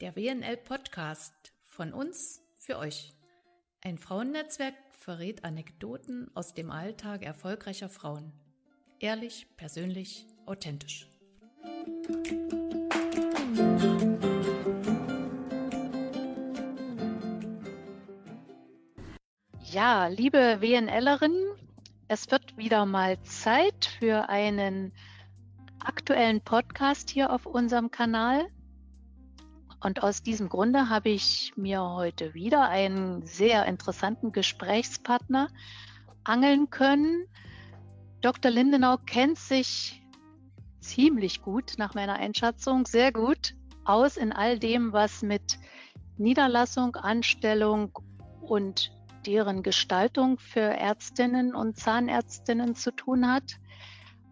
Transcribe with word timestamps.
Der 0.00 0.16
WNL 0.16 0.56
Podcast 0.56 1.52
von 1.66 1.92
uns 1.92 2.42
für 2.58 2.78
euch. 2.78 3.14
Ein 3.82 3.98
Frauennetzwerk 3.98 4.74
verrät 4.90 5.44
Anekdoten 5.44 6.30
aus 6.34 6.54
dem 6.54 6.70
Alltag 6.70 7.22
erfolgreicher 7.22 7.88
Frauen. 7.88 8.32
Ehrlich, 9.00 9.46
persönlich, 9.56 10.26
authentisch. 10.46 11.08
Ja, 19.72 20.06
liebe 20.08 20.60
WNLerinnen, 20.60 21.56
es 22.08 22.30
wird 22.30 22.41
wieder 22.62 22.86
mal 22.86 23.20
Zeit 23.24 23.86
für 23.98 24.28
einen 24.28 24.92
aktuellen 25.80 26.40
Podcast 26.42 27.10
hier 27.10 27.32
auf 27.32 27.44
unserem 27.44 27.90
Kanal. 27.90 28.46
Und 29.80 30.04
aus 30.04 30.22
diesem 30.22 30.48
Grunde 30.48 30.88
habe 30.88 31.08
ich 31.08 31.54
mir 31.56 31.82
heute 31.82 32.34
wieder 32.34 32.68
einen 32.68 33.26
sehr 33.26 33.66
interessanten 33.66 34.30
Gesprächspartner 34.30 35.48
angeln 36.22 36.70
können. 36.70 37.26
Dr. 38.20 38.52
Lindenau 38.52 38.96
kennt 38.96 39.38
sich 39.38 40.00
ziemlich 40.78 41.42
gut, 41.42 41.72
nach 41.78 41.94
meiner 41.94 42.14
Einschätzung, 42.14 42.86
sehr 42.86 43.10
gut 43.10 43.56
aus 43.84 44.16
in 44.16 44.30
all 44.30 44.60
dem, 44.60 44.92
was 44.92 45.22
mit 45.22 45.58
Niederlassung, 46.16 46.94
Anstellung 46.94 47.98
und 48.40 48.92
deren 49.26 49.62
Gestaltung 49.62 50.38
für 50.38 50.60
Ärztinnen 50.60 51.54
und 51.54 51.78
Zahnärztinnen 51.78 52.74
zu 52.74 52.90
tun 52.90 53.30
hat. 53.30 53.58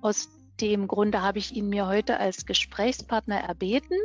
Aus 0.00 0.28
dem 0.60 0.88
Grunde 0.88 1.22
habe 1.22 1.38
ich 1.38 1.54
ihn 1.54 1.68
mir 1.68 1.86
heute 1.86 2.18
als 2.18 2.46
Gesprächspartner 2.46 3.40
erbeten. 3.40 3.98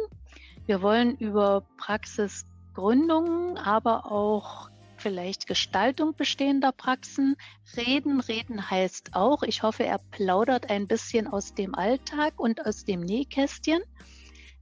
Wir 0.65 0.81
wollen 0.81 1.17
über 1.17 1.63
Praxisgründungen, 1.77 3.57
aber 3.57 4.11
auch 4.11 4.69
vielleicht 4.97 5.47
Gestaltung 5.47 6.15
bestehender 6.15 6.71
Praxen 6.71 7.35
reden. 7.75 8.19
Reden 8.19 8.69
heißt 8.69 9.11
auch, 9.13 9.43
ich 9.43 9.63
hoffe, 9.63 9.83
er 9.83 9.99
plaudert 10.11 10.69
ein 10.69 10.87
bisschen 10.87 11.27
aus 11.27 11.53
dem 11.53 11.75
Alltag 11.75 12.33
und 12.37 12.65
aus 12.65 12.85
dem 12.85 13.01
Nähkästchen. 13.01 13.81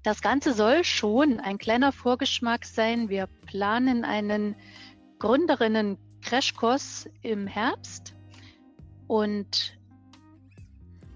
Das 0.03 0.21
Ganze 0.21 0.53
soll 0.53 0.83
schon 0.83 1.39
ein 1.39 1.57
kleiner 1.57 1.93
Vorgeschmack 1.93 2.65
sein. 2.65 3.07
Wir 3.07 3.27
planen 3.45 4.03
einen 4.03 4.55
Gründerinnen 5.19 5.97
Crashkurs 6.33 7.07
im 7.21 7.45
Herbst 7.45 8.15
und 9.05 9.77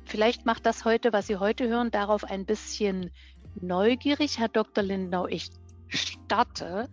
vielleicht 0.05 0.45
macht 0.45 0.67
das 0.67 0.85
heute, 0.85 1.11
was 1.11 1.25
Sie 1.25 1.37
heute 1.37 1.67
hören, 1.67 1.89
darauf 1.89 2.23
ein 2.23 2.45
bisschen 2.45 3.09
neugierig. 3.59 4.37
Herr 4.37 4.47
Dr. 4.47 4.83
Lindau, 4.83 5.25
ich 5.25 5.49
starte 5.87 6.87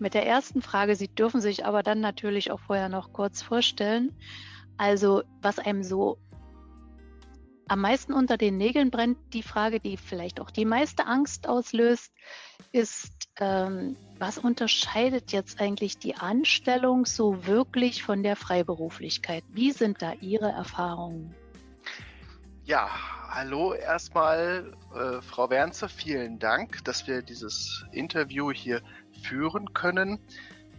mit 0.00 0.14
der 0.14 0.26
ersten 0.26 0.60
Frage. 0.60 0.96
Sie 0.96 1.06
dürfen 1.06 1.40
sich 1.40 1.64
aber 1.64 1.84
dann 1.84 2.00
natürlich 2.00 2.50
auch 2.50 2.58
vorher 2.58 2.88
noch 2.88 3.12
kurz 3.12 3.42
vorstellen. 3.42 4.10
Also, 4.76 5.22
was 5.40 5.60
einem 5.60 5.84
so 5.84 6.18
am 7.70 7.82
meisten 7.82 8.12
unter 8.12 8.36
den 8.36 8.56
Nägeln 8.56 8.90
brennt, 8.90 9.16
die 9.32 9.44
Frage, 9.44 9.78
die 9.78 9.96
vielleicht 9.96 10.40
auch 10.40 10.50
die 10.50 10.64
meiste 10.64 11.06
Angst 11.06 11.48
auslöst, 11.48 12.12
ist, 12.72 13.28
ähm, 13.38 13.96
was 14.18 14.38
unterscheidet 14.38 15.30
jetzt 15.30 15.60
eigentlich 15.60 15.96
die 15.96 16.16
Anstellung 16.16 17.06
so 17.06 17.46
wirklich 17.46 18.02
von 18.02 18.24
der 18.24 18.34
Freiberuflichkeit? 18.34 19.44
Wie 19.50 19.70
sind 19.70 20.02
da 20.02 20.14
Ihre 20.14 20.50
Erfahrungen? 20.50 21.32
Ja, 22.64 22.90
hallo 23.28 23.72
erstmal, 23.72 24.72
äh, 24.92 25.22
Frau 25.22 25.48
Wernze, 25.48 25.88
vielen 25.88 26.40
Dank, 26.40 26.84
dass 26.84 27.06
wir 27.06 27.22
dieses 27.22 27.84
Interview 27.92 28.50
hier 28.50 28.82
führen 29.22 29.74
können. 29.74 30.18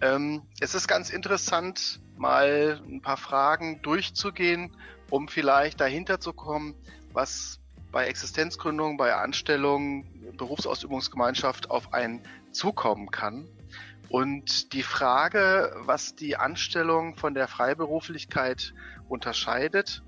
Ähm, 0.01 0.41
es 0.59 0.73
ist 0.73 0.87
ganz 0.87 1.11
interessant, 1.11 2.01
mal 2.17 2.81
ein 2.87 3.01
paar 3.01 3.17
Fragen 3.17 3.81
durchzugehen, 3.83 4.75
um 5.09 5.27
vielleicht 5.27 5.79
dahinter 5.79 6.19
zu 6.19 6.33
kommen, 6.33 6.75
was 7.13 7.59
bei 7.91 8.07
Existenzgründung, 8.07 8.97
bei 8.97 9.13
Anstellung, 9.15 10.05
Berufsausübungsgemeinschaft 10.37 11.69
auf 11.69 11.93
einen 11.93 12.21
zukommen 12.51 13.11
kann. 13.11 13.47
Und 14.09 14.73
die 14.73 14.83
Frage, 14.83 15.73
was 15.85 16.15
die 16.15 16.35
Anstellung 16.35 17.15
von 17.15 17.33
der 17.33 17.47
Freiberuflichkeit 17.47 18.73
unterscheidet, 19.07 20.03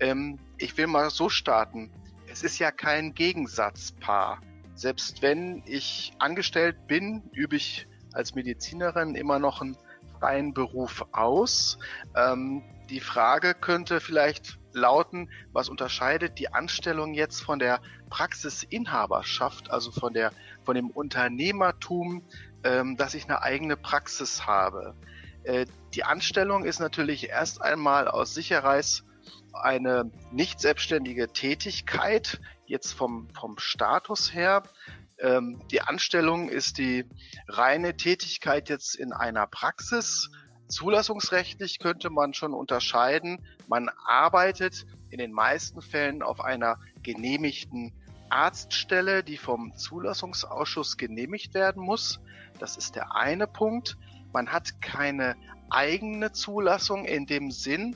ähm, 0.00 0.38
ich 0.56 0.76
will 0.76 0.86
mal 0.86 1.10
so 1.10 1.28
starten. 1.28 1.90
Es 2.30 2.42
ist 2.42 2.58
ja 2.58 2.70
kein 2.70 3.14
Gegensatzpaar. 3.14 4.40
Selbst 4.74 5.20
wenn 5.20 5.62
ich 5.66 6.12
angestellt 6.18 6.86
bin, 6.86 7.24
übe 7.32 7.56
ich 7.56 7.86
als 8.14 8.34
Medizinerin 8.34 9.14
immer 9.14 9.38
noch 9.38 9.60
einen 9.60 9.76
freien 10.18 10.54
Beruf 10.54 11.04
aus. 11.12 11.78
Ähm, 12.16 12.62
die 12.90 13.00
Frage 13.00 13.54
könnte 13.54 14.00
vielleicht 14.00 14.58
lauten, 14.72 15.30
was 15.52 15.68
unterscheidet 15.68 16.38
die 16.38 16.52
Anstellung 16.52 17.14
jetzt 17.14 17.40
von 17.40 17.58
der 17.58 17.80
Praxisinhaberschaft, 18.10 19.70
also 19.70 19.90
von 19.90 20.12
der 20.12 20.32
von 20.64 20.74
dem 20.74 20.90
Unternehmertum, 20.90 22.22
ähm, 22.64 22.96
dass 22.96 23.14
ich 23.14 23.24
eine 23.24 23.42
eigene 23.42 23.76
Praxis 23.76 24.46
habe. 24.46 24.94
Äh, 25.44 25.66
die 25.94 26.04
Anstellung 26.04 26.64
ist 26.64 26.78
natürlich 26.78 27.28
erst 27.28 27.60
einmal 27.62 28.08
aus 28.08 28.34
Sicherheits 28.34 29.04
eine 29.52 30.10
nicht 30.30 30.60
selbstständige 30.60 31.28
Tätigkeit, 31.28 32.40
jetzt 32.66 32.92
vom, 32.92 33.28
vom 33.34 33.58
Status 33.58 34.32
her. 34.32 34.62
Ähm, 35.22 35.60
die 35.70 35.80
Anstellung 35.80 36.48
ist 36.48 36.76
die 36.78 37.04
reine 37.48 37.96
Tätigkeit 37.96 38.68
jetzt 38.68 38.96
in 38.96 39.12
einer 39.12 39.46
Praxis 39.46 40.30
Zulassungsrechtlich 40.72 41.80
könnte 41.80 42.08
man 42.08 42.32
schon 42.32 42.54
unterscheiden. 42.54 43.44
Man 43.68 43.90
arbeitet 44.06 44.86
in 45.10 45.18
den 45.18 45.30
meisten 45.30 45.82
Fällen 45.82 46.22
auf 46.22 46.40
einer 46.40 46.78
genehmigten 47.02 47.92
Arztstelle, 48.30 49.22
die 49.22 49.36
vom 49.36 49.76
Zulassungsausschuss 49.76 50.96
genehmigt 50.96 51.52
werden 51.52 51.82
muss. 51.82 52.20
Das 52.58 52.78
ist 52.78 52.96
der 52.96 53.14
eine 53.14 53.46
Punkt. 53.46 53.98
Man 54.32 54.50
hat 54.50 54.80
keine 54.80 55.36
eigene 55.68 56.32
Zulassung 56.32 57.04
in 57.04 57.26
dem 57.26 57.50
Sinn, 57.50 57.94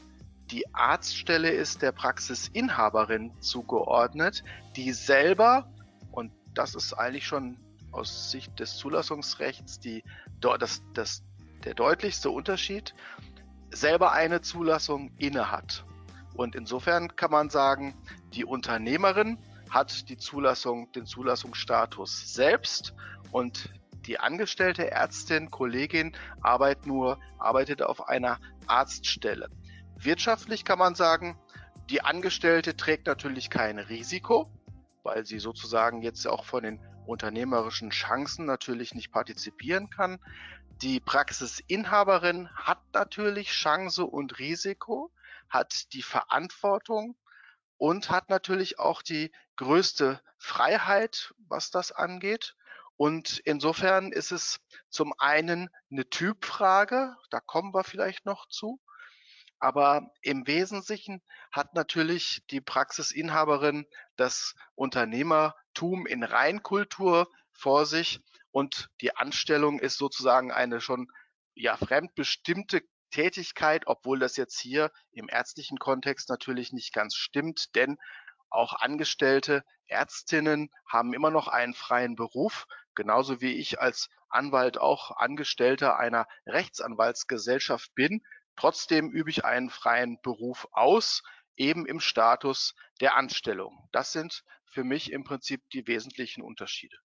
die 0.51 0.73
Arztstelle 0.75 1.51
ist 1.51 1.83
der 1.83 1.91
Praxisinhaberin 1.91 3.33
zugeordnet, 3.41 4.45
die 4.77 4.93
selber, 4.93 5.69
das 6.57 6.75
ist 6.75 6.95
eigentlich 6.95 7.27
schon 7.27 7.59
aus 7.93 8.31
Sicht 8.31 8.59
des 8.59 8.77
Zulassungsrechts 8.77 9.79
die, 9.79 10.03
das, 10.41 10.83
das 10.95 11.23
der 11.65 11.75
deutlichste 11.75 12.31
Unterschied, 12.31 12.95
selber 13.71 14.13
eine 14.13 14.41
Zulassung 14.41 15.11
innehat. 15.19 15.85
Und 16.35 16.55
insofern 16.55 17.17
kann 17.17 17.31
man 17.31 17.51
sagen, 17.51 17.95
die 18.35 18.45
Unternehmerin 18.45 19.39
hat 19.71 20.09
die 20.09 20.17
Zulassung, 20.17 20.93
den 20.93 21.07
Zulassungsstatus 21.07 22.35
selbst 22.35 22.95
und 23.33 23.71
die 24.07 24.21
angestellte 24.21 24.91
Ärztin, 24.91 25.51
Kollegin 25.51 26.13
arbeitet 26.41 26.87
nur, 26.87 27.19
arbeitet 27.39 27.83
auf 27.83 28.09
einer 28.09 28.39
Arztstelle. 28.67 29.49
Wirtschaftlich 29.99 30.65
kann 30.65 30.79
man 30.79 30.95
sagen, 30.95 31.37
die 31.91 32.03
Angestellte 32.03 32.77
trägt 32.77 33.07
natürlich 33.07 33.51
kein 33.51 33.79
Risiko, 33.79 34.51
weil 35.07 35.25
sie 35.25 35.39
sozusagen 35.39 36.03
jetzt 36.03 36.27
auch 36.27 36.45
von 36.45 36.65
den 36.65 36.81
unternehmerischen 37.07 37.91
Chancen 37.91 38.45
natürlich 38.45 38.93
nicht 38.93 39.13
partizipieren 39.13 39.89
kann. 39.89 40.19
Die 40.83 40.99
Praxisinhaberin 40.99 42.51
hat 42.51 42.81
natürlich 42.93 43.51
Chance 43.51 44.05
und 44.05 44.41
Risiko, 44.41 45.13
hat 45.49 45.93
die 45.93 46.03
Verantwortung 46.03 47.17
und 47.79 48.11
hat 48.11 48.31
natürlich 48.31 48.81
auch 48.81 49.01
die 49.01 49.31
größte 49.55 50.21
Freiheit, 50.39 51.33
was 51.39 51.71
das 51.71 51.93
angeht. 51.93 52.57
Und 52.97 53.39
insofern 53.45 54.11
ist 54.11 54.33
es 54.33 54.59
zum 54.91 55.15
einen 55.19 55.71
eine 55.91 56.09
Typfrage, 56.11 57.15
da 57.31 57.39
kommen 57.39 57.73
wir 57.73 57.85
vielleicht 57.85 58.27
noch 58.27 58.49
zu. 58.49 58.81
Aber 59.59 60.11
im 60.23 60.47
Wesentlichen 60.47 61.23
hat 61.51 61.75
natürlich 61.75 62.43
die 62.51 62.61
Praxisinhaberin 62.61 63.87
das 64.17 64.55
Unternehmertum 64.75 66.07
in 66.07 66.23
Reinkultur 66.23 67.29
vor 67.53 67.87
sich 67.87 68.21
und 68.51 68.89
die 69.01 69.17
Anstellung 69.17 69.79
ist 69.79 69.97
sozusagen 69.97 70.53
eine 70.53 70.81
schon 70.81 71.09
ja 71.55 71.77
fremdbestimmte 71.77 72.83
Tätigkeit, 73.11 73.87
obwohl 73.87 74.19
das 74.19 74.37
jetzt 74.37 74.59
hier 74.61 74.91
im 75.13 75.29
ärztlichen 75.29 75.79
Kontext 75.79 76.29
natürlich 76.29 76.73
nicht 76.73 76.93
ganz 76.93 77.15
stimmt, 77.15 77.75
denn 77.75 77.97
auch 78.51 78.75
angestellte 78.75 79.65
Ärztinnen 79.87 80.71
haben 80.87 81.15
immer 81.15 81.31
noch 81.31 81.49
einen 81.49 81.75
freien 81.75 82.17
Beruf, 82.17 82.67
genauso 82.95 83.41
wie 83.41 83.55
ich 83.55 83.81
als 83.81 84.09
Anwalt 84.29 84.79
auch 84.79 85.13
Angestellter 85.13 85.99
einer 85.99 86.27
Rechtsanwaltsgesellschaft 86.47 87.95
bin. 87.95 88.23
Trotzdem 88.57 89.11
übe 89.11 89.31
ich 89.31 89.45
einen 89.45 89.71
freien 89.71 90.19
Beruf 90.23 90.69
aus. 90.73 91.23
eben 91.59 91.87
im 91.87 92.01
Status 92.01 92.75
der 93.01 93.17
Anstellung. 93.17 93.89
Das 93.91 94.13
sind 94.13 94.45
für 94.67 94.85
mich 94.85 95.11
im 95.11 95.25
Prinzip 95.25 95.63
die 95.71 95.87
wesentlichen 95.87 96.43
Unterschiede. 96.43 96.99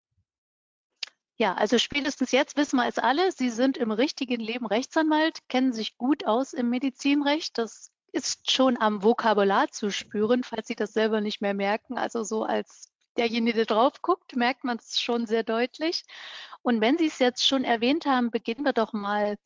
Ja, 1.37 1.55
also 1.55 1.79
spätestens 1.79 2.31
jetzt 2.31 2.57
wissen 2.57 2.75
wir 2.75 2.87
es 2.87 2.99
alle. 2.99 3.31
Sie 3.31 3.49
sind 3.49 3.77
im 3.77 3.91
richtigen 3.91 4.39
Leben 4.39 4.65
Rechtsanwalt, 4.65 5.39
kennen 5.47 5.73
sich 5.73 5.97
gut 5.97 6.27
aus 6.27 6.53
im 6.53 6.69
Medizinrecht. 6.69 7.57
Das 7.57 7.91
ist 8.11 8.51
schon 8.51 8.79
am 8.79 9.01
Vokabular 9.03 9.71
zu 9.71 9.89
spüren, 9.89 10.43
falls 10.43 10.67
Sie 10.67 10.75
das 10.75 10.93
selber 10.93 11.21
nicht 11.21 11.41
mehr 11.41 11.53
merken. 11.53 11.97
Also 11.97 12.23
so 12.23 12.43
als 12.43 12.91
derjenige, 13.17 13.55
der 13.55 13.65
drauf 13.65 14.01
guckt, 14.01 14.35
merkt 14.35 14.63
man 14.63 14.77
es 14.77 15.01
schon 15.01 15.25
sehr 15.25 15.43
deutlich. 15.43 16.03
Und 16.61 16.79
wenn 16.81 16.97
Sie 16.97 17.07
es 17.07 17.19
jetzt 17.19 17.47
schon 17.47 17.63
erwähnt 17.63 18.05
haben, 18.05 18.29
beginnen 18.29 18.65
wir 18.65 18.73
doch 18.73 18.93
mal 18.93 19.37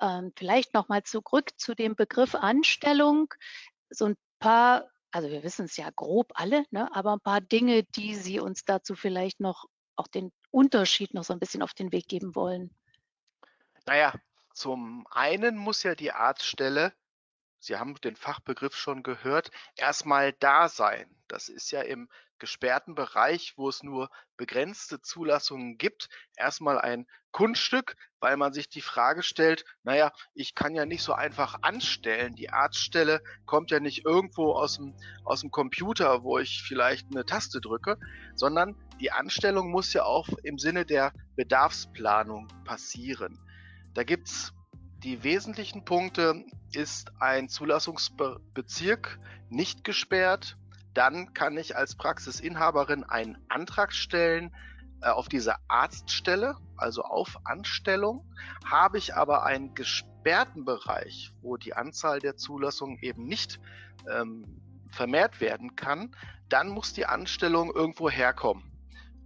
ähm, 0.00 0.32
vielleicht 0.36 0.74
noch 0.74 0.88
mal 0.88 1.02
zurück 1.02 1.50
zu 1.56 1.74
dem 1.74 1.96
Begriff 1.96 2.34
Anstellung. 2.34 3.32
So 3.90 4.06
ein 4.06 4.16
paar, 4.38 4.90
also 5.10 5.30
wir 5.30 5.42
wissen 5.42 5.66
es 5.66 5.76
ja 5.76 5.90
grob 5.94 6.32
alle, 6.34 6.64
ne, 6.70 6.88
aber 6.94 7.12
ein 7.12 7.20
paar 7.20 7.40
Dinge, 7.40 7.84
die 7.84 8.14
Sie 8.14 8.40
uns 8.40 8.64
dazu 8.64 8.94
vielleicht 8.94 9.40
noch 9.40 9.66
auch 9.96 10.08
den 10.08 10.32
Unterschied 10.50 11.14
noch 11.14 11.24
so 11.24 11.32
ein 11.32 11.38
bisschen 11.38 11.62
auf 11.62 11.74
den 11.74 11.92
Weg 11.92 12.08
geben 12.08 12.34
wollen. 12.34 12.74
Naja, 13.86 14.14
zum 14.52 15.06
einen 15.10 15.56
muss 15.56 15.82
ja 15.82 15.94
die 15.94 16.12
Arztstelle 16.12 16.92
Sie 17.64 17.78
haben 17.78 17.94
den 18.02 18.14
Fachbegriff 18.14 18.76
schon 18.76 19.02
gehört, 19.02 19.50
erstmal 19.74 20.34
da 20.34 20.68
sein. 20.68 21.08
Das 21.28 21.48
ist 21.48 21.70
ja 21.70 21.80
im 21.80 22.10
gesperrten 22.38 22.94
Bereich, 22.94 23.54
wo 23.56 23.68
es 23.68 23.82
nur 23.82 24.10
begrenzte 24.36 25.00
Zulassungen 25.00 25.78
gibt, 25.78 26.08
erstmal 26.36 26.78
ein 26.80 27.06
Kunststück, 27.32 27.96
weil 28.20 28.36
man 28.36 28.52
sich 28.52 28.68
die 28.68 28.80
Frage 28.80 29.22
stellt, 29.22 29.64
naja, 29.82 30.12
ich 30.34 30.54
kann 30.54 30.74
ja 30.74 30.86
nicht 30.86 31.02
so 31.02 31.12
einfach 31.12 31.56
anstellen. 31.62 32.34
Die 32.36 32.50
Arztstelle 32.50 33.22
kommt 33.44 33.70
ja 33.70 33.80
nicht 33.80 34.04
irgendwo 34.04 34.52
aus 34.52 34.76
dem, 34.76 34.94
aus 35.24 35.40
dem 35.40 35.50
Computer, 35.50 36.22
wo 36.22 36.38
ich 36.38 36.62
vielleicht 36.62 37.08
eine 37.10 37.24
Taste 37.24 37.60
drücke, 37.60 37.98
sondern 38.34 38.76
die 39.00 39.10
Anstellung 39.10 39.70
muss 39.70 39.92
ja 39.92 40.04
auch 40.04 40.28
im 40.42 40.58
Sinne 40.58 40.86
der 40.86 41.12
Bedarfsplanung 41.36 42.48
passieren. 42.64 43.38
Da 43.94 44.04
gibt's 44.04 44.52
die 45.04 45.22
wesentlichen 45.22 45.84
Punkte 45.84 46.44
ist 46.72 47.12
ein 47.20 47.48
Zulassungsbezirk 47.48 49.18
nicht 49.50 49.84
gesperrt. 49.84 50.56
Dann 50.94 51.34
kann 51.34 51.58
ich 51.58 51.76
als 51.76 51.96
Praxisinhaberin 51.96 53.04
einen 53.04 53.36
Antrag 53.48 53.92
stellen 53.92 54.54
äh, 55.02 55.08
auf 55.08 55.28
diese 55.28 55.56
Arztstelle, 55.68 56.56
also 56.76 57.02
auf 57.02 57.38
Anstellung. 57.44 58.24
Habe 58.64 58.98
ich 58.98 59.14
aber 59.14 59.44
einen 59.44 59.74
gesperrten 59.74 60.64
Bereich, 60.64 61.32
wo 61.42 61.56
die 61.56 61.74
Anzahl 61.74 62.20
der 62.20 62.36
Zulassungen 62.36 62.98
eben 63.02 63.26
nicht 63.26 63.60
ähm, 64.10 64.60
vermehrt 64.90 65.40
werden 65.40 65.76
kann, 65.76 66.14
dann 66.48 66.68
muss 66.68 66.92
die 66.92 67.06
Anstellung 67.06 67.74
irgendwo 67.74 68.08
herkommen. 68.08 68.70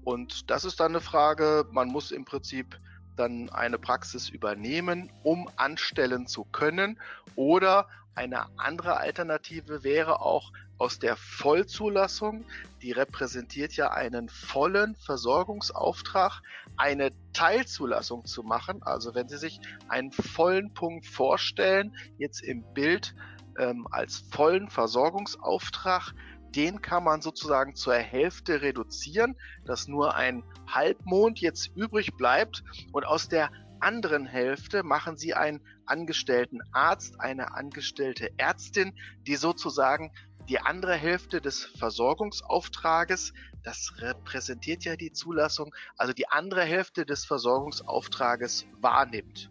Und 0.02 0.50
das 0.50 0.64
ist 0.64 0.80
dann 0.80 0.92
eine 0.92 1.00
Frage, 1.00 1.66
man 1.70 1.88
muss 1.88 2.10
im 2.10 2.24
Prinzip 2.24 2.80
dann 3.16 3.50
eine 3.50 3.78
Praxis 3.78 4.28
übernehmen, 4.28 5.12
um 5.22 5.50
anstellen 5.56 6.26
zu 6.26 6.44
können. 6.44 6.98
Oder 7.34 7.88
eine 8.14 8.46
andere 8.58 8.96
Alternative 8.96 9.84
wäre 9.84 10.20
auch 10.20 10.52
aus 10.78 10.98
der 10.98 11.16
Vollzulassung, 11.16 12.44
die 12.82 12.92
repräsentiert 12.92 13.74
ja 13.74 13.90
einen 13.90 14.28
vollen 14.28 14.94
Versorgungsauftrag, 14.96 16.40
eine 16.76 17.10
Teilzulassung 17.32 18.24
zu 18.24 18.42
machen. 18.42 18.82
Also 18.82 19.14
wenn 19.14 19.28
Sie 19.28 19.38
sich 19.38 19.60
einen 19.88 20.12
vollen 20.12 20.72
Punkt 20.72 21.06
vorstellen, 21.06 21.94
jetzt 22.18 22.42
im 22.42 22.64
Bild 22.74 23.14
ähm, 23.58 23.86
als 23.90 24.24
vollen 24.30 24.70
Versorgungsauftrag, 24.70 26.14
den 26.54 26.80
kann 26.80 27.04
man 27.04 27.20
sozusagen 27.20 27.74
zur 27.74 27.94
Hälfte 27.96 28.62
reduzieren, 28.62 29.36
dass 29.64 29.88
nur 29.88 30.14
ein 30.14 30.44
Halbmond 30.66 31.40
jetzt 31.40 31.70
übrig 31.76 32.16
bleibt 32.16 32.62
und 32.92 33.04
aus 33.04 33.28
der 33.28 33.50
anderen 33.80 34.26
Hälfte 34.26 34.82
machen 34.82 35.16
sie 35.16 35.34
einen 35.34 35.60
angestellten 35.86 36.60
Arzt, 36.72 37.20
eine 37.20 37.54
angestellte 37.54 38.30
Ärztin, 38.36 38.92
die 39.26 39.36
sozusagen 39.36 40.10
die 40.48 40.60
andere 40.60 40.94
Hälfte 40.94 41.40
des 41.40 41.64
Versorgungsauftrages, 41.64 43.32
das 43.62 43.92
repräsentiert 43.98 44.84
ja 44.84 44.96
die 44.96 45.12
Zulassung, 45.12 45.74
also 45.96 46.12
die 46.12 46.28
andere 46.28 46.62
Hälfte 46.62 47.04
des 47.04 47.24
Versorgungsauftrages 47.26 48.66
wahrnimmt. 48.80 49.50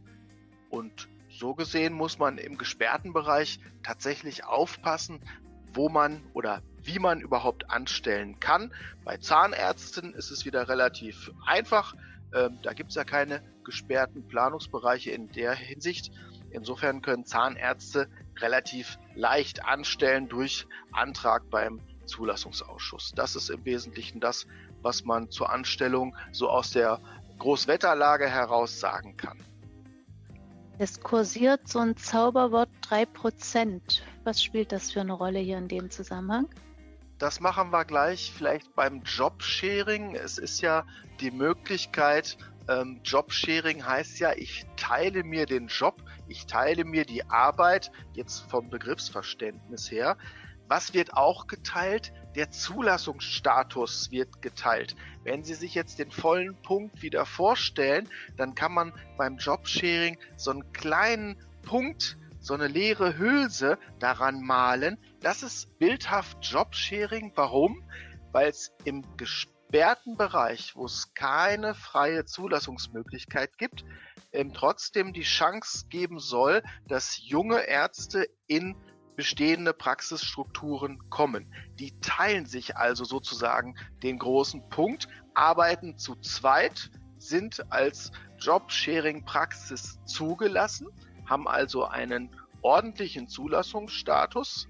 Und 0.69 1.07
so 1.29 1.53
gesehen 1.53 1.93
muss 1.93 2.17
man 2.17 2.37
im 2.37 2.57
gesperrten 2.57 3.13
Bereich 3.13 3.59
tatsächlich 3.83 4.45
aufpassen, 4.45 5.19
wo 5.73 5.89
man 5.89 6.23
oder 6.33 6.63
wie 6.81 6.99
man 6.99 7.21
überhaupt 7.21 7.69
anstellen 7.69 8.39
kann. 8.39 8.73
Bei 9.03 9.17
Zahnärzten 9.17 10.13
ist 10.13 10.31
es 10.31 10.45
wieder 10.45 10.67
relativ 10.67 11.31
einfach. 11.45 11.93
Ähm, 12.33 12.57
da 12.63 12.73
gibt 12.73 12.89
es 12.89 12.95
ja 12.95 13.03
keine 13.03 13.43
gesperrten 13.63 14.27
Planungsbereiche 14.27 15.11
in 15.11 15.29
der 15.31 15.53
Hinsicht. 15.53 16.11
Insofern 16.49 17.01
können 17.01 17.25
Zahnärzte 17.25 18.09
relativ 18.41 18.97
leicht 19.15 19.65
anstellen 19.65 20.27
durch 20.27 20.67
Antrag 20.91 21.49
beim 21.49 21.81
Zulassungsausschuss. 22.05 23.13
Das 23.15 23.35
ist 23.35 23.49
im 23.49 23.65
Wesentlichen 23.65 24.19
das, 24.19 24.47
was 24.81 25.03
man 25.03 25.29
zur 25.29 25.49
Anstellung 25.49 26.15
so 26.31 26.49
aus 26.49 26.71
der 26.71 27.01
Großwetterlage 27.39 28.27
heraus 28.27 28.79
sagen 28.79 29.17
kann. 29.17 29.37
Es 30.79 31.01
kursiert 31.01 31.67
so 31.67 31.79
ein 31.79 31.97
Zauberwort 31.97 32.69
3%. 32.83 34.01
Was 34.23 34.43
spielt 34.43 34.71
das 34.71 34.91
für 34.91 35.01
eine 35.01 35.13
Rolle 35.13 35.39
hier 35.39 35.57
in 35.57 35.67
dem 35.67 35.89
Zusammenhang? 35.89 36.47
Das 37.17 37.39
machen 37.39 37.71
wir 37.71 37.83
gleich 37.83 38.31
vielleicht 38.31 38.75
beim 38.75 39.01
Jobsharing. 39.01 40.13
Es 40.15 40.37
ist 40.37 40.61
ja 40.61 40.85
die 41.19 41.31
Möglichkeit, 41.31 42.37
ähm, 42.67 43.01
Jobsharing 43.03 43.85
heißt 43.85 44.19
ja, 44.19 44.33
ich 44.33 44.65
teile 44.75 45.23
mir 45.23 45.45
den 45.45 45.67
Job, 45.67 46.01
ich 46.27 46.45
teile 46.45 46.83
mir 46.85 47.05
die 47.05 47.25
Arbeit, 47.29 47.91
jetzt 48.13 48.49
vom 48.49 48.69
Begriffsverständnis 48.69 49.91
her. 49.91 50.17
Was 50.67 50.93
wird 50.93 51.13
auch 51.13 51.47
geteilt? 51.47 52.11
Der 52.35 52.51
Zulassungsstatus 52.51 54.11
wird 54.11 54.41
geteilt. 54.41 54.95
Wenn 55.23 55.43
Sie 55.43 55.53
sich 55.53 55.73
jetzt 55.73 55.97
den 55.97 56.11
vollen 56.11 56.61
Punkt 56.61 57.01
wieder 57.01 57.25
vorstellen, 57.25 58.09
dann 58.35 58.53
kann 58.53 58.73
man 58.73 58.93
beim 59.17 59.37
Jobsharing 59.37 60.17
so 60.35 60.51
einen 60.51 60.71
kleinen 60.73 61.41
Punkt 61.61 62.17
so 62.39 62.53
eine 62.53 62.67
leere 62.67 63.17
Hülse 63.17 63.77
daran 63.99 64.41
malen. 64.41 64.97
Das 65.21 65.43
ist 65.43 65.79
bildhaft 65.79 66.37
Jobsharing. 66.41 67.31
Warum? 67.35 67.83
Weil 68.31 68.49
es 68.49 68.71
im 68.85 69.03
gesperrten 69.67 70.15
Bereich, 70.15 70.75
wo 70.75 70.85
es 70.85 71.13
keine 71.13 71.75
freie 71.75 72.23
Zulassungsmöglichkeit 72.23 73.57
gibt, 73.57 73.83
ähm, 74.31 74.53
trotzdem 74.53 75.11
die 75.11 75.23
Chance 75.23 75.87
geben 75.89 76.19
soll, 76.19 76.63
dass 76.87 77.19
junge 77.21 77.67
Ärzte 77.67 78.29
in 78.47 78.77
bestehende 79.17 79.73
Praxisstrukturen 79.73 81.09
kommen. 81.09 81.53
Die 81.79 81.99
teilen 81.99 82.45
sich 82.45 82.77
also 82.77 83.03
sozusagen 83.03 83.75
den 84.03 84.19
großen 84.19 84.69
Punkt, 84.69 85.09
arbeiten 85.33 85.97
zu 85.97 86.15
zweit, 86.15 86.89
sind 87.17 87.69
als 87.69 88.11
Jobsharing-Praxis 88.39 89.99
zugelassen 90.05 90.87
haben 91.25 91.45
also 91.45 91.83
einen 91.83 92.29
ordentlichen 92.61 93.27
Zulassungsstatus 93.27 94.69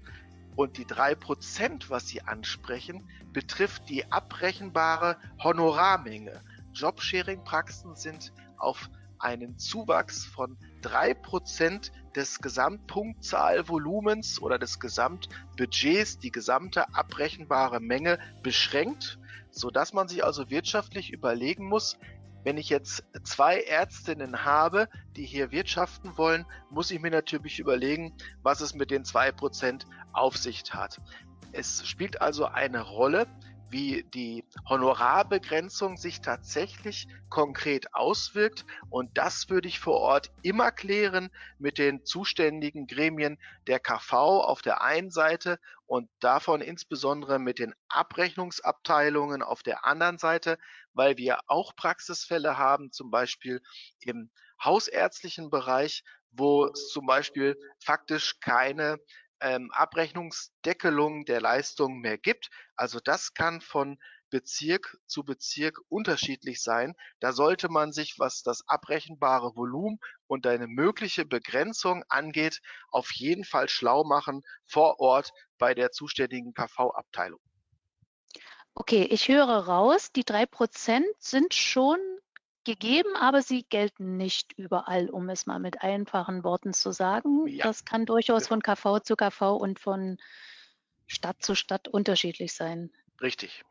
und 0.58 0.76
die 0.76 0.86
drei 0.86 1.14
Prozent, 1.14 1.88
was 1.88 2.08
Sie 2.08 2.22
ansprechen, 2.22 3.08
betrifft 3.32 3.88
die 3.88 4.10
abbrechenbare 4.10 5.16
Honorarmenge. 5.38 6.42
Jobsharing-Praxen 6.74 7.94
sind 7.94 8.32
auf 8.56 8.90
einen 9.20 9.56
Zuwachs 9.58 10.24
von 10.24 10.58
drei 10.82 11.14
Prozent 11.14 11.92
des 12.16 12.40
Gesamtpunktzahlvolumens 12.40 14.42
oder 14.42 14.58
des 14.58 14.80
Gesamtbudgets, 14.80 16.18
die 16.18 16.32
gesamte 16.32 16.92
abbrechenbare 16.92 17.78
Menge 17.78 18.18
beschränkt, 18.42 19.20
so 19.52 19.70
dass 19.70 19.92
man 19.92 20.08
sich 20.08 20.24
also 20.24 20.50
wirtschaftlich 20.50 21.12
überlegen 21.12 21.68
muss, 21.68 21.96
wenn 22.44 22.56
ich 22.56 22.68
jetzt 22.68 23.04
zwei 23.24 23.60
Ärztinnen 23.62 24.44
habe, 24.44 24.88
die 25.16 25.24
hier 25.24 25.50
wirtschaften 25.50 26.16
wollen, 26.16 26.46
muss 26.70 26.90
ich 26.90 27.00
mir 27.00 27.10
natürlich 27.10 27.58
überlegen, 27.58 28.14
was 28.42 28.60
es 28.60 28.74
mit 28.74 28.90
den 28.90 29.04
zwei 29.04 29.32
Prozent 29.32 29.86
auf 30.12 30.36
sich 30.36 30.62
hat. 30.72 31.00
Es 31.52 31.86
spielt 31.86 32.20
also 32.20 32.46
eine 32.46 32.82
Rolle, 32.82 33.26
wie 33.70 34.04
die 34.14 34.44
Honorarbegrenzung 34.68 35.96
sich 35.96 36.20
tatsächlich 36.20 37.06
konkret 37.28 37.94
auswirkt. 37.94 38.64
Und 38.90 39.16
das 39.18 39.48
würde 39.48 39.68
ich 39.68 39.78
vor 39.78 40.00
Ort 40.00 40.30
immer 40.42 40.70
klären 40.72 41.30
mit 41.58 41.78
den 41.78 42.04
zuständigen 42.04 42.86
Gremien 42.86 43.38
der 43.66 43.80
KV 43.80 44.12
auf 44.12 44.62
der 44.62 44.82
einen 44.82 45.10
Seite 45.10 45.58
und 45.86 46.10
davon 46.20 46.60
insbesondere 46.60 47.38
mit 47.38 47.58
den 47.58 47.74
Abrechnungsabteilungen 47.88 49.42
auf 49.42 49.62
der 49.62 49.84
anderen 49.86 50.18
Seite, 50.18 50.58
weil 50.92 51.16
wir 51.16 51.38
auch 51.46 51.74
Praxisfälle 51.76 52.58
haben, 52.58 52.92
zum 52.92 53.10
Beispiel 53.10 53.60
im 54.00 54.30
hausärztlichen 54.62 55.50
Bereich, 55.50 56.04
wo 56.30 56.66
es 56.66 56.88
zum 56.88 57.06
Beispiel 57.06 57.56
faktisch 57.82 58.38
keine 58.40 58.98
ähm, 59.40 59.70
Abrechnungsdeckelung 59.72 61.24
der 61.24 61.40
Leistung 61.40 62.00
mehr 62.00 62.18
gibt. 62.18 62.50
Also 62.76 63.00
das 63.02 63.34
kann 63.34 63.60
von 63.60 63.98
Bezirk 64.30 64.98
zu 65.06 65.24
Bezirk 65.24 65.80
unterschiedlich 65.88 66.62
sein. 66.62 66.94
Da 67.20 67.32
sollte 67.32 67.68
man 67.68 67.92
sich, 67.92 68.18
was 68.18 68.42
das 68.42 68.62
abrechenbare 68.66 69.56
Volumen 69.56 69.98
und 70.26 70.46
eine 70.46 70.66
mögliche 70.66 71.24
Begrenzung 71.24 72.04
angeht, 72.08 72.60
auf 72.90 73.10
jeden 73.12 73.44
Fall 73.44 73.68
schlau 73.68 74.04
machen 74.04 74.42
vor 74.66 75.00
Ort 75.00 75.32
bei 75.58 75.74
der 75.74 75.92
zuständigen 75.92 76.52
KV-Abteilung. 76.52 77.40
Okay, 78.74 79.04
ich 79.10 79.28
höre 79.28 79.66
raus, 79.66 80.12
die 80.12 80.24
drei 80.24 80.46
Prozent 80.46 81.06
sind 81.18 81.52
schon 81.54 81.98
gegeben, 82.68 83.16
aber 83.18 83.40
sie 83.40 83.62
gelten 83.62 84.18
nicht 84.18 84.52
überall, 84.58 85.08
um 85.08 85.30
es 85.30 85.46
mal 85.46 85.58
mit 85.58 85.80
einfachen 85.80 86.44
Worten 86.44 86.74
zu 86.74 86.92
sagen. 86.92 87.46
Ja. 87.46 87.64
Das 87.64 87.86
kann 87.86 88.04
durchaus 88.04 88.46
von 88.46 88.60
KV 88.60 89.00
zu 89.00 89.16
KV 89.16 89.56
und 89.56 89.80
von 89.80 90.18
Stadt 91.06 91.42
zu 91.42 91.54
Stadt 91.54 91.88
unterschiedlich 91.88 92.52
sein. 92.52 92.90
Richtig. 93.22 93.64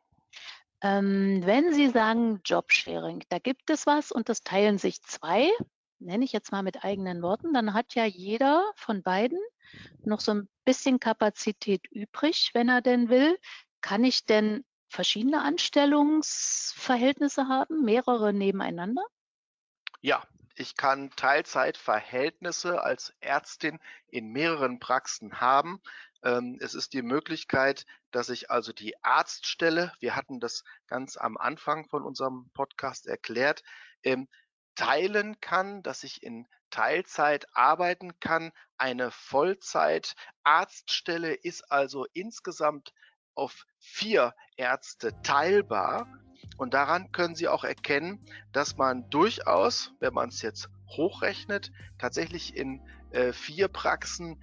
Ähm, 0.81 1.43
wenn 1.45 1.73
Sie 1.75 1.89
sagen 1.89 2.41
Jobsharing, 2.43 3.23
da 3.29 3.37
gibt 3.37 3.69
es 3.69 3.85
was 3.85 4.11
und 4.11 4.29
das 4.29 4.41
teilen 4.41 4.79
sich 4.79 5.03
zwei, 5.03 5.47
nenne 5.99 6.25
ich 6.25 6.31
jetzt 6.31 6.51
mal 6.51 6.63
mit 6.63 6.83
eigenen 6.83 7.21
Worten, 7.21 7.53
dann 7.53 7.75
hat 7.75 7.93
ja 7.93 8.05
jeder 8.05 8.63
von 8.75 9.03
beiden 9.03 9.39
noch 10.05 10.21
so 10.21 10.33
ein 10.33 10.49
bisschen 10.65 10.99
Kapazität 10.99 11.85
übrig, 11.91 12.49
wenn 12.55 12.69
er 12.69 12.81
denn 12.81 13.09
will. 13.09 13.37
Kann 13.81 14.03
ich 14.03 14.25
denn 14.25 14.65
verschiedene 14.88 15.41
Anstellungsverhältnisse 15.41 17.48
haben, 17.48 17.84
mehrere 17.84 18.34
nebeneinander? 18.34 19.03
Ja, 20.01 20.24
ich 20.56 20.75
kann 20.75 21.12
Teilzeitverhältnisse 21.15 22.82
als 22.82 23.13
Ärztin 23.20 23.79
in 24.08 24.32
mehreren 24.32 24.79
Praxen 24.79 25.39
haben. 25.39 25.79
Ähm, 26.24 26.58
es 26.62 26.74
ist 26.74 26.94
die 26.94 27.03
Möglichkeit, 27.03 27.86
dass 28.12 28.29
ich 28.29 28.50
also 28.50 28.72
die 28.74 28.96
Arztstelle, 29.03 29.94
wir 30.00 30.15
hatten 30.15 30.39
das 30.39 30.63
ganz 30.88 31.17
am 31.17 31.38
Anfang 31.38 31.88
von 31.89 32.03
unserem 32.03 32.50
Podcast 32.53 33.06
erklärt, 33.06 33.62
ähm, 34.03 34.27
teilen 34.74 35.39
kann, 35.41 35.84
dass 35.84 36.03
ich 36.03 36.24
in 36.24 36.48
Teilzeit 36.70 37.48
arbeiten 37.56 38.20
kann. 38.20 38.51
Eine 38.77 39.10
Vollzeit-Arztstelle 39.12 41.34
ist 41.34 41.72
also 41.72 42.06
insgesamt 42.13 42.94
auf 43.38 43.65
vier 43.79 44.34
Ärzte 44.56 45.13
teilbar. 45.22 46.08
Und 46.58 46.74
daran 46.74 47.12
können 47.12 47.36
Sie 47.36 47.48
auch 47.48 47.63
erkennen, 47.63 48.25
dass 48.51 48.77
man 48.77 49.10
durchaus, 49.10 49.94
wenn 50.00 50.13
man 50.13 50.29
es 50.29 50.41
jetzt 50.41 50.70
hochrechnet, 50.88 51.72
tatsächlich 51.98 52.56
in 52.56 52.82
äh, 53.12 53.34
vier 53.34 53.67
Praxen 53.67 54.41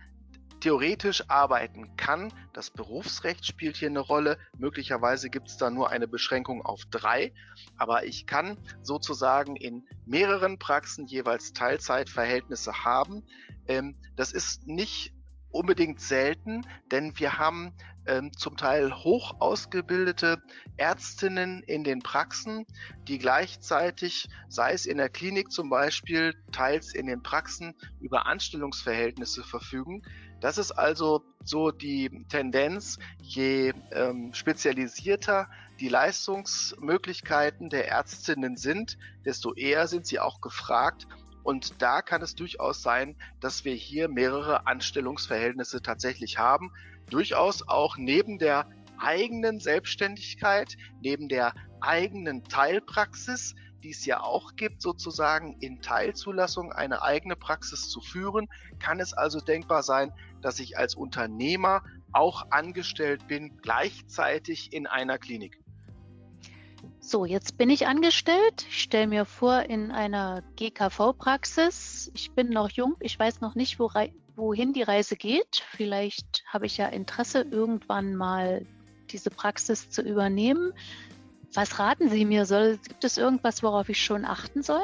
theoretisch 0.61 1.25
arbeiten 1.29 1.97
kann. 1.97 2.33
Das 2.53 2.71
Berufsrecht 2.71 3.45
spielt 3.45 3.77
hier 3.77 3.89
eine 3.89 4.01
Rolle. 4.01 4.39
Möglicherweise 4.57 5.29
gibt 5.29 5.49
es 5.49 5.57
da 5.57 5.71
nur 5.71 5.91
eine 5.91 6.09
Beschränkung 6.09 6.63
auf 6.63 6.85
drei. 6.91 7.35
Aber 7.77 8.05
ich 8.05 8.27
kann 8.27 8.57
sozusagen 8.83 9.57
in 9.57 9.87
mehreren 10.07 10.59
Praxen 10.59 11.07
jeweils 11.07 11.53
Teilzeitverhältnisse 11.53 12.85
haben. 12.85 13.27
Ähm, 13.67 13.97
das 14.17 14.33
ist 14.33 14.67
nicht 14.67 15.14
unbedingt 15.55 16.01
selten, 16.01 16.67
denn 16.91 17.19
wir 17.19 17.39
haben 17.39 17.73
ähm, 18.07 18.33
zum 18.37 18.57
Teil 18.57 18.93
hoch 18.93 19.37
ausgebildete 19.41 20.43
Ärztinnen 20.77 21.63
in 21.63 21.85
den 21.85 22.01
Praxen, 22.01 22.67
die 23.09 23.19
gleichzeitig, 23.19 24.29
sei 24.49 24.73
es 24.73 24.87
in 24.87 24.99
der 24.99 25.09
Klinik 25.09 25.51
zum 25.51 25.71
Beispiel, 25.71 26.35
teils 26.53 26.95
in 26.95 27.07
den 27.07 27.23
Praxen 27.23 27.75
über 28.01 28.27
Anstellungsverhältnisse 28.27 29.43
verfügen. 29.43 30.03
Das 30.41 30.59
ist 30.59 30.73
also 30.73 31.25
so 31.43 31.71
die 31.71 32.27
Tendenz, 32.29 32.99
je 33.23 33.73
ähm, 33.93 34.35
spezialisierter 34.35 35.49
die 35.81 35.89
Leistungsmöglichkeiten 35.89 37.71
der 37.71 37.89
Ärztinnen 37.89 38.57
sind, 38.57 38.99
desto 39.25 39.55
eher 39.55 39.89
sind 39.89 40.07
sie 40.07 40.21
auch 40.21 40.41
gefragt 40.41 41.07
und 41.45 41.81
da 41.83 42.03
kann 42.03 42.23
es 42.23 42.35
durchaus 42.35 42.83
sein, 42.83 43.17
dass 43.39 43.65
wir 43.65 43.75
hier 43.75 44.09
mehrere 44.09 44.67
Anstellungsverhältnisse 44.67 45.83
tatsächlich 45.83 46.39
haben. 46.39 46.73
Durchaus 47.11 47.69
auch 47.69 47.97
neben 47.99 48.39
der 48.39 48.67
eigenen 48.99 49.61
Selbstständigkeit, 49.61 50.77
neben 51.03 51.29
der 51.29 51.53
eigenen 51.81 52.45
Teilpraxis, 52.45 53.55
die 53.83 53.91
es 53.91 54.07
ja 54.07 54.21
auch 54.21 54.57
gibt, 54.57 54.81
sozusagen 54.81 55.59
in 55.61 55.83
Teilzulassung 55.83 56.73
eine 56.73 57.03
eigene 57.03 57.37
Praxis 57.37 57.91
zu 57.91 58.01
führen, 58.01 58.49
kann 58.79 58.99
es 58.99 59.13
also 59.13 59.39
denkbar 59.41 59.83
sein, 59.83 60.13
dass 60.41 60.59
ich 60.59 60.79
als 60.79 60.95
Unternehmer 60.95 61.83
auch 62.13 62.51
angestellt 62.51 63.29
bin, 63.29 63.59
gleichzeitig 63.61 64.73
in 64.73 64.87
einer 64.87 65.19
Klinik. 65.19 65.64
So, 67.01 67.25
jetzt 67.25 67.59
bin 67.59 67.71
ich 67.71 67.87
angestellt. 67.87 68.67
Ich 68.69 68.83
stelle 68.83 69.07
mir 69.07 69.25
vor, 69.25 69.63
in 69.63 69.91
einer 69.91 70.43
GKV-Praxis. 70.57 72.11
Ich 72.15 72.33
bin 72.33 72.49
noch 72.49 72.71
jung. 72.71 72.97
Ich 73.01 73.19
weiß 73.19 73.41
noch 73.41 73.55
nicht, 73.55 73.79
wo 73.79 73.91
wohin 74.37 74.73
die 74.73 74.83
Reise 74.83 75.17
geht. 75.17 75.65
Vielleicht 75.71 76.45
habe 76.47 76.67
ich 76.67 76.77
ja 76.77 76.87
Interesse, 76.87 77.43
irgendwann 77.43 78.17
mal 78.17 78.67
diese 79.11 79.31
Praxis 79.31 79.91
zu 79.91 80.03
übernehmen. 80.03 80.73
Was 81.53 81.79
raten 81.79 82.09
Sie 82.09 82.25
mir? 82.25 82.47
Soll, 82.47 82.79
gibt 82.79 83.05
es 83.05 83.17
irgendwas, 83.17 83.63
worauf 83.63 83.89
ich 83.89 84.03
schon 84.03 84.25
achten 84.25 84.63
soll? 84.63 84.83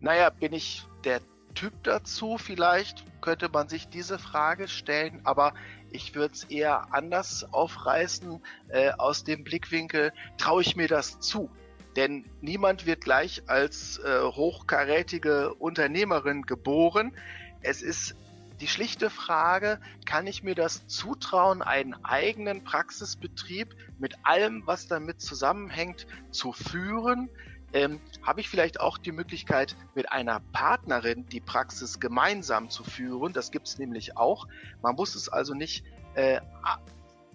Naja, 0.00 0.30
bin 0.30 0.52
ich 0.52 0.86
der 1.04 1.20
Typ 1.54 1.74
dazu? 1.82 2.38
Vielleicht 2.38 3.04
könnte 3.20 3.48
man 3.50 3.68
sich 3.68 3.88
diese 3.88 4.18
Frage 4.18 4.68
stellen, 4.68 5.20
aber 5.24 5.52
ich 5.92 6.14
würde 6.14 6.34
es 6.34 6.44
eher 6.44 6.92
anders 6.92 7.46
aufreißen 7.52 8.40
äh, 8.68 8.90
aus 8.92 9.24
dem 9.24 9.44
Blickwinkel, 9.44 10.12
traue 10.38 10.62
ich 10.62 10.76
mir 10.76 10.88
das 10.88 11.20
zu? 11.20 11.50
Denn 11.96 12.24
niemand 12.40 12.86
wird 12.86 13.02
gleich 13.02 13.42
als 13.48 13.98
äh, 13.98 14.22
hochkarätige 14.22 15.54
Unternehmerin 15.54 16.42
geboren. 16.42 17.12
Es 17.60 17.82
ist 17.82 18.16
die 18.60 18.68
schlichte 18.68 19.10
Frage, 19.10 19.80
kann 20.06 20.26
ich 20.26 20.42
mir 20.42 20.54
das 20.54 20.86
zutrauen, 20.86 21.62
einen 21.62 21.94
eigenen 22.04 22.64
Praxisbetrieb 22.64 23.74
mit 23.98 24.14
allem, 24.22 24.62
was 24.66 24.86
damit 24.86 25.20
zusammenhängt, 25.20 26.06
zu 26.30 26.52
führen? 26.52 27.28
Ähm, 27.72 28.00
habe 28.22 28.40
ich 28.40 28.48
vielleicht 28.48 28.80
auch 28.80 28.98
die 28.98 29.12
Möglichkeit, 29.12 29.76
mit 29.94 30.12
einer 30.12 30.40
Partnerin 30.52 31.26
die 31.26 31.40
Praxis 31.40 32.00
gemeinsam 32.00 32.70
zu 32.70 32.84
führen. 32.84 33.32
Das 33.32 33.50
gibt 33.50 33.68
es 33.68 33.78
nämlich 33.78 34.16
auch. 34.16 34.46
Man 34.82 34.94
muss 34.94 35.14
es 35.14 35.28
also 35.28 35.54
nicht 35.54 35.84
äh, 36.14 36.40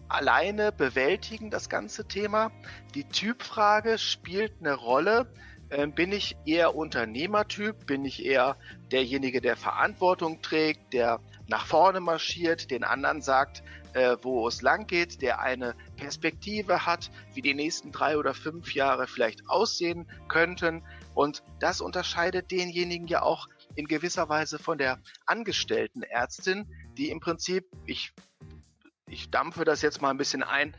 alleine 0.07 0.71
bewältigen, 0.71 1.49
das 1.49 1.69
ganze 1.69 2.07
Thema. 2.07 2.51
Die 2.95 3.03
Typfrage 3.03 3.97
spielt 3.97 4.53
eine 4.59 4.73
Rolle. 4.73 5.31
Ähm, 5.69 5.93
bin 5.93 6.11
ich 6.11 6.37
eher 6.45 6.75
Unternehmertyp? 6.75 7.85
Bin 7.85 8.05
ich 8.05 8.25
eher 8.25 8.55
derjenige, 8.91 9.41
der 9.41 9.57
Verantwortung 9.57 10.41
trägt, 10.41 10.93
der 10.93 11.19
nach 11.47 11.65
vorne 11.65 11.99
marschiert, 11.99 12.71
den 12.71 12.83
anderen 12.83 13.21
sagt, 13.21 13.63
äh, 13.93 14.17
wo 14.21 14.47
es 14.47 14.61
lang 14.61 14.85
geht, 14.85 15.21
der 15.21 15.39
eine 15.39 15.75
Perspektive 15.95 16.85
hat, 16.85 17.09
wie 17.33 17.41
die 17.41 17.53
nächsten 17.53 17.91
drei 17.91 18.17
oder 18.17 18.33
fünf 18.33 18.73
Jahre 18.73 19.07
vielleicht 19.07 19.49
aussehen 19.49 20.09
könnten. 20.27 20.83
Und 21.15 21.43
das 21.59 21.81
unterscheidet 21.81 22.51
denjenigen 22.51 23.07
ja 23.07 23.21
auch 23.21 23.47
in 23.75 23.87
gewisser 23.87 24.29
Weise 24.29 24.59
von 24.59 24.77
der 24.77 24.99
angestellten 25.25 26.03
Ärztin, 26.03 26.67
die 26.97 27.09
im 27.09 27.19
Prinzip, 27.19 27.65
ich, 27.85 28.11
ich 29.07 29.29
dampfe 29.29 29.65
das 29.65 29.81
jetzt 29.81 30.01
mal 30.01 30.09
ein 30.09 30.17
bisschen 30.17 30.43
ein, 30.43 30.75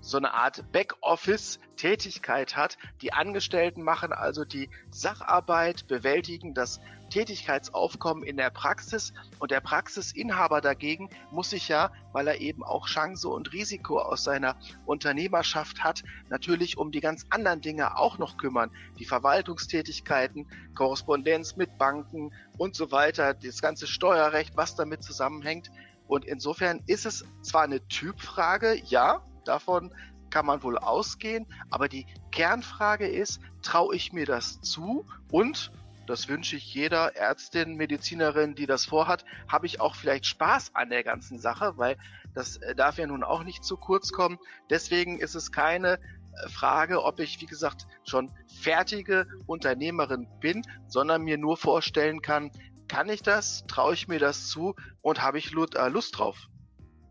so 0.00 0.16
eine 0.16 0.34
Art 0.34 0.70
Backoffice-Tätigkeit 0.72 2.56
hat. 2.56 2.78
Die 3.02 3.12
Angestellten 3.12 3.82
machen 3.82 4.12
also 4.12 4.44
die 4.44 4.70
Sacharbeit, 4.90 5.86
bewältigen 5.86 6.54
das 6.54 6.80
Tätigkeitsaufkommen 7.10 8.22
in 8.22 8.36
der 8.36 8.50
Praxis 8.50 9.12
und 9.38 9.50
der 9.50 9.60
Praxisinhaber 9.60 10.60
dagegen 10.60 11.08
muss 11.30 11.50
sich 11.50 11.68
ja, 11.68 11.90
weil 12.12 12.28
er 12.28 12.40
eben 12.40 12.62
auch 12.62 12.86
Chance 12.86 13.28
und 13.28 13.52
Risiko 13.52 13.98
aus 13.98 14.24
seiner 14.24 14.56
Unternehmerschaft 14.86 15.82
hat, 15.82 16.02
natürlich 16.28 16.76
um 16.76 16.92
die 16.92 17.00
ganz 17.00 17.26
anderen 17.30 17.60
Dinge 17.60 17.96
auch 17.96 18.18
noch 18.18 18.36
kümmern. 18.36 18.70
Die 18.98 19.04
Verwaltungstätigkeiten, 19.04 20.46
Korrespondenz 20.74 21.56
mit 21.56 21.78
Banken 21.78 22.32
und 22.58 22.74
so 22.74 22.92
weiter, 22.92 23.34
das 23.34 23.62
ganze 23.62 23.86
Steuerrecht, 23.86 24.56
was 24.56 24.76
damit 24.76 25.02
zusammenhängt. 25.02 25.70
Und 26.06 26.24
insofern 26.24 26.82
ist 26.86 27.06
es 27.06 27.24
zwar 27.42 27.62
eine 27.62 27.86
Typfrage, 27.88 28.80
ja, 28.84 29.22
davon 29.48 29.92
kann 30.30 30.46
man 30.46 30.62
wohl 30.62 30.78
ausgehen, 30.78 31.46
aber 31.70 31.88
die 31.88 32.06
Kernfrage 32.32 33.08
ist, 33.08 33.40
traue 33.62 33.96
ich 33.96 34.12
mir 34.12 34.26
das 34.26 34.60
zu 34.60 35.06
und 35.30 35.72
das 36.06 36.28
wünsche 36.28 36.56
ich 36.56 36.74
jeder 36.74 37.16
Ärztin, 37.16 37.76
Medizinerin, 37.76 38.54
die 38.54 38.64
das 38.64 38.86
vorhat, 38.86 39.26
habe 39.46 39.66
ich 39.66 39.80
auch 39.80 39.94
vielleicht 39.94 40.24
Spaß 40.24 40.74
an 40.74 40.88
der 40.88 41.04
ganzen 41.04 41.38
Sache, 41.38 41.74
weil 41.76 41.98
das 42.34 42.56
äh, 42.58 42.74
darf 42.74 42.96
ja 42.96 43.06
nun 43.06 43.22
auch 43.22 43.44
nicht 43.44 43.62
zu 43.62 43.76
kurz 43.76 44.10
kommen. 44.10 44.38
Deswegen 44.70 45.18
ist 45.18 45.34
es 45.34 45.52
keine 45.52 45.98
äh, 45.98 46.48
Frage, 46.48 47.04
ob 47.04 47.20
ich, 47.20 47.42
wie 47.42 47.46
gesagt, 47.46 47.86
schon 48.04 48.30
fertige 48.46 49.26
Unternehmerin 49.46 50.28
bin, 50.40 50.62
sondern 50.86 51.22
mir 51.22 51.36
nur 51.36 51.58
vorstellen 51.58 52.22
kann, 52.22 52.50
Kann 52.88 53.10
ich 53.10 53.22
das? 53.22 53.64
Traue 53.66 53.92
ich 53.92 54.08
mir 54.08 54.18
das 54.18 54.48
zu? 54.48 54.74
Und 55.02 55.22
habe 55.22 55.38
ich 55.38 55.52
äh, 55.52 55.88
Lust 55.88 56.18
drauf? 56.18 56.48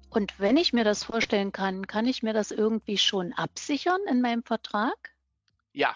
Und 0.10 0.40
wenn 0.40 0.58
ich 0.58 0.74
mir 0.74 0.84
das 0.84 1.04
vorstellen 1.04 1.52
kann, 1.52 1.88
kann 1.88 2.08
ich 2.08 2.24
mir 2.24 2.34
das 2.34 2.52
irgendwie 2.52 2.98
schon 2.98 3.34
absichern 3.34 4.00
in 4.10 4.22
meinem 4.22 4.44
Vertrag? 4.44 5.12
Ja, 5.74 5.96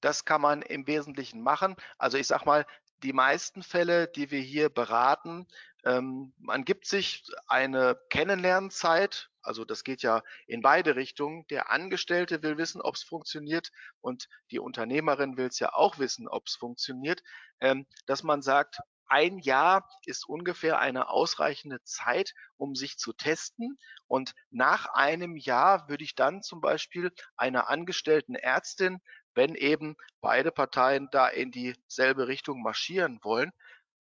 das 0.00 0.24
kann 0.24 0.40
man 0.40 0.62
im 0.62 0.86
Wesentlichen 0.86 1.42
machen. 1.42 1.76
Also 1.98 2.18
ich 2.18 2.26
sage 2.26 2.44
mal, 2.44 2.66
die 3.02 3.12
meisten 3.12 3.62
Fälle, 3.62 4.08
die 4.08 4.30
wir 4.30 4.40
hier 4.40 4.68
beraten, 4.68 5.46
ähm, 5.84 6.32
man 6.38 6.64
gibt 6.64 6.86
sich 6.86 7.24
eine 7.46 7.98
Kennenlernzeit, 8.10 9.30
also 9.42 9.64
das 9.64 9.84
geht 9.84 10.02
ja 10.02 10.22
in 10.46 10.60
beide 10.60 10.96
Richtungen. 10.96 11.46
Der 11.48 11.70
Angestellte 11.70 12.42
will 12.42 12.58
wissen, 12.58 12.80
ob 12.80 12.96
es 12.96 13.04
funktioniert 13.04 13.70
und 14.00 14.28
die 14.50 14.58
Unternehmerin 14.58 15.36
will 15.36 15.46
es 15.46 15.60
ja 15.60 15.72
auch 15.72 15.98
wissen, 15.98 16.26
ob 16.26 16.46
es 16.46 16.56
funktioniert, 16.56 17.22
ähm, 17.60 17.86
dass 18.06 18.22
man 18.22 18.42
sagt, 18.42 18.80
ein 19.08 19.38
Jahr 19.38 19.88
ist 20.04 20.28
ungefähr 20.28 20.78
eine 20.78 21.08
ausreichende 21.08 21.82
Zeit, 21.84 22.34
um 22.56 22.74
sich 22.74 22.98
zu 22.98 23.12
testen. 23.12 23.78
Und 24.06 24.34
nach 24.50 24.86
einem 24.86 25.36
Jahr 25.36 25.88
würde 25.88 26.04
ich 26.04 26.14
dann 26.14 26.42
zum 26.42 26.60
Beispiel 26.60 27.12
einer 27.36 27.68
angestellten 27.68 28.34
Ärztin, 28.34 29.00
wenn 29.34 29.54
eben 29.54 29.96
beide 30.20 30.50
Parteien 30.50 31.08
da 31.10 31.28
in 31.28 31.50
dieselbe 31.50 32.26
Richtung 32.26 32.62
marschieren 32.62 33.20
wollen, 33.22 33.52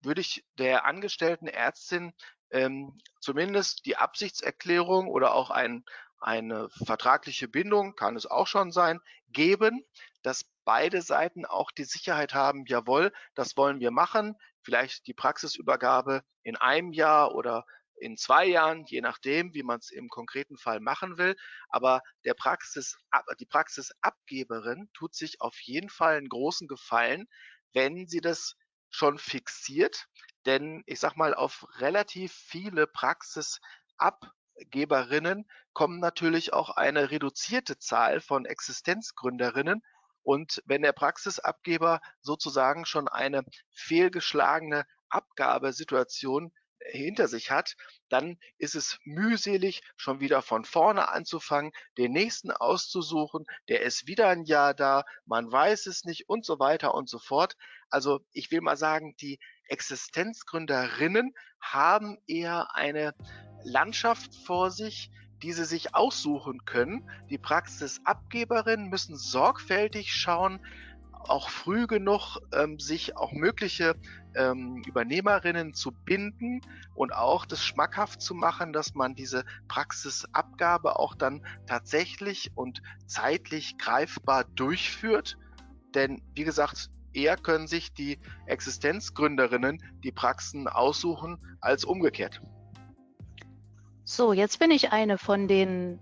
würde 0.02 0.22
ich 0.22 0.46
der 0.58 0.86
angestellten 0.86 1.48
Ärztin 1.48 2.14
ähm, 2.52 2.98
zumindest 3.20 3.86
die 3.86 3.98
Absichtserklärung 3.98 5.08
oder 5.08 5.34
auch 5.34 5.50
ein, 5.50 5.84
eine 6.20 6.70
vertragliche 6.70 7.48
Bindung, 7.48 7.96
kann 7.96 8.16
es 8.16 8.26
auch 8.26 8.48
schon 8.48 8.72
sein, 8.72 9.00
geben, 9.30 9.84
dass 10.22 10.46
beide 10.64 11.02
Seiten 11.02 11.46
auch 11.46 11.72
die 11.72 11.84
Sicherheit 11.84 12.34
haben, 12.34 12.66
jawohl, 12.66 13.12
das 13.36 13.58
wollen 13.58 13.80
wir 13.80 13.92
machen, 13.92 14.36
vielleicht 14.65 15.07
die 15.07 15.13
Praxisübergabe 15.13 16.24
in 16.43 16.57
einem 16.57 16.91
Jahr 16.91 17.34
oder 17.36 17.65
in 17.98 18.17
zwei 18.17 18.45
Jahren, 18.45 18.84
je 18.88 19.00
nachdem, 19.01 19.53
wie 19.53 19.63
man 19.63 19.79
es 19.79 19.89
im 19.89 20.10
konkreten 20.10 20.57
Fall 20.57 20.81
machen 20.81 21.17
will. 21.17 21.36
Aber 21.69 22.01
der 22.25 22.34
Praxis, 22.34 22.98
die 23.39 23.45
Praxisabgeberin 23.45 24.89
tut 24.93 25.15
sich 25.15 25.39
auf 25.41 25.57
jeden 25.62 25.89
Fall 25.89 26.17
einen 26.17 26.29
großen 26.29 26.67
Gefallen, 26.67 27.27
wenn 27.74 28.07
sie 28.07 28.22
das 28.22 28.55
schon 28.89 29.17
fixiert. 29.17 30.07
Denn 30.45 30.84
ich 30.86 31.00
sag 31.00 31.15
mal, 31.15 31.34
auf 31.34 31.65
relativ 31.79 32.34
viele 32.34 32.86
Praxisabgeberinnen 32.88 35.50
kommen 35.74 36.00
natürlich 36.00 36.53
auch 36.53 36.69
eine 36.69 37.12
reduzierte 37.12 37.77
Zahl 37.77 38.22
von 38.22 38.45
Existenzgründerinnen. 38.45 39.81
Und 40.25 40.63
wenn 40.65 40.82
der 40.82 40.91
Praxisabgeber 40.91 42.01
sozusagen 42.20 42.86
schon 42.86 43.08
eine 43.08 43.44
fehlgeschlagene 43.72 44.86
Abgabesituation 45.08 46.51
hinter 46.79 47.27
sich 47.27 47.51
hat, 47.51 47.75
dann 48.10 48.39
ist 48.58 48.74
es 48.74 48.98
mühselig, 49.03 49.84
schon 49.98 50.20
wieder 50.20 50.41
von 50.41 50.65
vorne 50.65 51.10
anzufangen, 51.10 51.72
den 52.00 52.12
nächsten 52.12 52.50
auszusuchen, 52.50 53.46
der 53.70 53.84
ist 53.84 54.08
wieder 54.08 54.27
ein 54.29 54.46
Jahr 54.46 54.74
da, 54.74 55.03
man 55.25 55.51
weiß 55.51 55.86
es 55.86 56.05
nicht 56.05 56.27
und 56.27 56.44
so 56.44 56.58
weiter 56.58 56.96
und 56.96 57.08
so 57.08 57.20
fort. 57.20 57.55
Also 57.91 58.20
ich 58.32 58.50
will 58.50 58.62
mal 58.62 58.77
sagen, 58.77 59.15
die 59.22 59.39
Existenzgründerinnen 59.67 61.36
haben 61.62 62.17
eher 62.25 62.75
eine 62.75 63.13
Landschaft 63.63 64.34
vor 64.46 64.72
sich, 64.72 65.12
die 65.42 65.54
sie 65.54 65.65
sich 65.65 65.96
aussuchen 65.96 66.65
können. 66.65 67.10
Die 67.30 67.38
Praxisabgeberinnen 67.38 68.89
müssen 68.89 69.15
sorgfältig 69.18 70.13
schauen, 70.13 70.60
auch 71.30 71.50
früh 71.50 71.88
genug 71.88 72.38
ähm, 72.54 72.80
sich 72.80 73.18
auch 73.18 73.32
mögliche 73.32 73.96
ähm, 74.36 74.84
Übernehmerinnen 74.86 75.74
zu 75.74 75.92
binden 75.92 76.62
und 76.94 77.13
auch 77.13 77.46
das 77.46 77.63
schmackhaft 77.63 78.22
zu 78.22 78.36
machen, 78.36 78.74
dass 78.74 78.94
man 78.94 79.15
diese 79.15 79.44
Praxisabgabe 79.68 81.00
auch 81.00 81.15
dann 81.15 81.46
tatsächlich 81.65 82.52
und 82.56 82.82
zeitlich 83.08 83.78
greifbar 83.78 84.43
durchführt. 84.43 85.38
Denn 85.93 86.21
wie 86.34 86.43
gesagt, 86.43 86.89
eher 87.13 87.38
können 87.38 87.67
sich 87.67 87.93
die 87.93 88.19
Existenzgründerinnen 88.45 89.82
die 90.04 90.12
Praxen 90.12 90.67
aussuchen 90.67 91.39
als 91.62 91.86
umgekehrt. 91.86 92.41
So, 94.08 94.34
jetzt 94.34 94.60
bin 94.60 94.70
ich 94.70 94.91
eine 94.91 95.18
von 95.18 95.48
den 95.48 96.00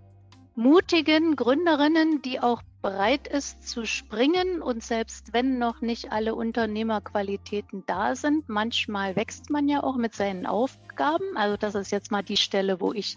mutigen 0.54 1.36
Gründerinnen, 1.36 2.20
die 2.20 2.38
auch 2.38 2.60
bereit 2.82 3.26
ist 3.26 3.66
zu 3.66 3.86
springen 3.86 4.60
und 4.60 4.84
selbst 4.84 5.32
wenn 5.32 5.58
noch 5.58 5.80
nicht 5.80 6.12
alle 6.12 6.34
Unternehmerqualitäten 6.34 7.84
da 7.86 8.14
sind, 8.14 8.46
manchmal 8.50 9.16
wächst 9.16 9.48
man 9.48 9.68
ja 9.68 9.82
auch 9.82 9.96
mit 9.96 10.14
seinen 10.14 10.44
Aufgaben. 10.44 11.34
Also 11.34 11.56
das 11.56 11.74
ist 11.74 11.92
jetzt 11.92 12.10
mal 12.10 12.22
die 12.22 12.36
Stelle, 12.36 12.78
wo 12.78 12.92
ich 12.92 13.16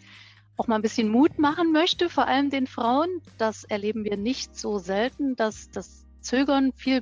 auch 0.56 0.68
mal 0.68 0.76
ein 0.76 0.82
bisschen 0.82 1.10
Mut 1.10 1.38
machen 1.38 1.74
möchte, 1.74 2.10
vor 2.10 2.26
allem 2.26 2.50
den 2.50 2.66
Frauen. 2.66 3.10
Das 3.38 3.66
erleben 3.66 4.06
wir 4.06 4.16
nicht 4.16 4.58
so 4.58 4.80
selten, 4.80 5.36
dass 5.36 5.70
das 5.70 6.06
Zögern 6.22 6.72
viel 6.72 7.02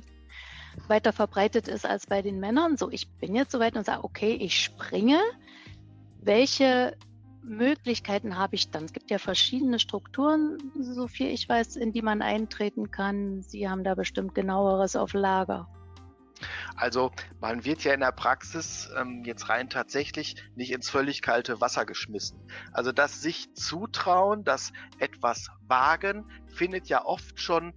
weiter 0.88 1.12
verbreitet 1.12 1.68
ist 1.68 1.86
als 1.86 2.08
bei 2.08 2.20
den 2.20 2.40
Männern. 2.40 2.76
So, 2.76 2.90
ich 2.90 3.08
bin 3.20 3.36
jetzt 3.36 3.52
soweit 3.52 3.76
und 3.76 3.86
sage, 3.86 4.02
okay, 4.02 4.32
ich 4.32 4.60
springe. 4.60 5.20
Welche 6.20 6.96
Möglichkeiten 7.46 8.36
habe 8.36 8.56
ich 8.56 8.70
dann? 8.70 8.84
Es 8.84 8.92
gibt 8.92 9.10
ja 9.10 9.18
verschiedene 9.18 9.78
Strukturen, 9.78 10.58
so 10.78 11.06
viel 11.06 11.28
ich 11.28 11.48
weiß, 11.48 11.76
in 11.76 11.92
die 11.92 12.02
man 12.02 12.22
eintreten 12.22 12.90
kann. 12.90 13.42
Sie 13.42 13.68
haben 13.68 13.84
da 13.84 13.94
bestimmt 13.94 14.34
genaueres 14.34 14.96
auf 14.96 15.14
Lager. 15.14 15.68
Also 16.74 17.10
man 17.40 17.64
wird 17.64 17.84
ja 17.84 17.94
in 17.94 18.00
der 18.00 18.12
Praxis 18.12 18.90
ähm, 18.98 19.22
jetzt 19.24 19.48
rein 19.48 19.70
tatsächlich 19.70 20.36
nicht 20.54 20.72
ins 20.72 20.90
völlig 20.90 21.22
kalte 21.22 21.60
Wasser 21.60 21.86
geschmissen. 21.86 22.38
Also 22.72 22.92
das 22.92 23.22
sich 23.22 23.54
zutrauen, 23.54 24.44
das 24.44 24.72
etwas 24.98 25.48
wagen, 25.66 26.30
findet 26.48 26.88
ja 26.88 27.04
oft 27.04 27.40
schon 27.40 27.72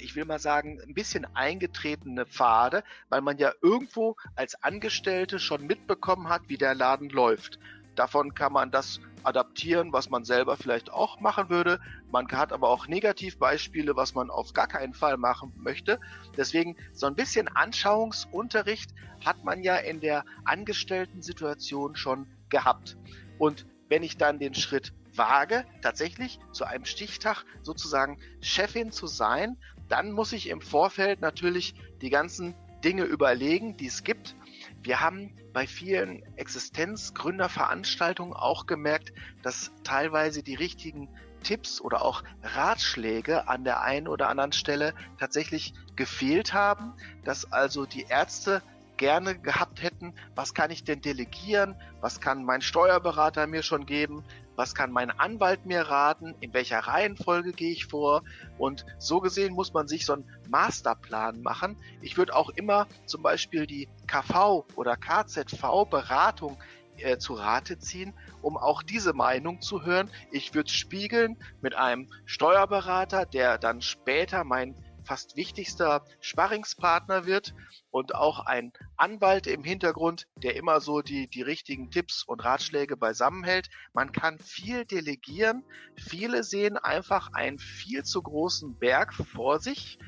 ich 0.00 0.14
will 0.14 0.24
mal 0.24 0.38
sagen, 0.38 0.80
ein 0.80 0.94
bisschen 0.94 1.26
eingetretene 1.34 2.26
Pfade, 2.26 2.84
weil 3.08 3.20
man 3.20 3.38
ja 3.38 3.52
irgendwo 3.62 4.16
als 4.36 4.62
Angestellte 4.62 5.38
schon 5.38 5.66
mitbekommen 5.66 6.28
hat, 6.28 6.42
wie 6.48 6.56
der 6.56 6.74
Laden 6.74 7.08
läuft. 7.08 7.58
Davon 7.98 8.32
kann 8.32 8.52
man 8.52 8.70
das 8.70 9.00
adaptieren, 9.24 9.92
was 9.92 10.08
man 10.08 10.24
selber 10.24 10.56
vielleicht 10.56 10.92
auch 10.92 11.18
machen 11.18 11.50
würde. 11.50 11.80
Man 12.12 12.28
hat 12.30 12.52
aber 12.52 12.68
auch 12.68 12.86
Negativbeispiele, 12.86 13.96
was 13.96 14.14
man 14.14 14.30
auf 14.30 14.52
gar 14.52 14.68
keinen 14.68 14.94
Fall 14.94 15.16
machen 15.16 15.52
möchte. 15.56 15.98
Deswegen 16.36 16.76
so 16.92 17.06
ein 17.06 17.16
bisschen 17.16 17.48
Anschauungsunterricht 17.48 18.94
hat 19.24 19.42
man 19.42 19.64
ja 19.64 19.74
in 19.74 19.98
der 19.98 20.24
Angestellten-Situation 20.44 21.96
schon 21.96 22.28
gehabt. 22.50 22.96
Und 23.36 23.66
wenn 23.88 24.04
ich 24.04 24.16
dann 24.16 24.38
den 24.38 24.54
Schritt 24.54 24.92
wage, 25.16 25.64
tatsächlich 25.82 26.38
zu 26.52 26.66
einem 26.66 26.84
Stichtag 26.84 27.42
sozusagen 27.62 28.20
Chefin 28.40 28.92
zu 28.92 29.08
sein, 29.08 29.56
dann 29.88 30.12
muss 30.12 30.32
ich 30.32 30.50
im 30.50 30.60
Vorfeld 30.60 31.20
natürlich 31.20 31.74
die 32.00 32.10
ganzen 32.10 32.54
Dinge 32.84 33.02
überlegen, 33.02 33.76
die 33.76 33.88
es 33.88 34.04
gibt 34.04 34.36
wir 34.82 35.00
haben 35.00 35.36
bei 35.52 35.66
vielen 35.66 36.22
Existenzgründerveranstaltungen 36.36 38.34
auch 38.34 38.66
gemerkt, 38.66 39.12
dass 39.42 39.72
teilweise 39.82 40.42
die 40.42 40.54
richtigen 40.54 41.08
Tipps 41.42 41.80
oder 41.80 42.02
auch 42.02 42.22
Ratschläge 42.42 43.48
an 43.48 43.64
der 43.64 43.82
einen 43.82 44.08
oder 44.08 44.28
anderen 44.28 44.52
Stelle 44.52 44.94
tatsächlich 45.18 45.74
gefehlt 45.96 46.52
haben, 46.52 46.94
dass 47.24 47.50
also 47.52 47.86
die 47.86 48.06
Ärzte 48.08 48.62
gerne 48.96 49.38
gehabt 49.38 49.82
hätten, 49.82 50.12
was 50.34 50.54
kann 50.54 50.70
ich 50.70 50.84
denn 50.84 51.00
delegieren, 51.00 51.76
was 52.00 52.20
kann 52.20 52.44
mein 52.44 52.60
Steuerberater 52.60 53.46
mir 53.46 53.62
schon 53.62 53.86
geben, 53.86 54.24
was 54.56 54.74
kann 54.74 54.90
mein 54.90 55.10
Anwalt 55.10 55.64
mir 55.64 55.82
raten, 55.82 56.34
in 56.40 56.52
welcher 56.52 56.80
Reihenfolge 56.80 57.52
gehe 57.52 57.70
ich 57.70 57.86
vor 57.86 58.22
und 58.58 58.84
so 58.98 59.20
gesehen 59.20 59.54
muss 59.54 59.72
man 59.72 59.86
sich 59.86 60.04
so 60.04 60.14
einen 60.14 60.28
Masterplan 60.48 61.40
machen. 61.42 61.76
Ich 62.02 62.16
würde 62.16 62.34
auch 62.34 62.50
immer 62.50 62.88
zum 63.06 63.22
Beispiel 63.22 63.68
die 63.68 63.88
KV 64.08 64.64
oder 64.74 64.96
KZV 64.96 65.88
Beratung 65.88 66.58
äh, 66.98 67.18
zu 67.18 67.34
Rate 67.34 67.78
ziehen, 67.78 68.14
um 68.42 68.56
auch 68.56 68.82
diese 68.82 69.12
Meinung 69.12 69.60
zu 69.60 69.84
hören. 69.84 70.10
Ich 70.32 70.54
würde 70.54 70.70
spiegeln 70.70 71.36
mit 71.60 71.74
einem 71.74 72.08
Steuerberater, 72.24 73.26
der 73.26 73.58
dann 73.58 73.82
später 73.82 74.42
mein 74.44 74.74
fast 75.04 75.36
wichtigster 75.36 76.04
Sparringspartner 76.20 77.24
wird 77.24 77.54
und 77.90 78.14
auch 78.14 78.40
ein 78.40 78.72
Anwalt 78.98 79.46
im 79.46 79.64
Hintergrund, 79.64 80.28
der 80.36 80.54
immer 80.56 80.80
so 80.82 81.00
die, 81.00 81.28
die 81.28 81.40
richtigen 81.40 81.90
Tipps 81.90 82.22
und 82.24 82.44
Ratschläge 82.44 82.98
beisammenhält. 82.98 83.70
Man 83.94 84.12
kann 84.12 84.38
viel 84.38 84.84
delegieren. 84.84 85.64
Viele 85.96 86.44
sehen 86.44 86.76
einfach 86.76 87.32
einen 87.32 87.58
viel 87.58 88.04
zu 88.04 88.22
großen 88.22 88.78
Berg 88.78 89.14
vor 89.14 89.60
sich, 89.60 89.98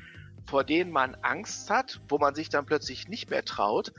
vor 0.45 0.63
denen 0.63 0.91
man 0.91 1.15
Angst 1.21 1.69
hat, 1.69 2.01
wo 2.09 2.17
man 2.17 2.35
sich 2.35 2.49
dann 2.49 2.65
plötzlich 2.65 3.07
nicht 3.07 3.29
mehr 3.29 3.45
traut. 3.45 3.93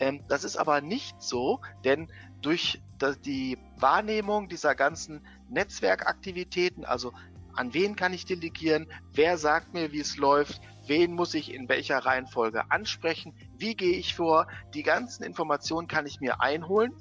Ähm, 0.00 0.24
das 0.28 0.44
ist 0.44 0.56
aber 0.56 0.80
nicht 0.80 1.20
so, 1.22 1.60
denn 1.84 2.08
durch 2.40 2.80
die 3.24 3.58
Wahrnehmung 3.76 4.48
dieser 4.48 4.74
ganzen 4.74 5.26
Netzwerkaktivitäten, 5.48 6.84
also 6.84 7.12
an 7.54 7.74
wen 7.74 7.96
kann 7.96 8.12
ich 8.12 8.24
delegieren, 8.24 8.86
wer 9.12 9.38
sagt 9.38 9.74
mir, 9.74 9.92
wie 9.92 10.00
es 10.00 10.16
läuft, 10.16 10.60
wen 10.86 11.12
muss 11.12 11.34
ich 11.34 11.52
in 11.52 11.68
welcher 11.68 11.98
Reihenfolge 11.98 12.70
ansprechen, 12.70 13.34
wie 13.56 13.74
gehe 13.74 13.96
ich 13.96 14.14
vor. 14.14 14.46
Die 14.74 14.82
ganzen 14.82 15.24
Informationen 15.24 15.88
kann 15.88 16.06
ich 16.06 16.20
mir 16.20 16.40
einholen 16.40 16.92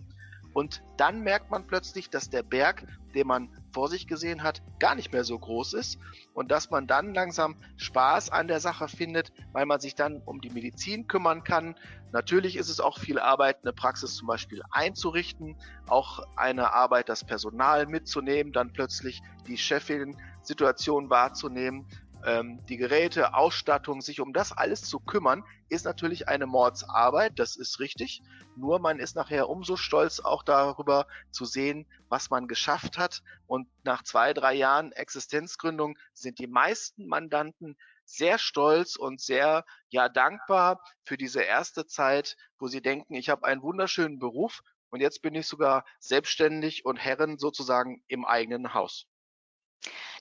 und 0.53 0.81
dann 0.97 1.21
merkt 1.21 1.51
man 1.51 1.67
plötzlich, 1.67 2.09
dass 2.09 2.29
der 2.29 2.43
Berg, 2.43 2.83
den 3.13 3.27
man 3.27 3.49
vor 3.71 3.89
sich 3.89 4.07
gesehen 4.07 4.43
hat, 4.43 4.61
gar 4.79 4.95
nicht 4.95 5.11
mehr 5.11 5.23
so 5.23 5.37
groß 5.37 5.73
ist 5.73 5.97
und 6.33 6.51
dass 6.51 6.69
man 6.69 6.87
dann 6.87 7.13
langsam 7.13 7.55
Spaß 7.77 8.29
an 8.29 8.47
der 8.47 8.59
Sache 8.59 8.87
findet, 8.87 9.31
weil 9.53 9.65
man 9.65 9.79
sich 9.79 9.95
dann 9.95 10.21
um 10.25 10.41
die 10.41 10.49
Medizin 10.49 11.07
kümmern 11.07 11.43
kann. 11.43 11.75
Natürlich 12.11 12.55
ist 12.55 12.69
es 12.69 12.79
auch 12.79 12.97
viel 12.97 13.19
Arbeit, 13.19 13.57
eine 13.63 13.73
Praxis 13.73 14.15
zum 14.15 14.27
Beispiel 14.27 14.61
einzurichten, 14.71 15.57
auch 15.87 16.19
eine 16.35 16.73
Arbeit, 16.73 17.09
das 17.09 17.25
Personal 17.25 17.85
mitzunehmen, 17.85 18.53
dann 18.53 18.71
plötzlich 18.71 19.21
die 19.47 19.57
Chefin-Situation 19.57 21.09
wahrzunehmen 21.09 21.87
ähm, 22.25 22.65
die 22.67 22.77
Geräte, 22.77 23.33
Ausstattung, 23.33 24.01
sich 24.01 24.19
um 24.19 24.33
das 24.33 24.51
alles 24.51 24.81
zu 24.81 24.99
kümmern, 24.99 25.43
ist 25.69 25.85
natürlich 25.85 26.27
eine 26.27 26.47
Mordsarbeit, 26.47 27.39
das 27.39 27.55
ist 27.55 27.79
richtig. 27.79 28.21
Nur 28.55 28.79
man 28.79 28.99
ist 28.99 29.15
nachher 29.15 29.49
umso 29.49 29.75
stolz 29.75 30.19
auch 30.19 30.43
darüber 30.43 31.07
zu 31.31 31.45
sehen, 31.45 31.85
was 32.09 32.29
man 32.29 32.47
geschafft 32.47 32.97
hat. 32.97 33.21
Und 33.45 33.67
nach 33.83 34.03
zwei, 34.03 34.33
drei 34.33 34.53
Jahren 34.53 34.91
Existenzgründung 34.91 35.97
sind 36.13 36.39
die 36.39 36.47
meisten 36.47 37.07
Mandanten 37.07 37.77
sehr 38.05 38.37
stolz 38.37 38.95
und 38.95 39.21
sehr 39.21 39.65
ja 39.89 40.09
dankbar 40.09 40.81
für 41.03 41.17
diese 41.17 41.41
erste 41.41 41.85
Zeit, 41.85 42.37
wo 42.57 42.67
sie 42.67 42.81
denken, 42.81 43.15
ich 43.15 43.29
habe 43.29 43.45
einen 43.45 43.61
wunderschönen 43.61 44.17
Beruf 44.17 44.61
und 44.89 45.01
jetzt 45.01 45.21
bin 45.21 45.35
ich 45.35 45.47
sogar 45.47 45.85
selbstständig 45.99 46.85
und 46.85 46.97
Herren 46.97 47.37
sozusagen 47.37 48.01
im 48.07 48.25
eigenen 48.25 48.73
Haus. 48.73 49.07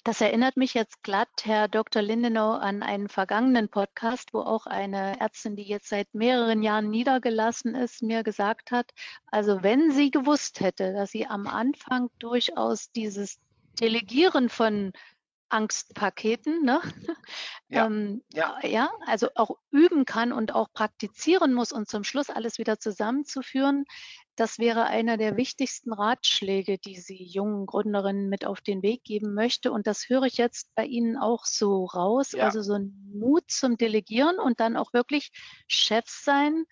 Das 0.06 0.20
erinnert 0.20 0.56
mich 0.56 0.72
jetzt 0.74 1.02
glatt, 1.02 1.28
Herr 1.42 1.66
Dr. 1.66 2.00
Lindenau, 2.00 2.52
an 2.52 2.84
einen 2.84 3.08
vergangenen 3.08 3.68
Podcast, 3.68 4.32
wo 4.32 4.38
auch 4.38 4.66
eine 4.66 5.18
Ärztin, 5.18 5.56
die 5.56 5.64
jetzt 5.64 5.88
seit 5.88 6.14
mehreren 6.14 6.62
Jahren 6.62 6.90
niedergelassen 6.90 7.74
ist, 7.74 8.04
mir 8.04 8.22
gesagt 8.22 8.70
hat, 8.70 8.92
also 9.32 9.64
wenn 9.64 9.90
sie 9.90 10.12
gewusst 10.12 10.60
hätte, 10.60 10.92
dass 10.92 11.10
sie 11.10 11.26
am 11.26 11.48
Anfang 11.48 12.08
durchaus 12.20 12.92
dieses 12.92 13.40
Delegieren 13.80 14.48
von 14.48 14.92
Angstpaketen, 15.48 16.62
ne? 16.64 16.80
Ja, 17.68 17.86
ähm, 17.86 18.22
ja. 18.32 18.58
ja, 18.62 18.90
also 19.06 19.30
auch 19.34 19.58
üben 19.72 20.04
kann 20.04 20.32
und 20.32 20.54
auch 20.54 20.72
praktizieren 20.72 21.52
muss 21.52 21.72
und 21.72 21.88
zum 21.88 22.04
Schluss 22.04 22.30
alles 22.30 22.58
wieder 22.58 22.78
zusammenzuführen, 22.78 23.86
das 24.36 24.58
wäre 24.58 24.84
einer 24.84 25.16
der 25.16 25.36
wichtigsten 25.36 25.92
Ratschläge, 25.92 26.78
die 26.78 26.96
sie 26.96 27.22
jungen 27.22 27.66
Gründerinnen 27.66 28.28
mit 28.28 28.44
auf 28.44 28.60
den 28.60 28.82
Weg 28.82 29.02
geben 29.04 29.34
möchte. 29.34 29.72
Und 29.72 29.86
das 29.86 30.08
höre 30.08 30.24
ich 30.24 30.36
jetzt 30.36 30.68
bei 30.74 30.84
Ihnen 30.84 31.16
auch 31.16 31.44
so 31.44 31.86
raus. 31.86 32.32
Ja. 32.32 32.44
Also 32.44 32.62
so 32.62 32.74
ein 32.74 32.92
Mut 33.12 33.50
zum 33.50 33.76
Delegieren 33.76 34.38
und 34.38 34.60
dann 34.60 34.76
auch 34.76 34.92
wirklich 34.92 35.30
Chef 35.66 36.04
sein 36.06 36.64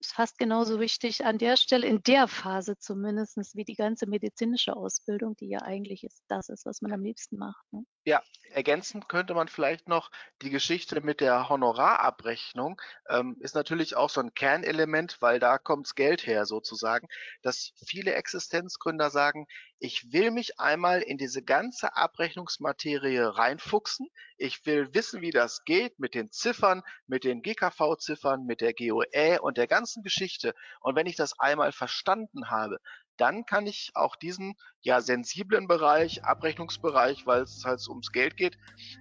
ist 0.00 0.12
fast 0.12 0.38
genauso 0.38 0.78
wichtig 0.78 1.24
an 1.24 1.38
der 1.38 1.56
Stelle, 1.56 1.86
in 1.86 2.02
der 2.02 2.28
Phase 2.28 2.78
zumindest, 2.78 3.38
wie 3.54 3.64
die 3.64 3.74
ganze 3.74 4.06
medizinische 4.06 4.76
Ausbildung, 4.76 5.36
die 5.36 5.48
ja 5.48 5.62
eigentlich 5.62 6.04
ist, 6.04 6.22
das 6.28 6.48
ist, 6.48 6.66
was 6.66 6.82
man 6.82 6.92
am 6.92 7.02
liebsten 7.02 7.38
macht. 7.38 7.64
Ne? 7.72 7.84
Ja, 8.06 8.22
ergänzend 8.52 9.08
könnte 9.08 9.34
man 9.34 9.48
vielleicht 9.48 9.88
noch 9.88 10.12
die 10.40 10.50
Geschichte 10.50 11.00
mit 11.00 11.20
der 11.20 11.48
Honorarabrechnung, 11.48 12.80
ähm, 13.08 13.36
ist 13.40 13.56
natürlich 13.56 13.96
auch 13.96 14.08
so 14.10 14.20
ein 14.20 14.32
Kernelement, 14.32 15.16
weil 15.20 15.40
da 15.40 15.58
kommt's 15.58 15.96
Geld 15.96 16.24
her 16.24 16.46
sozusagen, 16.46 17.08
dass 17.42 17.72
viele 17.84 18.14
Existenzgründer 18.14 19.10
sagen, 19.10 19.46
ich 19.80 20.12
will 20.12 20.30
mich 20.30 20.60
einmal 20.60 21.02
in 21.02 21.18
diese 21.18 21.42
ganze 21.42 21.96
Abrechnungsmaterie 21.96 23.18
reinfuchsen. 23.36 24.06
Ich 24.38 24.64
will 24.66 24.94
wissen, 24.94 25.20
wie 25.20 25.32
das 25.32 25.64
geht 25.64 25.98
mit 25.98 26.14
den 26.14 26.30
Ziffern, 26.30 26.82
mit 27.08 27.24
den 27.24 27.42
GKV-Ziffern, 27.42 28.46
mit 28.46 28.60
der 28.60 28.72
GOE 28.72 29.40
und 29.42 29.58
der 29.58 29.66
ganzen 29.66 30.04
Geschichte. 30.04 30.54
Und 30.80 30.94
wenn 30.94 31.06
ich 31.06 31.16
das 31.16 31.38
einmal 31.40 31.72
verstanden 31.72 32.50
habe, 32.50 32.78
dann 33.16 33.46
kann 33.46 33.66
ich 33.66 33.92
auch 33.94 34.16
diesen 34.16 34.54
ja 34.82 35.00
sensiblen 35.00 35.68
Bereich, 35.68 36.24
Abrechnungsbereich, 36.24 37.26
weil 37.26 37.42
es 37.42 37.64
halt 37.64 37.86
ums 37.88 38.12
Geld 38.12 38.36
geht, 38.36 38.58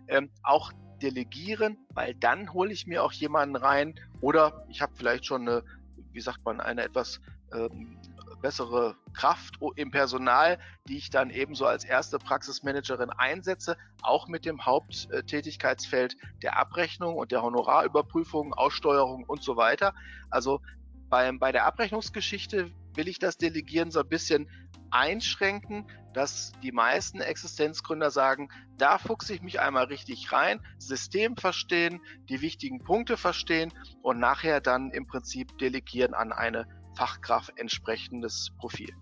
ähm, 0.08 0.32
auch 0.43 0.71
delegieren, 1.01 1.78
weil 1.93 2.15
dann 2.15 2.54
hole 2.54 2.71
ich 2.71 2.88
mir 2.88 3.04
auch 3.04 3.12
jemanden 3.12 3.56
rein 3.56 3.95
oder 4.21 4.65
ich 4.69 4.82
habe 4.82 4.93
vielleicht 4.95 5.25
schon 5.25 5.47
eine, 5.47 5.63
wie 6.12 6.21
sagt 6.21 6.43
man, 6.45 6.62
eine 6.62 6.84
etwas 6.84 7.19
ähm, 7.54 7.99
bessere 8.41 8.95
Kraft 9.13 9.56
im 9.75 9.91
Personal, 9.91 10.60
die 10.88 10.97
ich 10.97 11.10
dann 11.10 11.30
ebenso 11.30 11.65
als 11.65 11.84
erste 11.84 12.19
Praxismanagerin 12.19 13.10
einsetze, 13.10 13.75
auch 14.01 14.28
mit 14.28 14.45
dem 14.45 14.65
Haupttätigkeitsfeld 14.65 16.15
der 16.43 16.58
Abrechnung 16.60 17.15
und 17.15 17.32
der 17.32 17.41
Honorarüberprüfung, 17.41 18.54
Aussteuerung 18.54 19.23
und 19.23 19.41
so 19.41 19.58
weiter. 19.58 19.93
Also 20.30 20.62
beim, 21.10 21.39
bei 21.39 21.51
der 21.51 21.65
Abrechnungsgeschichte 21.65 22.71
will 22.95 23.08
ich 23.08 23.19
das 23.19 23.38
Delegieren 23.38 23.91
so 23.91 23.99
ein 23.99 24.10
bisschen 24.10 24.49
einschränken, 24.91 25.88
dass 26.13 26.53
die 26.63 26.71
meisten 26.71 27.19
Existenzgründer 27.19 28.12
sagen, 28.12 28.49
da 28.77 28.97
fuchse 28.97 29.34
ich 29.34 29.41
mich 29.41 29.60
einmal 29.60 29.86
richtig 29.86 30.31
rein, 30.31 30.62
System 30.77 31.36
verstehen, 31.36 31.99
die 32.29 32.41
wichtigen 32.41 32.79
Punkte 32.84 33.17
verstehen 33.17 33.73
und 34.01 34.19
nachher 34.19 34.62
dann 34.62 34.91
im 34.91 35.08
Prinzip 35.08 35.58
delegieren 35.58 36.13
an 36.13 36.31
eine 36.31 36.65
Fachkraft 36.95 37.58
entsprechendes 37.58 38.51
Profil. 38.58 38.93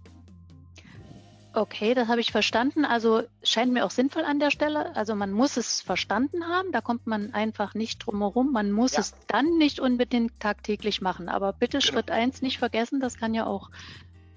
Okay, 1.56 1.94
das 1.94 2.08
habe 2.08 2.20
ich 2.20 2.32
verstanden. 2.32 2.84
Also 2.84 3.22
scheint 3.44 3.72
mir 3.72 3.86
auch 3.86 3.92
sinnvoll 3.92 4.24
an 4.24 4.40
der 4.40 4.50
Stelle. 4.50 4.96
Also 4.96 5.14
man 5.14 5.32
muss 5.32 5.56
es 5.56 5.82
verstanden 5.82 6.48
haben. 6.48 6.72
Da 6.72 6.82
kommt 6.82 7.06
man 7.06 7.32
einfach 7.36 7.76
nicht 7.76 8.00
drum 8.00 8.20
herum. 8.20 8.52
Man 8.52 8.72
muss 8.72 8.94
ja. 8.94 9.02
es 9.02 9.14
dann 9.28 9.60
nicht 9.60 9.80
unbedingt 9.80 10.40
tagtäglich 10.40 11.02
machen. 11.02 11.30
Aber 11.30 11.54
bitte 11.54 11.78
genau. 11.78 11.92
Schritt 11.92 12.10
eins 12.10 12.42
nicht 12.42 12.58
vergessen. 12.58 13.00
Das 13.00 13.18
kann 13.18 13.36
ja 13.36 13.46
auch 13.46 13.70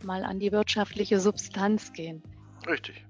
mal 0.05 0.25
an 0.25 0.41
die 0.41 0.53
wirtschaftliche 0.53 1.19
Substanz 1.19 1.95
gehen. 1.95 2.23
Richtig. 2.69 3.07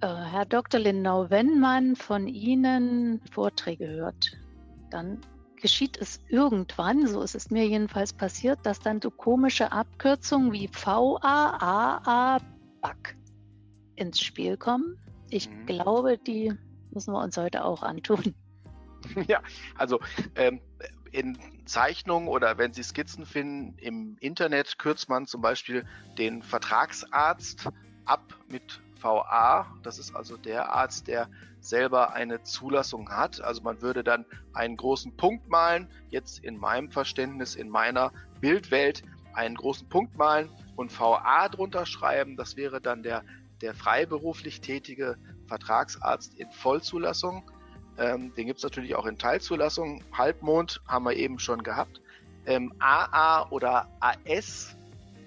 Äh, 0.00 0.06
Herr 0.06 0.46
Dr. 0.46 0.78
Lindau, 0.78 1.28
wenn 1.28 1.58
man 1.58 1.96
von 1.96 2.28
Ihnen 2.28 3.20
Vorträge 3.32 3.88
hört, 3.88 4.38
dann 4.90 5.20
geschieht 5.60 5.96
es 5.96 6.20
irgendwann, 6.28 7.08
so 7.08 7.22
ist 7.22 7.34
es 7.34 7.50
mir 7.50 7.66
jedenfalls 7.66 8.12
passiert, 8.12 8.60
dass 8.64 8.80
dann 8.80 9.00
so 9.00 9.10
komische 9.10 9.72
Abkürzungen 9.72 10.52
wie 10.52 10.68
VAAA 10.68 12.38
BAC 12.80 13.16
ins 14.02 14.20
Spiel 14.20 14.56
kommen. 14.56 14.98
Ich 15.30 15.48
mhm. 15.48 15.66
glaube, 15.66 16.18
die 16.18 16.52
müssen 16.90 17.12
wir 17.14 17.22
uns 17.22 17.36
heute 17.36 17.64
auch 17.64 17.82
antun. 17.82 18.34
Ja, 19.28 19.42
also 19.76 20.00
ähm, 20.36 20.60
in 21.10 21.38
Zeichnungen 21.66 22.28
oder 22.28 22.58
wenn 22.58 22.72
Sie 22.72 22.82
Skizzen 22.82 23.26
finden 23.26 23.76
im 23.78 24.16
Internet, 24.20 24.78
kürzt 24.78 25.08
man 25.08 25.26
zum 25.26 25.42
Beispiel 25.42 25.84
den 26.18 26.42
Vertragsarzt 26.42 27.68
ab 28.04 28.22
mit 28.48 28.80
VA. 29.00 29.66
Das 29.82 29.98
ist 29.98 30.14
also 30.14 30.36
der 30.36 30.72
Arzt, 30.72 31.08
der 31.08 31.28
selber 31.60 32.12
eine 32.12 32.42
Zulassung 32.42 33.10
hat. 33.10 33.40
Also 33.40 33.62
man 33.62 33.82
würde 33.82 34.02
dann 34.02 34.24
einen 34.52 34.76
großen 34.76 35.16
Punkt 35.16 35.48
malen, 35.48 35.88
jetzt 36.10 36.38
in 36.40 36.56
meinem 36.56 36.90
Verständnis, 36.90 37.54
in 37.54 37.68
meiner 37.68 38.12
Bildwelt 38.40 39.02
einen 39.34 39.54
großen 39.54 39.88
Punkt 39.88 40.16
malen 40.16 40.50
und 40.76 40.98
VA 40.98 41.48
drunter 41.48 41.86
schreiben. 41.86 42.36
Das 42.36 42.56
wäre 42.56 42.80
dann 42.80 43.02
der, 43.02 43.24
der 43.62 43.74
freiberuflich 43.74 44.60
tätige 44.60 45.16
Vertragsarzt 45.46 46.34
in 46.38 46.50
Vollzulassung. 46.50 47.50
Ähm, 47.98 48.34
den 48.34 48.46
gibt 48.46 48.58
es 48.58 48.64
natürlich 48.64 48.94
auch 48.94 49.06
in 49.06 49.18
Teilzulassung. 49.18 50.04
Halbmond 50.12 50.80
haben 50.86 51.04
wir 51.04 51.16
eben 51.16 51.38
schon 51.38 51.62
gehabt. 51.62 52.00
Ähm, 52.46 52.74
AA 52.80 53.48
oder 53.50 53.88
AS 54.00 54.76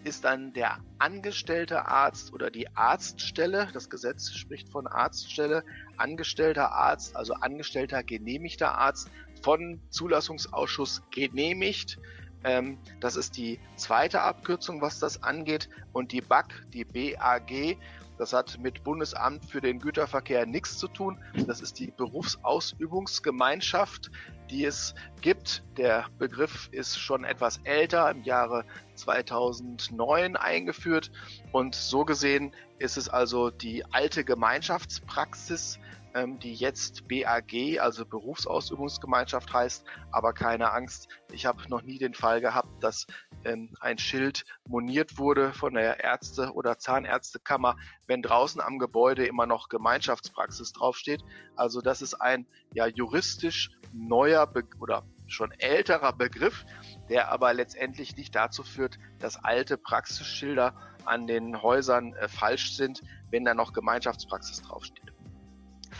ist 0.03 0.23
dann 0.23 0.53
der 0.53 0.77
angestellte 0.99 1.85
Arzt 1.87 2.33
oder 2.33 2.51
die 2.51 2.67
Arztstelle. 2.75 3.69
Das 3.73 3.89
Gesetz 3.89 4.31
spricht 4.33 4.69
von 4.69 4.85
Arztstelle. 4.85 5.63
Angestellter 5.97 6.71
Arzt, 6.71 7.15
also 7.15 7.33
angestellter 7.33 8.03
genehmigter 8.03 8.77
Arzt 8.77 9.09
von 9.41 9.79
Zulassungsausschuss 9.89 11.01
genehmigt. 11.11 11.97
Ähm, 12.43 12.77
das 12.99 13.15
ist 13.15 13.37
die 13.37 13.59
zweite 13.75 14.21
Abkürzung, 14.21 14.81
was 14.81 14.99
das 14.99 15.23
angeht. 15.23 15.69
Und 15.93 16.11
die 16.11 16.21
BAG, 16.21 16.53
die 16.73 16.85
BAG, 16.85 17.77
das 18.17 18.33
hat 18.33 18.59
mit 18.59 18.83
Bundesamt 18.83 19.45
für 19.45 19.61
den 19.61 19.79
Güterverkehr 19.79 20.45
nichts 20.45 20.77
zu 20.77 20.87
tun. 20.87 21.17
Das 21.47 21.61
ist 21.61 21.79
die 21.79 21.91
Berufsausübungsgemeinschaft, 21.91 24.11
die 24.49 24.65
es 24.65 24.93
gibt. 25.21 25.63
Der 25.77 26.05
Begriff 26.17 26.67
ist 26.71 26.97
schon 26.97 27.23
etwas 27.23 27.59
älter, 27.63 28.11
im 28.11 28.23
Jahre 28.23 28.65
2009 28.95 30.35
eingeführt. 30.35 31.11
Und 31.51 31.75
so 31.75 32.05
gesehen 32.05 32.53
ist 32.79 32.97
es 32.97 33.09
also 33.09 33.49
die 33.49 33.83
alte 33.91 34.23
Gemeinschaftspraxis, 34.23 35.79
ähm, 36.15 36.39
die 36.39 36.53
jetzt 36.53 37.07
BAG, 37.07 37.79
also 37.79 38.05
Berufsausübungsgemeinschaft 38.05 39.53
heißt. 39.53 39.85
Aber 40.11 40.33
keine 40.33 40.71
Angst, 40.71 41.07
ich 41.31 41.45
habe 41.45 41.61
noch 41.69 41.83
nie 41.83 41.99
den 41.99 42.15
Fall 42.15 42.41
gehabt, 42.41 42.83
dass 42.83 43.05
ähm, 43.43 43.73
ein 43.79 43.99
Schild 43.99 44.45
moniert 44.67 45.19
wurde 45.19 45.53
von 45.53 45.75
der 45.75 46.03
Ärzte- 46.03 46.51
oder 46.53 46.79
Zahnärztekammer 46.79 47.75
wenn 48.07 48.21
draußen 48.21 48.61
am 48.61 48.79
Gebäude 48.79 49.25
immer 49.25 49.45
noch 49.45 49.69
Gemeinschaftspraxis 49.69 50.73
draufsteht. 50.73 51.23
Also 51.55 51.81
das 51.81 52.01
ist 52.01 52.15
ein 52.15 52.45
ja 52.73 52.87
juristisch 52.87 53.71
neuer 53.93 54.45
Be 54.47 54.63
oder 54.79 55.03
schon 55.27 55.51
älterer 55.51 56.13
Begriff, 56.13 56.65
der 57.09 57.31
aber 57.31 57.53
letztendlich 57.53 58.15
nicht 58.15 58.35
dazu 58.35 58.63
führt, 58.63 58.99
dass 59.19 59.43
alte 59.43 59.77
Praxisschilder 59.77 60.75
an 61.05 61.25
den 61.27 61.61
Häusern 61.61 62.13
äh, 62.13 62.27
falsch 62.27 62.75
sind, 62.75 63.01
wenn 63.31 63.45
da 63.45 63.53
noch 63.53 63.73
Gemeinschaftspraxis 63.73 64.61
draufsteht. 64.61 65.14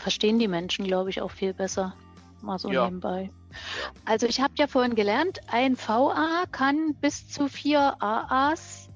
Verstehen 0.06 0.38
die 0.38 0.46
Menschen, 0.46 0.84
glaube 0.84 1.10
ich, 1.10 1.20
auch 1.20 1.32
viel 1.32 1.52
besser. 1.52 1.92
Mal 2.40 2.60
so 2.60 2.70
ja. 2.70 2.84
nebenbei. 2.84 3.28
Also 4.04 4.28
ich 4.28 4.40
habe 4.40 4.54
ja 4.56 4.68
vorhin 4.68 4.94
gelernt, 4.94 5.40
ein 5.48 5.76
VA 5.76 6.44
kann 6.52 6.94
bis 6.94 7.28
zu 7.28 7.48
vier 7.48 8.00
AAs 8.00 8.88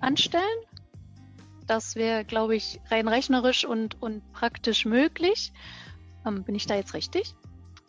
anstellen. 0.00 0.42
Das 1.66 1.96
wäre, 1.96 2.24
glaube 2.24 2.56
ich, 2.56 2.80
rein 2.90 3.08
rechnerisch 3.08 3.66
und, 3.66 4.00
und 4.00 4.22
praktisch 4.32 4.86
möglich. 4.86 5.52
Ähm, 6.26 6.44
bin 6.44 6.54
ich 6.54 6.64
da 6.64 6.76
jetzt 6.76 6.94
richtig? 6.94 7.34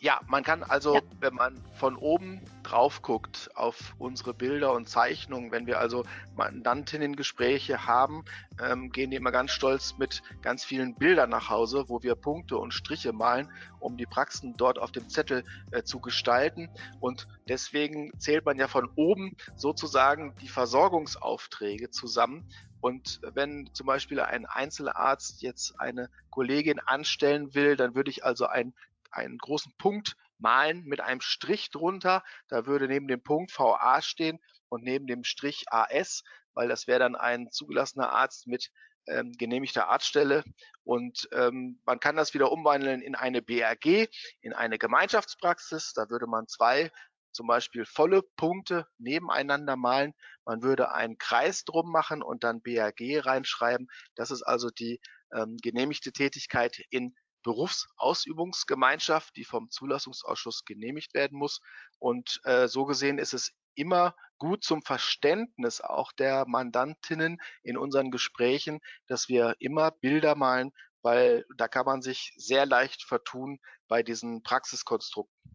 Ja, 0.04 0.20
man 0.26 0.42
kann 0.42 0.62
also, 0.62 0.96
ja. 0.96 1.00
wenn 1.20 1.32
man 1.32 1.56
von 1.76 1.96
oben 1.96 2.42
drauf 2.62 3.00
guckt 3.00 3.48
auf 3.54 3.94
unsere 3.96 4.34
Bilder 4.34 4.74
und 4.74 4.86
Zeichnungen, 4.86 5.50
wenn 5.50 5.66
wir 5.66 5.78
also 5.80 6.04
Mandantinnen-Gespräche 6.36 7.86
haben, 7.86 8.22
ähm, 8.62 8.90
gehen 8.90 9.10
die 9.10 9.16
immer 9.16 9.32
ganz 9.32 9.52
stolz 9.52 9.96
mit 9.96 10.20
ganz 10.42 10.62
vielen 10.62 10.94
Bildern 10.94 11.30
nach 11.30 11.48
Hause, 11.48 11.84
wo 11.88 12.02
wir 12.02 12.16
Punkte 12.16 12.58
und 12.58 12.74
Striche 12.74 13.14
malen, 13.14 13.50
um 13.80 13.96
die 13.96 14.04
Praxen 14.04 14.54
dort 14.58 14.78
auf 14.78 14.92
dem 14.92 15.08
Zettel 15.08 15.42
äh, 15.70 15.84
zu 15.84 16.00
gestalten. 16.00 16.68
Und 17.00 17.26
deswegen 17.48 18.12
zählt 18.20 18.44
man 18.44 18.58
ja 18.58 18.68
von 18.68 18.90
oben 18.96 19.34
sozusagen 19.56 20.34
die 20.42 20.48
Versorgungsaufträge 20.48 21.88
zusammen. 21.88 22.46
Und 22.82 23.22
wenn 23.32 23.70
zum 23.72 23.86
Beispiel 23.86 24.20
ein 24.20 24.44
Einzelarzt 24.44 25.40
jetzt 25.40 25.80
eine 25.80 26.10
Kollegin 26.28 26.78
anstellen 26.78 27.54
will, 27.54 27.76
dann 27.76 27.94
würde 27.94 28.10
ich 28.10 28.26
also 28.26 28.44
ein 28.44 28.74
einen 29.14 29.38
großen 29.38 29.72
Punkt 29.78 30.16
malen 30.38 30.84
mit 30.84 31.00
einem 31.00 31.20
Strich 31.20 31.70
drunter. 31.70 32.22
Da 32.48 32.66
würde 32.66 32.88
neben 32.88 33.08
dem 33.08 33.22
Punkt 33.22 33.56
VA 33.56 34.02
stehen 34.02 34.38
und 34.68 34.82
neben 34.82 35.06
dem 35.06 35.24
Strich 35.24 35.64
AS, 35.70 36.22
weil 36.54 36.68
das 36.68 36.86
wäre 36.86 36.98
dann 37.00 37.16
ein 37.16 37.50
zugelassener 37.50 38.10
Arzt 38.10 38.46
mit 38.46 38.70
ähm, 39.06 39.32
genehmigter 39.32 39.88
Arztstelle. 39.88 40.44
Und 40.82 41.28
ähm, 41.32 41.80
man 41.84 42.00
kann 42.00 42.16
das 42.16 42.34
wieder 42.34 42.52
umwandeln 42.52 43.02
in 43.02 43.14
eine 43.14 43.42
BRG, 43.42 44.08
in 44.40 44.52
eine 44.52 44.78
Gemeinschaftspraxis. 44.78 45.92
Da 45.94 46.08
würde 46.10 46.26
man 46.26 46.46
zwei 46.48 46.90
zum 47.32 47.46
Beispiel 47.46 47.84
volle 47.84 48.22
Punkte 48.36 48.86
nebeneinander 48.98 49.76
malen. 49.76 50.14
Man 50.44 50.62
würde 50.62 50.92
einen 50.92 51.18
Kreis 51.18 51.64
drum 51.64 51.90
machen 51.90 52.22
und 52.22 52.44
dann 52.44 52.62
BRG 52.62 53.24
reinschreiben. 53.24 53.88
Das 54.14 54.30
ist 54.30 54.42
also 54.42 54.70
die 54.70 55.00
ähm, 55.34 55.56
genehmigte 55.60 56.12
Tätigkeit 56.12 56.80
in 56.90 57.14
Berufsausübungsgemeinschaft, 57.44 59.36
die 59.36 59.44
vom 59.44 59.70
Zulassungsausschuss 59.70 60.64
genehmigt 60.64 61.14
werden 61.14 61.38
muss. 61.38 61.60
Und 62.00 62.40
äh, 62.42 62.66
so 62.66 62.84
gesehen 62.84 63.18
ist 63.18 63.34
es 63.34 63.52
immer 63.76 64.16
gut 64.38 64.64
zum 64.64 64.82
Verständnis 64.82 65.80
auch 65.80 66.10
der 66.12 66.44
Mandantinnen 66.48 67.40
in 67.62 67.76
unseren 67.76 68.10
Gesprächen, 68.10 68.80
dass 69.06 69.28
wir 69.28 69.54
immer 69.60 69.92
Bilder 69.92 70.34
malen, 70.34 70.72
weil 71.02 71.44
da 71.56 71.68
kann 71.68 71.86
man 71.86 72.02
sich 72.02 72.32
sehr 72.36 72.66
leicht 72.66 73.04
vertun 73.04 73.60
bei 73.86 74.02
diesen 74.02 74.42
Praxiskonstrukten. 74.42 75.54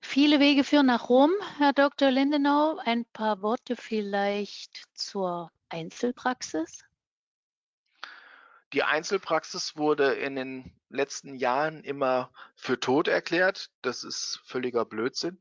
Viele 0.00 0.40
Wege 0.40 0.64
führen 0.64 0.86
nach 0.86 1.08
Rom, 1.08 1.32
Herr 1.58 1.72
Dr. 1.72 2.10
Lindenau. 2.10 2.78
Ein 2.78 3.04
paar 3.12 3.42
Worte 3.42 3.76
vielleicht 3.76 4.84
zur 4.94 5.50
Einzelpraxis. 5.68 6.87
Die 8.74 8.82
Einzelpraxis 8.82 9.76
wurde 9.76 10.14
in 10.14 10.36
den 10.36 10.72
letzten 10.90 11.36
Jahren 11.36 11.82
immer 11.84 12.30
für 12.54 12.78
tot 12.78 13.08
erklärt. 13.08 13.70
Das 13.82 14.04
ist 14.04 14.40
völliger 14.44 14.84
Blödsinn. 14.84 15.40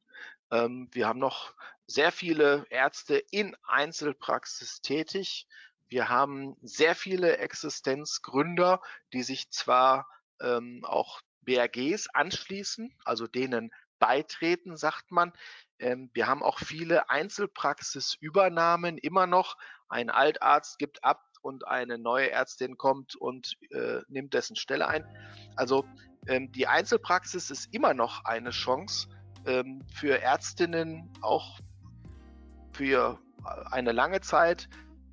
Ähm, 0.50 0.88
wir 0.92 1.08
haben 1.08 1.20
noch 1.20 1.54
sehr 1.88 2.12
viele 2.12 2.66
Ärzte 2.70 3.18
in 3.32 3.56
Einzelpraxis 3.64 4.82
tätig. 4.82 5.48
Wir 5.90 6.10
haben 6.10 6.56
sehr 6.62 6.96
viele 6.96 7.38
Existenzgründer, 7.38 8.82
die 9.14 9.24
sich 9.24 9.50
zwar 9.52 10.08
ähm, 10.42 10.84
auch 10.84 11.22
BRGs 11.42 12.08
anschließen, 12.14 12.94
also 13.06 13.28
denen 13.28 13.72
beitreten, 14.00 14.78
sagt 14.78 15.12
man. 15.12 15.34
Ähm, 15.80 16.10
wir 16.14 16.28
haben 16.28 16.44
auch 16.44 16.60
viele 16.60 17.10
Einzelpraxisübernahmen 17.10 18.98
immer 18.98 19.28
noch. 19.28 19.58
Ein 19.90 20.10
Altarzt 20.10 20.80
gibt 20.80 21.04
ab, 21.04 21.27
und 21.42 21.68
eine 21.68 21.98
neue 21.98 22.32
Ärztin 22.32 22.78
kommt 22.78 23.16
und 23.16 23.54
äh, 23.72 24.00
nimmt 24.08 24.34
dessen 24.34 24.56
Stelle 24.56 24.88
ein. 24.88 25.06
Also 25.56 25.86
ähm, 26.28 26.52
die 26.52 26.68
Einzelpraxis 26.68 27.52
ist 27.52 27.74
immer 27.74 27.94
noch 27.94 28.26
eine 28.26 28.50
Chance 28.50 29.08
ähm, 29.46 29.82
für 29.94 30.22
Ärztinnen, 30.22 31.12
auch 31.22 31.60
für 32.74 33.20
eine 33.72 33.92
lange 33.92 34.22
Zeit, 34.22 34.68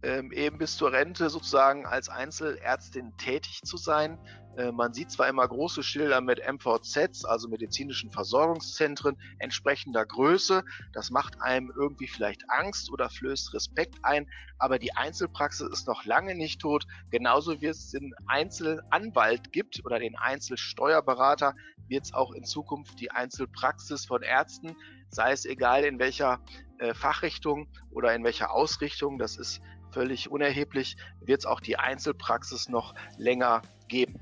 ähm, 0.05 0.33
eben 0.33 0.59
bis 0.59 0.77
zur 0.77 0.93
Rente 0.93 1.31
sozusagen 1.31 1.87
als 1.87 2.09
Einzelärztin 2.09 3.17
tätig 3.17 3.63
zu 3.65 3.77
sein. 3.79 4.19
Äh, 4.57 4.71
man 4.71 4.93
sieht 4.93 5.11
zwar 5.11 5.29
immer 5.29 5.49
große 5.49 5.83
Schilder 5.83 6.21
mit 6.21 6.41
MVZs, 6.41 7.25
also 7.25 7.49
medizinischen 7.49 8.11
Versorgungszentren 8.11 9.17
entsprechender 9.39 10.05
Größe. 10.05 10.63
Das 10.93 11.11
macht 11.11 11.41
einem 11.41 11.73
irgendwie 11.75 12.07
vielleicht 12.07 12.43
Angst 12.49 12.91
oder 12.93 13.09
flößt 13.09 13.55
Respekt 13.55 13.97
ein. 14.03 14.29
Aber 14.59 14.79
die 14.79 14.95
Einzelpraxis 14.95 15.69
ist 15.73 15.89
noch 15.89 16.05
lange 16.05 16.35
nicht 16.35 16.61
tot. 16.61 16.85
Genauso 17.11 17.61
wie 17.61 17.67
es 17.67 17.91
den 17.91 18.15
Einzelanwalt 18.27 19.53
gibt 19.53 19.85
oder 19.85 19.99
den 19.99 20.17
Einzelsteuerberater, 20.17 21.55
wird 21.89 22.05
es 22.05 22.15
auch 22.15 22.33
in 22.33 22.45
Zukunft 22.45 23.01
die 23.01 23.11
Einzelpraxis 23.11 24.07
von 24.07 24.23
Ärzten, 24.23 24.77
sei 25.09 25.33
es 25.33 25.45
egal 25.45 25.85
in 25.85 25.99
welcher 25.99 26.41
äh, 26.79 26.95
Fachrichtung 26.95 27.69
oder 27.91 28.15
in 28.15 28.25
welcher 28.25 28.53
Ausrichtung, 28.53 29.19
das 29.19 29.37
ist 29.37 29.61
völlig 29.95 30.31
unerheblich, 30.31 30.97
wird 31.21 31.41
es 31.41 31.47
auch 31.47 31.61
die 31.61 31.79
Einzelpraxis 31.79 32.69
noch 32.69 32.95
länger 33.17 33.63
geben. 33.89 34.19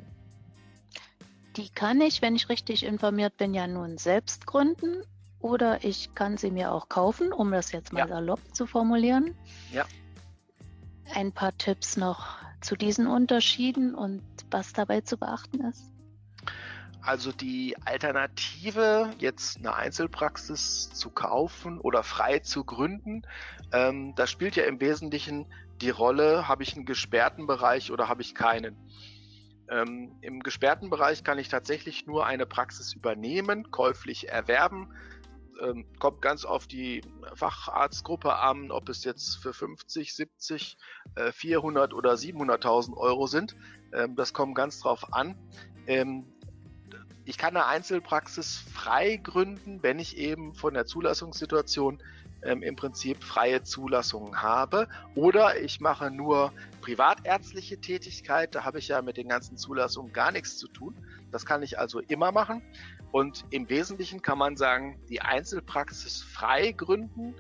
Die 1.57 1.69
kann 1.71 2.01
ich, 2.01 2.23
wenn 2.23 2.37
ich 2.37 2.49
richtig 2.49 2.85
informiert 2.85 3.37
bin, 3.37 3.55
ja 3.55 3.67
nun 3.67 3.99
selbst 3.99 4.47
gründen 4.47 5.03
oder 5.41 5.85
ich 5.85 6.15
kann 6.15 6.37
sie 6.37 6.51
mir 6.51 6.73
auch 6.73 6.89
kaufen, 6.89 7.33
um 7.33 7.51
das 7.51 7.73
jetzt 7.73 7.93
mal 7.93 8.01
ja. 8.01 8.09
salopp 8.09 8.41
zu 8.55 8.67
formulieren. 8.67 9.35
Ja. 9.73 9.85
Ein 11.15 11.33
paar 11.33 11.57
Tipps 11.59 11.97
noch 11.97 12.39
zu 12.61 12.77
diesen 12.77 13.07
Unterschieden 13.07 13.95
und 13.95 14.23
was 14.51 14.73
dabei 14.73 15.01
zu 15.01 15.17
beachten 15.17 15.61
ist. 15.63 15.92
Also 17.03 17.33
die 17.33 17.77
Alternative, 17.85 19.11
jetzt 19.19 19.59
eine 19.59 19.75
Einzelpraxis 19.75 20.91
zu 20.91 21.11
kaufen 21.11 21.81
oder 21.81 22.05
frei 22.05 22.39
zu 22.39 22.65
gründen, 22.65 23.23
ähm, 23.73 24.15
da 24.15 24.27
spielt 24.29 24.55
ja 24.55 24.65
im 24.65 24.81
Wesentlichen 24.81 25.53
die 25.81 25.91
Rolle, 25.91 26.47
habe 26.47 26.63
ich 26.63 26.77
einen 26.77 26.87
gesperrten 26.87 27.49
Bereich 27.49 27.91
oder 27.91 28.09
habe 28.09 28.23
ich 28.23 28.37
keinen. 28.37 28.77
Ähm, 29.69 30.17
Im 30.21 30.41
gesperrten 30.41 30.91
Bereich 30.91 31.25
kann 31.25 31.39
ich 31.39 31.49
tatsächlich 31.49 32.07
nur 32.07 32.25
eine 32.25 32.47
Praxis 32.47 32.95
übernehmen, 32.95 33.71
käuflich 33.73 34.29
erwerben. 34.29 34.95
Ähm, 35.61 35.87
kommt 35.99 36.23
ganz 36.23 36.45
auf 36.45 36.69
die 36.69 37.03
Facharztgruppe 37.35 38.37
an, 38.37 38.71
ob 38.71 38.89
es 38.89 39.03
jetzt 39.05 39.37
für 39.37 39.53
50, 39.53 40.15
70, 40.15 40.77
äh, 41.17 41.33
400 41.33 41.95
oder 41.95 42.15
700.000 42.15 42.97
Euro 42.97 43.27
sind. 43.27 43.57
Ähm, 43.93 44.15
das 44.15 44.33
kommt 44.33 44.55
ganz 44.55 44.81
drauf 44.81 45.13
an. 45.13 45.37
Ähm, 45.87 46.32
ich 47.25 47.39
kann 47.39 47.57
eine 47.57 47.67
Einzelpraxis 47.67 48.65
frei 48.73 49.17
gründen, 49.17 49.83
wenn 49.83 49.99
ich 49.99 50.17
eben 50.17 50.55
von 50.55 50.75
der 50.75 50.87
Zulassungssituation 50.87 52.03
ähm, 52.43 52.63
im 52.63 52.75
Prinzip 52.75 53.23
freie 53.23 53.63
Zulassungen 53.63 54.43
habe. 54.43 54.89
Oder 55.15 55.61
ich 55.61 55.81
mache 55.81 56.11
nur 56.11 56.53
privatärztliche 56.81 57.81
Tätigkeit. 57.81 58.55
Da 58.55 58.65
habe 58.65 58.79
ich 58.79 58.89
ja 58.89 59.03
mit 59.03 59.17
den 59.17 59.29
ganzen 59.29 59.57
Zulassungen 59.57 60.13
gar 60.13 60.33
nichts 60.33 60.59
zu 60.59 60.67
tun. 60.69 60.95
Das 61.31 61.47
kann 61.47 61.63
ich 61.63 61.79
also 61.79 62.01
immer 62.01 62.33
machen. 62.33 62.63
Und 63.13 63.45
im 63.51 63.69
Wesentlichen 63.69 64.23
kann 64.23 64.39
man 64.39 64.57
sagen, 64.57 64.99
die 65.09 65.21
Einzelpraxis 65.21 66.23
frei 66.23 66.73
gründen 66.73 67.35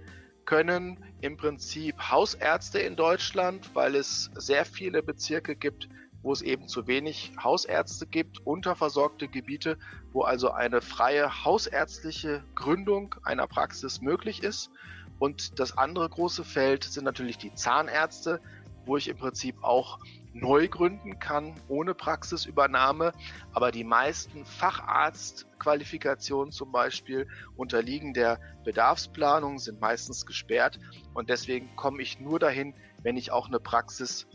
können 0.44 0.98
im 1.20 1.36
Prinzip 1.36 2.10
Hausärzte 2.10 2.78
in 2.78 2.94
Deutschland, 2.94 3.74
weil 3.74 3.94
es 3.96 4.30
sehr 4.34 4.64
viele 4.64 5.02
Bezirke 5.02 5.56
gibt, 5.56 5.88
wo 6.22 6.32
es 6.32 6.42
eben 6.42 6.68
zu 6.68 6.86
wenig 6.86 7.32
Hausärzte 7.42 8.06
gibt, 8.06 8.46
unterversorgte 8.46 9.28
Gebiete, 9.28 9.78
wo 10.12 10.22
also 10.22 10.52
eine 10.52 10.80
freie 10.80 11.44
hausärztliche 11.44 12.44
Gründung 12.54 13.14
einer 13.24 13.46
Praxis 13.46 14.00
möglich 14.00 14.42
ist. 14.42 14.70
Und 15.18 15.58
das 15.58 15.76
andere 15.76 16.08
große 16.08 16.44
Feld 16.44 16.84
sind 16.84 17.04
natürlich 17.04 17.38
die 17.38 17.54
Zahnärzte, 17.54 18.40
wo 18.86 18.96
ich 18.96 19.08
im 19.08 19.16
Prinzip 19.16 19.62
auch 19.62 19.98
neu 20.32 20.66
gründen 20.66 21.18
kann, 21.18 21.54
ohne 21.68 21.94
Praxisübernahme. 21.94 23.12
Aber 23.52 23.70
die 23.70 23.84
meisten 23.84 24.44
Facharztqualifikationen 24.44 26.52
zum 26.52 26.72
Beispiel 26.72 27.28
unterliegen 27.56 28.14
der 28.14 28.40
Bedarfsplanung, 28.64 29.58
sind 29.58 29.80
meistens 29.80 30.26
gesperrt. 30.26 30.78
Und 31.14 31.30
deswegen 31.30 31.74
komme 31.76 32.02
ich 32.02 32.18
nur 32.18 32.38
dahin, 32.38 32.74
wenn 33.02 33.16
ich 33.16 33.30
auch 33.30 33.48
eine 33.48 33.60
Praxis 33.60 34.26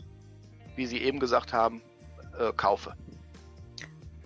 wie 0.78 0.86
Sie 0.86 0.98
eben 0.98 1.18
gesagt 1.18 1.52
haben, 1.52 1.82
äh, 2.38 2.52
kaufe. 2.52 2.94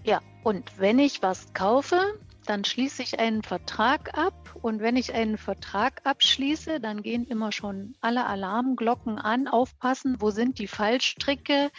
Ja, 0.05 0.21
und 0.45 0.79
wenn 0.79 0.99
ich 0.99 1.23
was 1.23 1.53
kaufe, 1.55 1.99
dann 2.47 2.65
schließe 2.65 3.03
ich 3.03 3.19
einen 3.19 3.43
Vertrag 3.43 4.17
ab. 4.17 4.35
Und 4.61 4.81
wenn 4.81 4.97
ich 4.97 5.15
einen 5.15 5.39
Vertrag 5.39 6.01
abschließe, 6.05 6.81
dann 6.81 7.03
gehen 7.03 7.25
immer 7.27 7.53
schon 7.53 7.95
alle 8.01 8.27
Alarmglocken 8.27 9.19
an. 9.19 9.49
Aufpassen, 9.49 10.17
wo 10.21 10.31
sind 10.31 10.59
die 10.59 10.67
Fallstricke? 10.67 11.71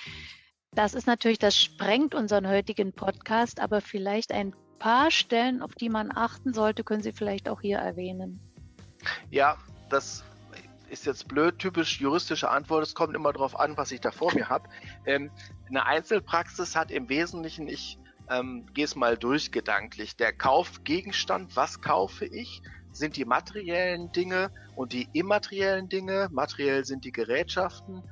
Das 0.71 0.93
ist 0.93 1.05
natürlich, 1.05 1.39
das 1.39 1.57
sprengt 1.57 2.15
unseren 2.15 2.47
heutigen 2.47 2.93
Podcast, 2.93 3.59
aber 3.59 3.81
vielleicht 3.81 4.31
ein 4.31 4.55
paar 4.79 5.11
Stellen, 5.11 5.61
auf 5.61 5.75
die 5.75 5.89
man 5.89 6.11
achten 6.15 6.53
sollte, 6.53 6.83
können 6.83 7.03
Sie 7.03 7.13
vielleicht 7.13 7.47
auch 7.47 7.61
hier 7.61 7.77
erwähnen. 7.77 8.39
Ja, 9.29 9.57
das 9.89 10.23
ist 10.93 11.05
jetzt 11.07 11.27
blöd, 11.27 11.57
typisch 11.57 11.99
juristische 11.99 12.49
Antwort. 12.49 12.83
Es 12.83 12.93
kommt 12.93 13.15
immer 13.15 13.33
darauf 13.33 13.59
an, 13.59 13.75
was 13.75 13.91
ich 13.91 13.99
da 13.99 14.11
vor 14.11 14.33
mir 14.33 14.47
habe. 14.47 14.69
Ähm, 15.05 15.31
eine 15.67 15.85
Einzelpraxis 15.85 16.75
hat 16.75 16.91
im 16.91 17.09
Wesentlichen, 17.09 17.67
ich 17.67 17.97
ähm, 18.29 18.67
gehe 18.73 18.85
es 18.85 18.95
mal 18.95 19.17
durch 19.17 19.51
gedanklich. 19.51 20.15
Der 20.15 20.31
Kaufgegenstand, 20.31 21.55
was 21.55 21.81
kaufe 21.81 22.25
ich, 22.25 22.61
sind 22.91 23.17
die 23.17 23.25
materiellen 23.25 24.11
Dinge 24.11 24.51
und 24.75 24.93
die 24.93 25.09
immateriellen 25.13 25.89
Dinge. 25.89 26.29
Materiell 26.31 26.85
sind 26.85 27.05
die 27.05 27.11
Gerätschaften, 27.11 28.03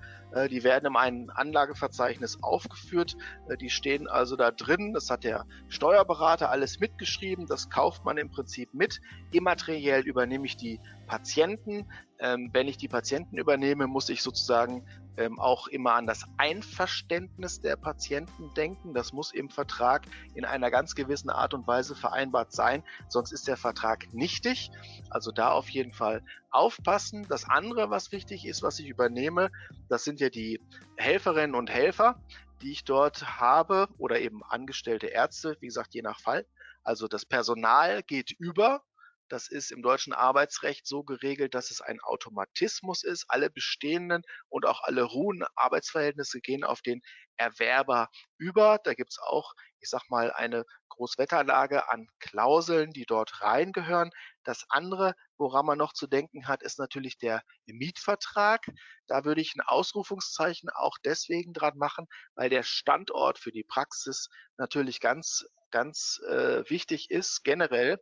die 0.49 0.63
werden 0.63 0.85
in 0.85 0.95
einem 0.95 1.29
Anlageverzeichnis 1.29 2.41
aufgeführt. 2.41 3.15
Äh, 3.49 3.57
die 3.57 3.69
stehen 3.69 4.07
also 4.07 4.35
da 4.35 4.51
drin. 4.51 4.93
Das 4.93 5.09
hat 5.09 5.23
der 5.23 5.45
Steuerberater 5.67 6.49
alles 6.49 6.79
mitgeschrieben. 6.79 7.47
Das 7.47 7.69
kauft 7.69 8.05
man 8.05 8.17
im 8.17 8.29
Prinzip 8.29 8.73
mit. 8.73 9.01
Immateriell 9.31 10.01
übernehme 10.01 10.45
ich 10.45 10.57
die 10.57 10.79
Patienten. 11.07 11.87
Ähm, 12.19 12.49
wenn 12.53 12.67
ich 12.67 12.77
die 12.77 12.87
Patienten 12.87 13.37
übernehme, 13.37 13.87
muss 13.87 14.09
ich 14.09 14.21
sozusagen 14.21 14.85
ähm, 15.17 15.39
auch 15.39 15.67
immer 15.67 15.93
an 15.93 16.07
das 16.07 16.23
Einverständnis 16.37 17.61
der 17.61 17.75
Patienten 17.75 18.53
denken. 18.55 18.93
Das 18.93 19.13
muss 19.13 19.33
im 19.33 19.49
Vertrag 19.49 20.05
in 20.33 20.45
einer 20.45 20.71
ganz 20.71 20.95
gewissen 20.95 21.29
Art 21.29 21.53
und 21.53 21.67
Weise 21.67 21.95
vereinbart 21.95 22.51
sein, 22.51 22.83
sonst 23.09 23.31
ist 23.31 23.47
der 23.47 23.57
Vertrag 23.57 24.13
nichtig. 24.13 24.71
Also 25.09 25.31
da 25.31 25.51
auf 25.51 25.69
jeden 25.69 25.93
Fall 25.93 26.23
aufpassen. 26.49 27.25
Das 27.29 27.49
andere, 27.49 27.89
was 27.89 28.11
wichtig 28.11 28.45
ist, 28.45 28.63
was 28.63 28.79
ich 28.79 28.87
übernehme, 28.87 29.49
das 29.89 30.03
sind 30.03 30.19
ja 30.19 30.29
die 30.29 30.59
Helferinnen 30.97 31.55
und 31.55 31.69
Helfer, 31.69 32.21
die 32.61 32.71
ich 32.71 32.83
dort 32.83 33.39
habe 33.39 33.87
oder 33.97 34.19
eben 34.19 34.43
angestellte 34.43 35.07
Ärzte, 35.07 35.57
wie 35.59 35.67
gesagt, 35.67 35.93
je 35.93 36.01
nach 36.01 36.19
Fall. 36.19 36.45
Also 36.83 37.07
das 37.07 37.25
Personal 37.25 38.03
geht 38.03 38.31
über 38.31 38.83
das 39.31 39.47
ist 39.47 39.71
im 39.71 39.81
deutschen 39.81 40.13
Arbeitsrecht 40.13 40.85
so 40.85 41.03
geregelt, 41.03 41.53
dass 41.53 41.71
es 41.71 41.81
ein 41.81 41.99
Automatismus 42.01 43.03
ist. 43.03 43.25
Alle 43.29 43.49
bestehenden 43.49 44.23
und 44.49 44.65
auch 44.65 44.81
alle 44.83 45.03
ruhenden 45.03 45.47
Arbeitsverhältnisse 45.55 46.41
gehen 46.41 46.63
auf 46.63 46.81
den 46.81 47.01
Erwerber 47.41 48.09
über. 48.37 48.79
Da 48.83 48.93
gibt 48.93 49.11
es 49.11 49.19
auch, 49.19 49.53
ich 49.79 49.89
sag 49.89 50.09
mal, 50.09 50.31
eine 50.31 50.63
Großwetterlage 50.89 51.89
an 51.89 52.07
Klauseln, 52.19 52.91
die 52.91 53.05
dort 53.05 53.41
reingehören. 53.41 54.11
Das 54.43 54.65
andere, 54.69 55.15
woran 55.37 55.65
man 55.65 55.77
noch 55.77 55.93
zu 55.93 56.07
denken 56.07 56.47
hat, 56.47 56.61
ist 56.61 56.79
natürlich 56.79 57.17
der 57.17 57.41
Mietvertrag. 57.65 58.61
Da 59.07 59.25
würde 59.25 59.41
ich 59.41 59.55
ein 59.55 59.61
Ausrufungszeichen 59.61 60.69
auch 60.69 60.97
deswegen 61.03 61.53
dran 61.53 61.77
machen, 61.77 62.07
weil 62.35 62.49
der 62.49 62.63
Standort 62.63 63.39
für 63.39 63.51
die 63.51 63.63
Praxis 63.63 64.29
natürlich 64.57 64.99
ganz 64.99 65.45
ganz 65.73 66.19
äh, 66.27 66.69
wichtig 66.69 67.09
ist 67.11 67.45
generell 67.45 67.97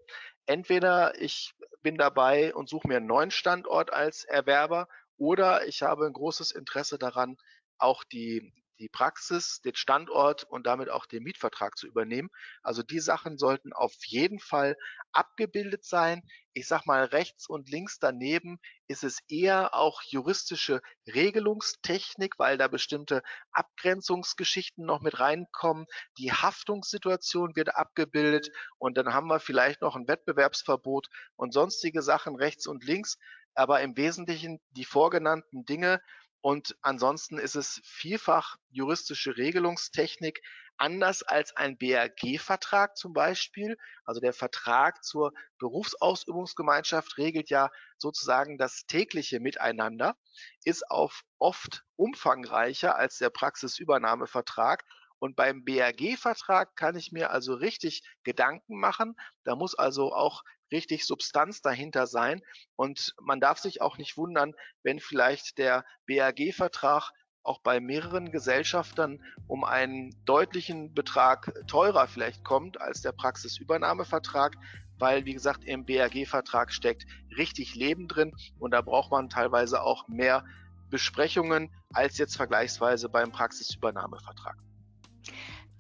entweder 0.50 1.22
ich 1.22 1.54
bin 1.84 1.96
dabei 1.96 2.56
und 2.56 2.70
suche 2.70 2.88
mir 2.88 2.98
einen 2.98 3.06
neuen 3.06 3.30
Standort 3.30 3.94
als 3.94 4.24
Erwerber 4.24 4.88
oder 5.16 5.68
ich 5.68 5.84
habe 5.84 6.08
ein 6.08 6.14
großes 6.14 6.52
Interesse 6.52 6.98
daran, 6.98 7.38
auch 7.78 8.04
die, 8.04 8.52
die 8.80 8.90
Praxis, 8.90 9.62
den 9.62 9.76
Standort 9.76 10.44
und 10.46 10.66
damit 10.66 10.90
auch 10.90 11.06
den 11.06 11.24
Mietvertrag 11.24 11.78
zu 11.78 11.88
übernehmen. 11.88 12.30
Also 12.64 12.84
die 12.84 13.00
Sachen 13.00 13.38
sollten 13.38 13.74
auf 13.74 13.94
jeden 14.06 14.40
Fall 14.40 14.76
abgebildet 15.12 15.86
sein. 15.86 16.24
Ich 16.54 16.68
sag 16.68 16.86
mal, 16.86 17.06
rechts 17.06 17.48
und 17.48 17.70
links 17.70 18.00
daneben 18.00 18.60
ist 18.88 19.04
es 19.04 19.20
eher 19.28 19.76
auch 19.76 20.02
juristische 20.04 20.82
Regelungstechnik, 21.08 22.40
weil 22.40 22.58
da 22.58 22.68
bestimmte 22.68 23.22
Abgrenzungsgeschichten 23.52 24.86
noch 24.86 25.02
mit 25.02 25.20
reinkommen. 25.20 25.86
Die 26.18 26.32
Haftungssituation 26.32 27.56
wird 27.56 27.76
abgebildet 27.76 28.50
und 28.78 28.98
dann 28.98 29.14
haben 29.14 29.28
wir 29.28 29.40
vielleicht 29.40 29.82
noch 29.82 29.96
ein 29.96 30.08
Wettbewerbsverbot 30.08 31.08
und 31.36 31.54
sonstige 31.54 32.02
Sachen 32.02 32.36
rechts 32.36 32.68
und 32.68 32.84
links. 32.84 33.18
Aber 33.56 33.82
im 33.82 33.98
Wesentlichen 33.98 34.60
die 34.72 34.86
vorgenannten 34.86 35.66
Dinge 35.66 36.02
und 36.42 36.78
ansonsten 36.82 37.38
ist 37.38 37.56
es 37.56 37.82
vielfach 37.84 38.56
juristische 38.70 39.36
Regelungstechnik, 39.36 40.42
anders 40.78 41.22
als 41.24 41.56
ein 41.56 41.78
BRG-Vertrag 41.78 42.96
zum 42.96 43.12
Beispiel. 43.12 43.78
Also 44.06 44.22
der 44.22 44.32
Vertrag 44.32 45.04
zur 45.04 45.34
Berufsausübungsgemeinschaft 45.58 47.18
regelt 47.18 47.50
ja 47.50 47.70
sozusagen 47.98 48.58
das 48.58 48.86
tägliche 48.86 49.42
Miteinander, 49.42 50.16
ist 50.64 50.90
auf 50.90 51.24
oft 51.38 51.84
umfangreicher 51.98 52.96
als 52.96 53.18
der 53.18 53.30
Praxisübernahmevertrag. 53.30 54.86
Und 55.22 55.36
beim 55.36 55.66
BRG-Vertrag 55.66 56.78
kann 56.78 56.96
ich 56.96 57.12
mir 57.12 57.32
also 57.32 57.54
richtig 57.54 58.04
Gedanken 58.24 58.80
machen. 58.80 59.16
Da 59.44 59.58
muss 59.58 59.76
also 59.76 60.14
auch 60.14 60.44
richtig 60.72 61.06
Substanz 61.06 61.62
dahinter 61.62 62.08
sein. 62.08 62.42
Und 62.76 63.14
man 63.22 63.40
darf 63.40 63.60
sich 63.60 63.82
auch 63.82 63.98
nicht 63.98 64.18
wundern, 64.18 64.54
wenn 64.84 65.00
vielleicht 65.00 65.58
der 65.58 65.86
BRG-Vertrag 66.06 67.12
auch 67.44 67.62
bei 67.62 67.80
mehreren 67.80 68.32
Gesellschaftern 68.32 69.24
um 69.48 69.64
einen 69.64 70.14
deutlichen 70.26 70.94
Betrag 70.94 71.54
teurer 71.68 72.08
vielleicht 72.08 72.44
kommt 72.44 72.80
als 72.80 73.02
der 73.02 73.12
Praxisübernahmevertrag, 73.12 74.56
weil, 75.00 75.26
wie 75.26 75.34
gesagt, 75.34 75.64
im 75.64 75.86
BRG-Vertrag 75.86 76.74
steckt 76.74 77.06
richtig 77.38 77.76
Leben 77.76 78.08
drin 78.08 78.36
und 78.60 78.72
da 78.72 78.82
braucht 78.82 79.12
man 79.12 79.30
teilweise 79.30 79.82
auch 79.82 80.08
mehr 80.08 80.44
Besprechungen 80.90 81.72
als 81.94 82.18
jetzt 82.18 82.36
vergleichsweise 82.36 83.10
beim 83.10 83.32
Praxisübernahmevertrag. 83.32 84.58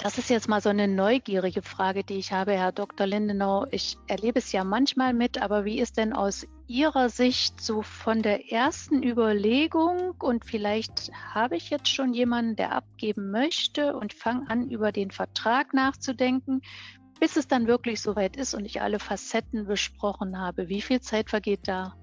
Das 0.01 0.17
ist 0.17 0.29
jetzt 0.29 0.47
mal 0.47 0.62
so 0.62 0.69
eine 0.69 0.88
neugierige 0.88 1.62
Frage, 1.62 2.05
die 2.05 2.19
ich 2.19 2.31
habe, 2.31 2.53
Herr 2.53 2.71
Dr. 2.71 3.05
Lindenau. 3.05 3.65
Ich 3.69 3.97
erlebe 4.07 4.39
es 4.39 4.53
ja 4.53 4.63
manchmal 4.63 5.13
mit, 5.13 5.41
aber 5.41 5.65
wie 5.65 5.77
ist 5.77 5.97
denn 5.97 6.13
aus 6.13 6.47
Ihrer 6.67 7.09
Sicht 7.09 7.59
so 7.59 7.81
von 7.81 8.21
der 8.21 8.49
ersten 8.49 9.03
Überlegung 9.03 10.15
und 10.19 10.45
vielleicht 10.45 11.12
habe 11.33 11.57
ich 11.57 11.69
jetzt 11.69 11.89
schon 11.89 12.13
jemanden, 12.13 12.55
der 12.55 12.71
abgeben 12.71 13.29
möchte 13.29 13.93
und 13.93 14.13
fange 14.13 14.49
an, 14.49 14.69
über 14.69 14.93
den 14.93 15.12
Vertrag 15.12 15.73
nachzudenken, 15.73 16.62
bis 17.19 17.35
es 17.35 17.49
dann 17.49 17.67
wirklich 17.67 18.01
soweit 18.01 18.38
ist 18.38 18.53
und 18.53 18.63
ich 18.63 18.81
alle 18.81 18.99
Facetten 18.99 19.67
besprochen 19.67 20.39
habe. 20.39 20.69
Wie 20.69 20.81
viel 20.81 21.01
Zeit 21.01 21.29
vergeht 21.29 21.67
da? 21.67 21.93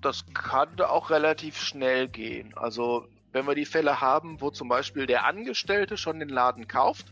Das 0.00 0.24
kann 0.32 0.80
auch 0.80 1.10
relativ 1.10 1.56
schnell 1.56 2.06
gehen. 2.06 2.56
Also 2.56 3.08
wenn 3.32 3.46
wir 3.46 3.54
die 3.54 3.66
Fälle 3.66 4.00
haben, 4.00 4.40
wo 4.40 4.50
zum 4.50 4.68
Beispiel 4.68 5.06
der 5.06 5.24
Angestellte 5.26 5.96
schon 5.96 6.18
den 6.18 6.28
Laden 6.28 6.68
kauft, 6.68 7.06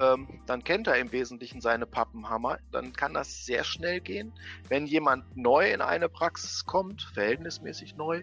ähm, 0.00 0.40
dann 0.46 0.62
kennt 0.62 0.86
er 0.86 0.96
im 0.98 1.10
Wesentlichen 1.12 1.60
seine 1.60 1.86
Pappenhammer. 1.86 2.58
Dann 2.70 2.92
kann 2.92 3.14
das 3.14 3.44
sehr 3.44 3.64
schnell 3.64 4.00
gehen. 4.00 4.32
Wenn 4.68 4.86
jemand 4.86 5.36
neu 5.36 5.72
in 5.72 5.80
eine 5.80 6.08
Praxis 6.08 6.64
kommt, 6.64 7.02
verhältnismäßig 7.14 7.96
neu, 7.96 8.22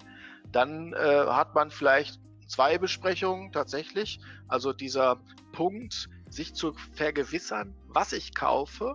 dann 0.51 0.93
äh, 0.93 1.25
hat 1.27 1.53
man 1.53 1.71
vielleicht 1.71 2.19
zwei 2.47 2.77
Besprechungen 2.77 3.51
tatsächlich. 3.51 4.19
Also 4.47 4.71
dieser 4.71 5.19
Punkt, 5.51 6.09
sich 6.29 6.53
zu 6.53 6.73
vergewissern, 6.93 7.75
was 7.87 8.13
ich 8.13 8.33
kaufe, 8.33 8.93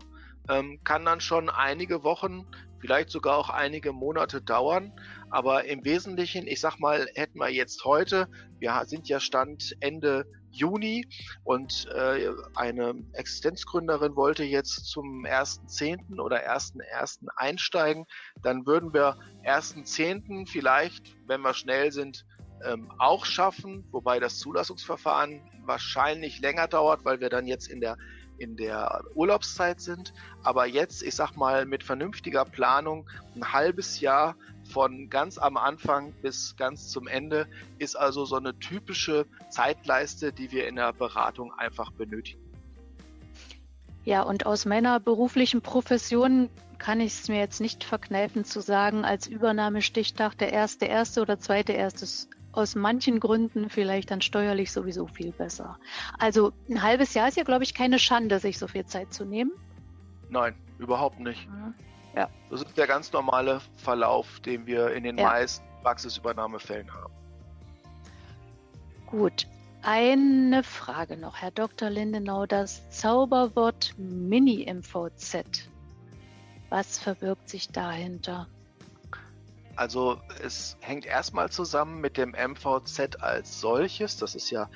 ähm, 0.48 0.80
kann 0.84 1.04
dann 1.04 1.20
schon 1.20 1.48
einige 1.48 2.02
Wochen, 2.02 2.46
vielleicht 2.80 3.10
sogar 3.10 3.36
auch 3.36 3.50
einige 3.50 3.92
Monate 3.92 4.40
dauern. 4.40 4.92
Aber 5.30 5.64
im 5.64 5.84
Wesentlichen, 5.84 6.46
ich 6.46 6.60
sag 6.60 6.78
mal, 6.78 7.06
hätten 7.14 7.38
wir 7.38 7.50
jetzt 7.50 7.84
heute, 7.84 8.28
wir 8.58 8.82
sind 8.86 9.08
ja 9.08 9.20
Stand 9.20 9.76
Ende 9.80 10.24
Juni 10.50 11.06
und 11.44 11.86
äh, 11.94 12.30
eine 12.56 12.94
Existenzgründerin 13.12 14.16
wollte 14.16 14.42
jetzt 14.42 14.86
zum 14.86 15.24
1.10. 15.24 16.20
oder 16.20 16.38
1.1. 16.38 17.26
einsteigen, 17.36 18.04
dann 18.42 18.66
würden 18.66 18.92
wir 18.92 19.16
1.10. 19.44 20.48
vielleicht, 20.48 21.14
wenn 21.26 21.42
wir 21.42 21.54
schnell 21.54 21.92
sind, 21.92 22.26
ähm, 22.64 22.90
auch 22.98 23.24
schaffen, 23.24 23.86
wobei 23.90 24.20
das 24.20 24.38
Zulassungsverfahren 24.38 25.40
wahrscheinlich 25.64 26.40
länger 26.40 26.68
dauert, 26.68 27.04
weil 27.04 27.20
wir 27.20 27.30
dann 27.30 27.46
jetzt 27.46 27.68
in 27.68 27.80
der 27.80 27.96
in 28.40 28.56
der 28.56 29.02
Urlaubszeit 29.14 29.80
sind. 29.80 30.12
Aber 30.42 30.66
jetzt, 30.66 31.02
ich 31.02 31.14
sag 31.14 31.36
mal, 31.36 31.66
mit 31.66 31.84
vernünftiger 31.84 32.44
Planung 32.44 33.08
ein 33.36 33.52
halbes 33.52 34.00
Jahr 34.00 34.34
von 34.64 35.08
ganz 35.10 35.38
am 35.38 35.56
Anfang 35.56 36.12
bis 36.22 36.56
ganz 36.56 36.88
zum 36.88 37.06
Ende 37.06 37.46
ist 37.78 37.96
also 37.96 38.24
so 38.24 38.36
eine 38.36 38.58
typische 38.58 39.26
Zeitleiste, 39.50 40.32
die 40.32 40.50
wir 40.52 40.66
in 40.66 40.76
der 40.76 40.92
Beratung 40.92 41.52
einfach 41.52 41.90
benötigen. 41.92 42.40
Ja, 44.04 44.22
und 44.22 44.46
aus 44.46 44.64
meiner 44.64 44.98
beruflichen 44.98 45.60
Profession 45.60 46.48
kann 46.78 47.00
ich 47.00 47.12
es 47.12 47.28
mir 47.28 47.38
jetzt 47.38 47.60
nicht 47.60 47.84
verkneifen 47.84 48.44
zu 48.44 48.60
sagen, 48.60 49.04
als 49.04 49.26
Übernahmestichtag 49.26 50.34
der 50.38 50.52
erste, 50.52 50.86
erste 50.86 51.20
oder 51.20 51.38
zweite, 51.38 51.72
erstes 51.72 52.28
aus 52.52 52.74
manchen 52.74 53.20
Gründen 53.20 53.70
vielleicht 53.70 54.10
dann 54.10 54.20
steuerlich 54.20 54.72
sowieso 54.72 55.06
viel 55.06 55.32
besser. 55.32 55.78
Also 56.18 56.52
ein 56.68 56.82
halbes 56.82 57.14
Jahr 57.14 57.28
ist 57.28 57.36
ja, 57.36 57.44
glaube 57.44 57.64
ich, 57.64 57.74
keine 57.74 57.98
Schande, 57.98 58.38
sich 58.38 58.58
so 58.58 58.66
viel 58.66 58.86
Zeit 58.86 59.12
zu 59.12 59.24
nehmen. 59.24 59.52
Nein, 60.28 60.54
überhaupt 60.78 61.20
nicht. 61.20 61.48
Ja. 62.14 62.28
Das 62.50 62.62
ist 62.62 62.76
der 62.76 62.86
ganz 62.86 63.12
normale 63.12 63.60
Verlauf, 63.76 64.40
den 64.40 64.66
wir 64.66 64.92
in 64.92 65.04
den 65.04 65.18
ja. 65.18 65.26
meisten 65.26 65.64
Praxisübernahmefällen 65.82 66.92
haben. 66.92 67.12
Gut. 69.06 69.46
Eine 69.82 70.62
Frage 70.62 71.16
noch, 71.16 71.36
Herr 71.36 71.52
Dr. 71.52 71.88
Lindenau, 71.88 72.44
das 72.44 72.90
Zauberwort 72.90 73.94
Mini-MVZ. 73.96 75.70
Was 76.68 76.98
verbirgt 76.98 77.48
sich 77.48 77.70
dahinter? 77.70 78.46
Also 79.76 80.20
es 80.42 80.76
hängt 80.80 81.06
erstmal 81.06 81.50
zusammen 81.50 82.00
mit 82.00 82.16
dem 82.16 82.30
MVZ 82.30 83.20
als 83.20 83.60
solches. 83.60 84.16
Das 84.16 84.34
ist 84.34 84.50
ja 84.50 84.68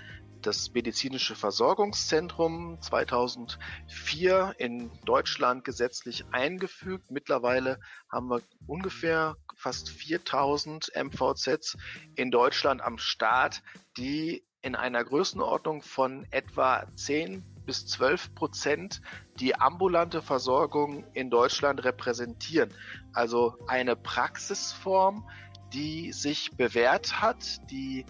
das 0.42 0.72
medizinische 0.74 1.34
Versorgungszentrum 1.34 2.78
2004 2.80 4.54
in 4.58 4.90
Deutschland 5.04 5.64
gesetzlich 5.64 6.24
eingefügt. 6.32 7.10
Mittlerweile 7.10 7.78
haben 8.10 8.28
wir 8.28 8.42
ungefähr 8.66 9.36
fast 9.56 9.88
4000 9.88 10.92
MVZs 10.94 11.76
in 12.16 12.30
Deutschland 12.30 12.82
am 12.82 12.98
Start, 12.98 13.62
die 13.96 14.44
in 14.60 14.74
einer 14.74 15.04
Größenordnung 15.04 15.82
von 15.82 16.26
etwa 16.30 16.84
10 16.96 17.44
bis 17.66 17.86
12 17.86 18.34
Prozent 18.34 19.00
die 19.38 19.54
ambulante 19.54 20.22
Versorgung 20.22 21.04
in 21.14 21.30
Deutschland 21.30 21.84
repräsentieren. 21.84 22.72
Also 23.12 23.56
eine 23.66 23.96
Praxisform, 23.96 25.28
die 25.72 26.12
sich 26.12 26.52
bewährt 26.52 27.20
hat, 27.20 27.70
die 27.70 28.04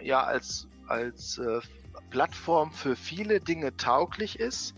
ja 0.00 0.24
als, 0.24 0.68
als 0.88 1.38
äh, 1.38 1.60
Plattform 2.10 2.72
für 2.72 2.96
viele 2.96 3.40
Dinge 3.40 3.76
tauglich 3.76 4.38
ist 4.38 4.74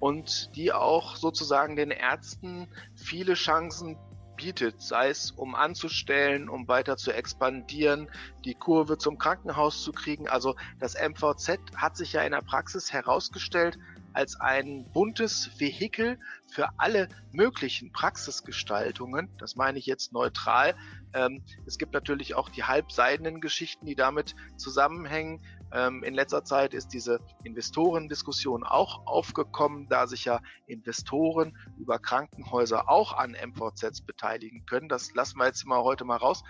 und 0.00 0.54
die 0.56 0.72
auch 0.72 1.16
sozusagen 1.16 1.76
den 1.76 1.90
Ärzten 1.90 2.68
viele 2.94 3.34
Chancen 3.34 3.96
bietet, 4.38 4.80
sei 4.80 5.10
es 5.10 5.32
um 5.32 5.54
anzustellen, 5.54 6.48
um 6.48 6.66
weiter 6.68 6.96
zu 6.96 7.12
expandieren, 7.12 8.08
die 8.44 8.54
Kurve 8.54 8.96
zum 8.96 9.18
Krankenhaus 9.18 9.82
zu 9.82 9.92
kriegen. 9.92 10.28
Also 10.28 10.54
das 10.78 10.94
MVZ 10.94 11.58
hat 11.76 11.96
sich 11.96 12.14
ja 12.14 12.22
in 12.22 12.32
der 12.32 12.40
Praxis 12.40 12.92
herausgestellt 12.92 13.78
als 14.14 14.40
ein 14.40 14.90
buntes 14.92 15.50
Vehikel 15.58 16.18
für 16.50 16.68
alle 16.78 17.08
möglichen 17.32 17.92
Praxisgestaltungen. 17.92 19.28
Das 19.38 19.56
meine 19.56 19.78
ich 19.78 19.86
jetzt 19.86 20.12
neutral. 20.12 20.74
Ähm, 21.12 21.42
es 21.66 21.78
gibt 21.78 21.92
natürlich 21.92 22.34
auch 22.34 22.48
die 22.48 22.64
halbseidenen 22.64 23.40
Geschichten, 23.40 23.86
die 23.86 23.94
damit 23.94 24.34
zusammenhängen. 24.56 25.40
Ähm, 25.72 26.02
in 26.02 26.14
letzter 26.14 26.44
Zeit 26.44 26.74
ist 26.74 26.88
diese 26.88 27.20
Investorendiskussion 27.44 28.64
auch 28.64 29.06
aufgekommen, 29.06 29.88
da 29.88 30.06
sich 30.06 30.24
ja 30.24 30.40
Investoren 30.66 31.56
über 31.78 31.98
Krankenhäuser 31.98 32.88
auch 32.88 33.12
an 33.12 33.32
MVZs 33.32 34.02
beteiligen 34.02 34.64
können. 34.66 34.88
Das 34.88 35.12
lassen 35.14 35.38
wir 35.38 35.46
jetzt 35.46 35.66
mal 35.66 35.82
heute 35.82 36.04
mal 36.04 36.16
raus. 36.16 36.42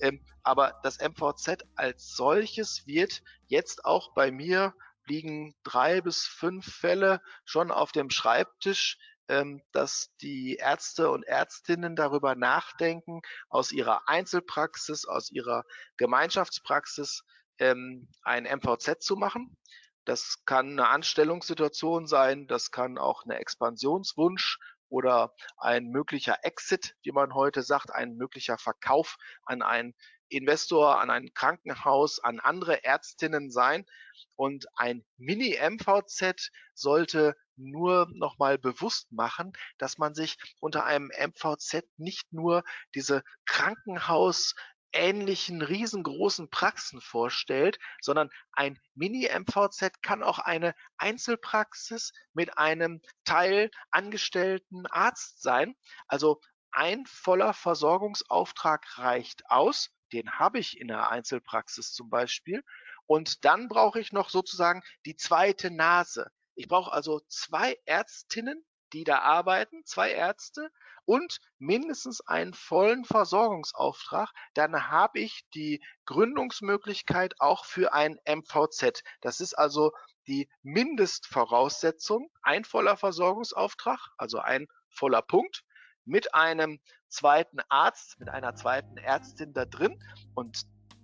Ähm, 0.00 0.20
aber 0.42 0.80
das 0.82 0.98
MVZ 1.00 1.64
als 1.76 2.16
solches 2.16 2.86
wird 2.86 3.22
jetzt 3.46 3.84
auch 3.84 4.14
bei 4.14 4.30
mir 4.30 4.74
liegen 5.06 5.54
drei 5.64 6.00
bis 6.00 6.24
fünf 6.24 6.66
Fälle 6.66 7.20
schon 7.44 7.70
auf 7.70 7.92
dem 7.92 8.10
Schreibtisch, 8.10 8.98
ähm, 9.28 9.62
dass 9.72 10.10
die 10.20 10.56
Ärzte 10.56 11.10
und 11.10 11.24
Ärztinnen 11.24 11.96
darüber 11.96 12.34
nachdenken, 12.34 13.20
aus 13.48 13.72
ihrer 13.72 14.08
Einzelpraxis, 14.08 15.04
aus 15.06 15.30
ihrer 15.30 15.64
Gemeinschaftspraxis 15.96 17.24
ähm, 17.58 18.08
ein 18.22 18.44
MVZ 18.44 19.02
zu 19.02 19.16
machen. 19.16 19.56
Das 20.04 20.44
kann 20.44 20.70
eine 20.72 20.88
Anstellungssituation 20.88 22.06
sein, 22.06 22.48
das 22.48 22.70
kann 22.72 22.98
auch 22.98 23.24
eine 23.24 23.38
Expansionswunsch 23.38 24.58
oder 24.88 25.32
ein 25.56 25.86
möglicher 25.88 26.38
Exit, 26.42 26.96
wie 27.02 27.12
man 27.12 27.34
heute 27.34 27.62
sagt, 27.62 27.92
ein 27.92 28.16
möglicher 28.16 28.58
Verkauf 28.58 29.16
an 29.44 29.62
einen 29.62 29.94
Investor, 30.28 31.00
an 31.00 31.10
ein 31.10 31.32
Krankenhaus, 31.34 32.18
an 32.18 32.40
andere 32.40 32.84
Ärztinnen 32.84 33.50
sein. 33.50 33.86
Und 34.34 34.66
ein 34.76 35.04
Mini-MVZ 35.18 36.50
sollte 36.74 37.36
nur 37.56 38.08
nochmal 38.12 38.58
bewusst 38.58 39.12
machen, 39.12 39.52
dass 39.78 39.98
man 39.98 40.14
sich 40.14 40.36
unter 40.58 40.84
einem 40.84 41.10
MVZ 41.16 41.84
nicht 41.96 42.32
nur 42.32 42.64
diese 42.94 43.22
Krankenhaus 43.46 44.54
ähnlichen 44.92 45.62
riesengroßen 45.62 46.50
Praxen 46.50 47.00
vorstellt, 47.00 47.78
sondern 48.00 48.30
ein 48.52 48.78
Mini-MVZ 48.94 50.02
kann 50.02 50.22
auch 50.22 50.38
eine 50.38 50.74
Einzelpraxis 50.98 52.12
mit 52.32 52.58
einem 52.58 53.00
Teil 53.24 53.70
angestellten 53.90 54.86
Arzt 54.86 55.42
sein. 55.42 55.74
Also 56.06 56.40
ein 56.70 57.04
voller 57.06 57.54
Versorgungsauftrag 57.54 58.98
reicht 58.98 59.48
aus. 59.50 59.90
Den 60.12 60.38
habe 60.38 60.58
ich 60.58 60.78
in 60.78 60.88
der 60.88 61.10
Einzelpraxis 61.10 61.92
zum 61.92 62.10
Beispiel. 62.10 62.62
Und 63.06 63.44
dann 63.44 63.68
brauche 63.68 64.00
ich 64.00 64.12
noch 64.12 64.30
sozusagen 64.30 64.82
die 65.06 65.16
zweite 65.16 65.70
Nase. 65.70 66.30
Ich 66.54 66.68
brauche 66.68 66.92
also 66.92 67.20
zwei 67.28 67.78
Ärztinnen, 67.86 68.64
die 68.92 69.04
da 69.04 69.20
arbeiten, 69.20 69.84
zwei 69.84 70.12
Ärzte 70.12 70.70
und 71.04 71.38
mindestens 71.58 72.20
einen 72.20 72.54
vollen 72.54 73.04
Versorgungsauftrag, 73.04 74.30
dann 74.54 74.90
habe 74.90 75.20
ich 75.20 75.44
die 75.54 75.82
Gründungsmöglichkeit 76.06 77.34
auch 77.40 77.64
für 77.64 77.92
ein 77.92 78.18
MVZ. 78.26 79.02
Das 79.20 79.40
ist 79.40 79.54
also 79.54 79.92
die 80.26 80.48
Mindestvoraussetzung, 80.62 82.30
ein 82.42 82.64
voller 82.64 82.96
Versorgungsauftrag, 82.96 83.98
also 84.16 84.38
ein 84.38 84.68
voller 84.88 85.22
Punkt 85.22 85.64
mit 86.04 86.34
einem 86.34 86.80
zweiten 87.08 87.58
Arzt, 87.68 88.18
mit 88.18 88.28
einer 88.28 88.54
zweiten 88.54 88.96
Ärztin 88.96 89.52
da 89.52 89.64
drin 89.64 89.98
und 90.34 90.62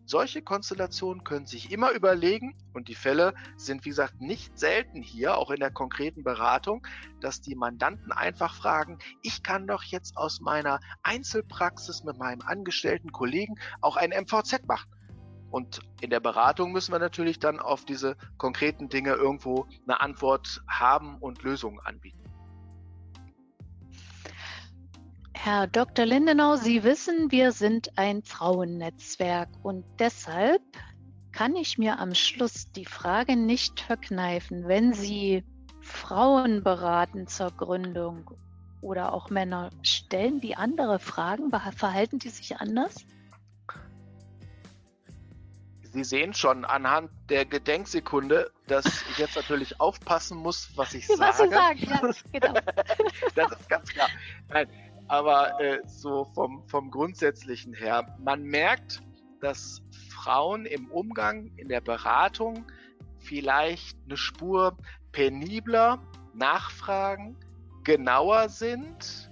solche 0.08 0.40
Konstellationen 0.40 1.22
können 1.22 1.46
sich 1.46 1.70
immer 1.70 1.92
überlegen 1.92 2.56
und 2.72 2.88
die 2.88 2.94
Fälle 2.94 3.34
sind, 3.56 3.84
wie 3.84 3.90
gesagt, 3.90 4.20
nicht 4.20 4.58
selten 4.58 5.02
hier, 5.02 5.36
auch 5.36 5.50
in 5.50 5.60
der 5.60 5.70
konkreten 5.70 6.24
Beratung, 6.24 6.86
dass 7.20 7.40
die 7.42 7.54
Mandanten 7.54 8.10
einfach 8.12 8.54
fragen, 8.54 8.98
ich 9.22 9.42
kann 9.42 9.66
doch 9.66 9.82
jetzt 9.82 10.16
aus 10.16 10.40
meiner 10.40 10.80
Einzelpraxis 11.02 12.04
mit 12.04 12.16
meinem 12.18 12.40
angestellten 12.40 13.12
Kollegen 13.12 13.56
auch 13.82 13.96
ein 13.96 14.10
MVZ 14.10 14.66
machen. 14.66 14.90
Und 15.50 15.80
in 16.00 16.10
der 16.10 16.20
Beratung 16.20 16.72
müssen 16.72 16.92
wir 16.92 16.98
natürlich 16.98 17.38
dann 17.38 17.58
auf 17.58 17.84
diese 17.84 18.16
konkreten 18.36 18.88
Dinge 18.88 19.12
irgendwo 19.12 19.66
eine 19.86 20.00
Antwort 20.00 20.62
haben 20.68 21.18
und 21.18 21.42
Lösungen 21.42 21.80
anbieten. 21.80 22.27
Herr 25.40 25.68
Dr. 25.68 26.04
Lindenau, 26.04 26.56
Sie 26.56 26.82
wissen, 26.82 27.30
wir 27.30 27.52
sind 27.52 27.96
ein 27.96 28.24
Frauennetzwerk 28.24 29.48
und 29.62 29.84
deshalb 30.00 30.60
kann 31.30 31.54
ich 31.54 31.78
mir 31.78 32.00
am 32.00 32.16
Schluss 32.16 32.72
die 32.72 32.84
Frage 32.84 33.36
nicht 33.36 33.78
verkneifen, 33.80 34.66
wenn 34.66 34.92
Sie 34.92 35.44
Frauen 35.80 36.64
beraten 36.64 37.28
zur 37.28 37.52
Gründung 37.52 38.28
oder 38.80 39.12
auch 39.12 39.30
Männer, 39.30 39.70
stellen 39.82 40.40
die 40.40 40.56
andere 40.56 40.98
Fragen? 40.98 41.50
Verhalten 41.50 42.18
die 42.18 42.30
sich 42.30 42.56
anders? 42.56 43.06
Sie 45.92 46.02
sehen 46.02 46.34
schon 46.34 46.64
anhand 46.64 47.10
der 47.30 47.44
Gedenksekunde, 47.46 48.50
dass 48.66 48.86
ich 48.86 49.18
jetzt 49.18 49.36
natürlich 49.36 49.80
aufpassen 49.80 50.36
muss, 50.36 50.76
was 50.76 50.94
ich 50.94 51.08
was 51.08 51.16
sage. 51.16 51.28
Was 51.28 51.38
Sie 51.38 51.48
sagen, 51.48 52.12
ja, 52.32 52.40
genau. 52.40 52.60
das 53.36 53.52
ist 53.52 53.68
ganz 53.68 53.88
klar. 53.88 54.08
Nein, 54.48 54.68
aber 55.08 55.60
äh, 55.60 55.80
so 55.86 56.24
vom, 56.34 56.62
vom 56.68 56.90
Grundsätzlichen 56.90 57.72
her, 57.72 58.16
man 58.18 58.42
merkt, 58.42 59.02
dass 59.40 59.82
Frauen 60.10 60.66
im 60.66 60.90
Umgang, 60.90 61.50
in 61.56 61.68
der 61.68 61.80
Beratung 61.80 62.66
vielleicht 63.18 63.96
eine 64.04 64.16
Spur 64.16 64.76
penibler 65.12 66.00
nachfragen, 66.34 67.36
genauer 67.84 68.48
sind, 68.48 69.30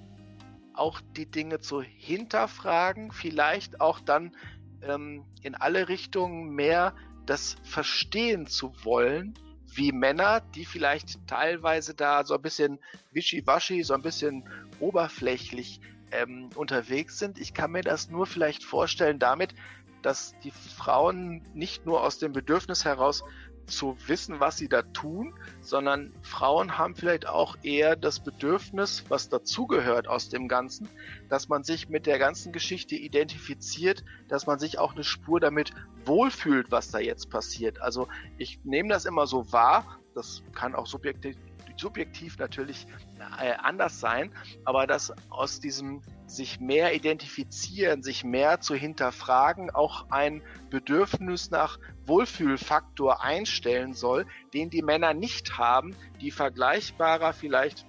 auch 0.72 1.00
die 1.16 1.30
Dinge 1.30 1.60
zu 1.60 1.82
hinterfragen, 1.82 3.12
vielleicht 3.12 3.80
auch 3.80 4.00
dann 4.00 4.34
ähm, 4.82 5.24
in 5.42 5.54
alle 5.54 5.88
Richtungen 5.88 6.50
mehr 6.50 6.94
das 7.26 7.56
verstehen 7.62 8.46
zu 8.46 8.72
wollen, 8.84 9.34
wie 9.76 9.92
Männer, 9.92 10.40
die 10.54 10.64
vielleicht 10.64 11.26
teilweise 11.26 11.94
da 11.94 12.24
so 12.24 12.34
ein 12.34 12.42
bisschen 12.42 12.78
wischiwaschi, 13.12 13.82
so 13.82 13.94
ein 13.94 14.02
bisschen 14.02 14.48
oberflächlich 14.80 15.80
ähm, 16.12 16.48
unterwegs 16.54 17.18
sind. 17.18 17.38
Ich 17.38 17.54
kann 17.54 17.72
mir 17.72 17.82
das 17.82 18.10
nur 18.10 18.26
vielleicht 18.26 18.64
vorstellen 18.64 19.18
damit, 19.18 19.54
dass 20.02 20.34
die 20.44 20.50
Frauen 20.50 21.42
nicht 21.54 21.84
nur 21.84 22.02
aus 22.02 22.18
dem 22.18 22.32
Bedürfnis 22.32 22.84
heraus 22.84 23.24
zu 23.66 23.96
wissen, 24.06 24.40
was 24.40 24.56
sie 24.56 24.68
da 24.68 24.82
tun, 24.82 25.34
sondern 25.60 26.12
Frauen 26.22 26.78
haben 26.78 26.94
vielleicht 26.94 27.26
auch 27.26 27.56
eher 27.62 27.96
das 27.96 28.20
Bedürfnis, 28.20 29.04
was 29.08 29.28
dazugehört 29.28 30.08
aus 30.08 30.28
dem 30.28 30.48
Ganzen, 30.48 30.88
dass 31.28 31.48
man 31.48 31.64
sich 31.64 31.88
mit 31.88 32.06
der 32.06 32.18
ganzen 32.18 32.52
Geschichte 32.52 32.94
identifiziert, 32.94 34.04
dass 34.28 34.46
man 34.46 34.58
sich 34.58 34.78
auch 34.78 34.94
eine 34.94 35.04
Spur 35.04 35.40
damit 35.40 35.72
wohlfühlt, 36.04 36.70
was 36.70 36.90
da 36.90 36.98
jetzt 36.98 37.30
passiert. 37.30 37.80
Also 37.80 38.08
ich 38.38 38.60
nehme 38.64 38.88
das 38.88 39.04
immer 39.04 39.26
so 39.26 39.52
wahr, 39.52 40.00
das 40.14 40.42
kann 40.54 40.74
auch 40.74 40.86
subjektiv, 40.86 41.36
subjektiv 41.80 42.38
natürlich 42.38 42.86
äh, 43.40 43.52
anders 43.58 44.00
sein, 44.00 44.32
aber 44.64 44.86
dass 44.86 45.12
aus 45.30 45.60
diesem 45.60 46.02
sich 46.26 46.60
mehr 46.60 46.94
identifizieren, 46.94 48.02
sich 48.02 48.24
mehr 48.24 48.60
zu 48.60 48.74
hinterfragen, 48.74 49.70
auch 49.70 50.06
ein 50.10 50.42
Bedürfnis 50.70 51.50
nach 51.50 51.78
Wohlfühlfaktor 52.04 53.22
einstellen 53.22 53.94
soll, 53.94 54.26
den 54.52 54.70
die 54.70 54.82
Männer 54.82 55.14
nicht 55.14 55.58
haben, 55.58 55.94
die 56.20 56.30
vergleichbarer 56.30 57.32
vielleicht 57.32 57.86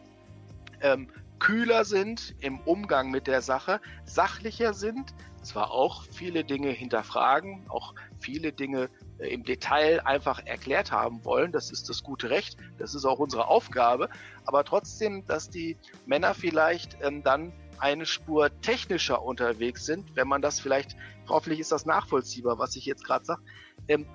ähm, 0.81 1.09
kühler 1.39 1.85
sind 1.85 2.35
im 2.39 2.59
Umgang 2.59 3.11
mit 3.11 3.27
der 3.27 3.41
Sache, 3.41 3.79
sachlicher 4.05 4.73
sind, 4.73 5.13
zwar 5.43 5.71
auch 5.71 6.03
viele 6.11 6.43
Dinge 6.43 6.69
hinterfragen, 6.69 7.65
auch 7.69 7.93
viele 8.19 8.51
Dinge 8.51 8.89
äh, 9.19 9.33
im 9.33 9.43
Detail 9.43 10.01
einfach 10.05 10.45
erklärt 10.45 10.91
haben 10.91 11.23
wollen. 11.25 11.51
Das 11.51 11.71
ist 11.71 11.89
das 11.89 12.03
gute 12.03 12.29
Recht, 12.29 12.57
das 12.77 12.95
ist 12.95 13.05
auch 13.05 13.19
unsere 13.19 13.47
Aufgabe. 13.47 14.09
Aber 14.45 14.63
trotzdem, 14.63 15.25
dass 15.25 15.49
die 15.49 15.77
Männer 16.05 16.33
vielleicht 16.33 16.97
ähm, 17.01 17.23
dann 17.23 17.53
eine 17.79 18.05
Spur 18.05 18.49
technischer 18.61 19.21
unterwegs 19.21 19.85
sind, 19.85 20.15
wenn 20.15 20.27
man 20.27 20.41
das 20.41 20.59
vielleicht, 20.59 20.95
hoffentlich 21.27 21.59
ist 21.59 21.71
das 21.71 21.85
nachvollziehbar, 21.85 22.57
was 22.57 22.75
ich 22.75 22.85
jetzt 22.85 23.05
gerade 23.05 23.25
sage. 23.25 23.41
Ähm, 23.87 24.05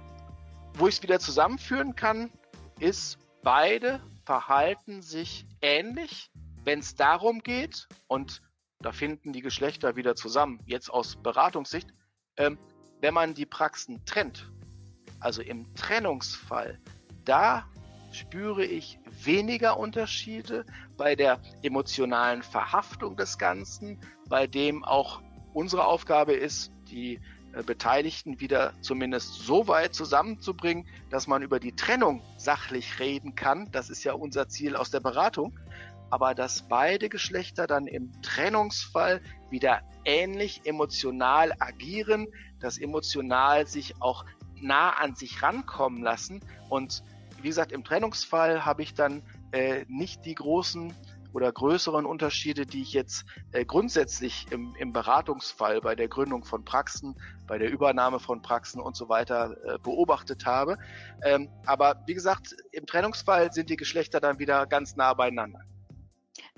wo 0.74 0.88
ich 0.88 0.96
es 0.96 1.02
wieder 1.02 1.20
zusammenführen 1.20 1.94
kann, 1.94 2.30
ist, 2.80 3.18
beide 3.42 4.00
verhalten 4.24 5.02
sich 5.02 5.46
ähnlich, 5.60 6.30
wenn 6.64 6.78
es 6.78 6.94
darum 6.94 7.42
geht, 7.42 7.88
und 8.06 8.40
da 8.80 8.92
finden 8.92 9.32
die 9.32 9.42
Geschlechter 9.42 9.96
wieder 9.96 10.16
zusammen, 10.16 10.60
jetzt 10.66 10.90
aus 10.90 11.16
Beratungssicht, 11.16 11.92
ähm, 12.36 12.58
wenn 13.02 13.12
man 13.12 13.34
die 13.34 13.46
Praxen 13.46 14.02
trennt, 14.06 14.48
also 15.18 15.42
im 15.42 15.74
Trennungsfall, 15.74 16.78
da 17.24 17.66
spüre 18.12 18.64
ich 18.64 18.98
weniger 19.24 19.76
Unterschiede 19.76 20.64
bei 20.96 21.16
der 21.16 21.40
emotionalen 21.62 22.42
Verhaftung 22.42 23.16
des 23.16 23.38
Ganzen, 23.38 23.98
bei 24.28 24.46
dem 24.46 24.84
auch 24.84 25.20
unsere 25.52 25.84
Aufgabe 25.84 26.32
ist, 26.32 26.70
die 26.90 27.18
äh, 27.54 27.62
Beteiligten 27.64 28.38
wieder 28.40 28.72
zumindest 28.82 29.34
so 29.34 29.66
weit 29.66 29.94
zusammenzubringen, 29.94 30.86
dass 31.10 31.26
man 31.26 31.42
über 31.42 31.58
die 31.58 31.74
Trennung 31.74 32.22
sachlich 32.36 33.00
reden 33.00 33.34
kann. 33.34 33.68
Das 33.72 33.90
ist 33.90 34.04
ja 34.04 34.12
unser 34.12 34.48
Ziel 34.48 34.76
aus 34.76 34.90
der 34.90 35.00
Beratung. 35.00 35.58
Aber 36.10 36.34
dass 36.34 36.68
beide 36.68 37.08
Geschlechter 37.08 37.66
dann 37.66 37.86
im 37.86 38.12
Trennungsfall 38.20 39.22
wieder 39.50 39.80
ähnlich 40.04 40.60
emotional 40.64 41.54
agieren, 41.58 42.26
dass 42.62 42.78
emotional 42.78 43.66
sich 43.66 44.00
auch 44.00 44.24
nah 44.60 44.90
an 44.90 45.14
sich 45.14 45.42
rankommen 45.42 46.02
lassen. 46.02 46.40
Und 46.68 47.02
wie 47.40 47.48
gesagt, 47.48 47.72
im 47.72 47.84
Trennungsfall 47.84 48.64
habe 48.64 48.82
ich 48.82 48.94
dann 48.94 49.22
äh, 49.52 49.84
nicht 49.88 50.24
die 50.24 50.34
großen 50.34 50.94
oder 51.32 51.50
größeren 51.50 52.04
Unterschiede, 52.04 52.66
die 52.66 52.82
ich 52.82 52.92
jetzt 52.92 53.24
äh, 53.52 53.64
grundsätzlich 53.64 54.46
im, 54.50 54.74
im 54.78 54.92
Beratungsfall 54.92 55.80
bei 55.80 55.94
der 55.94 56.08
Gründung 56.08 56.44
von 56.44 56.64
Praxen, 56.64 57.16
bei 57.46 57.58
der 57.58 57.70
Übernahme 57.70 58.20
von 58.20 58.42
Praxen 58.42 58.80
und 58.80 58.96
so 58.96 59.08
weiter 59.08 59.56
äh, 59.64 59.78
beobachtet 59.78 60.46
habe. 60.46 60.78
Ähm, 61.24 61.48
aber 61.66 62.02
wie 62.06 62.14
gesagt, 62.14 62.54
im 62.72 62.86
Trennungsfall 62.86 63.52
sind 63.52 63.70
die 63.70 63.76
Geschlechter 63.76 64.20
dann 64.20 64.38
wieder 64.38 64.66
ganz 64.66 64.96
nah 64.96 65.14
beieinander. 65.14 65.60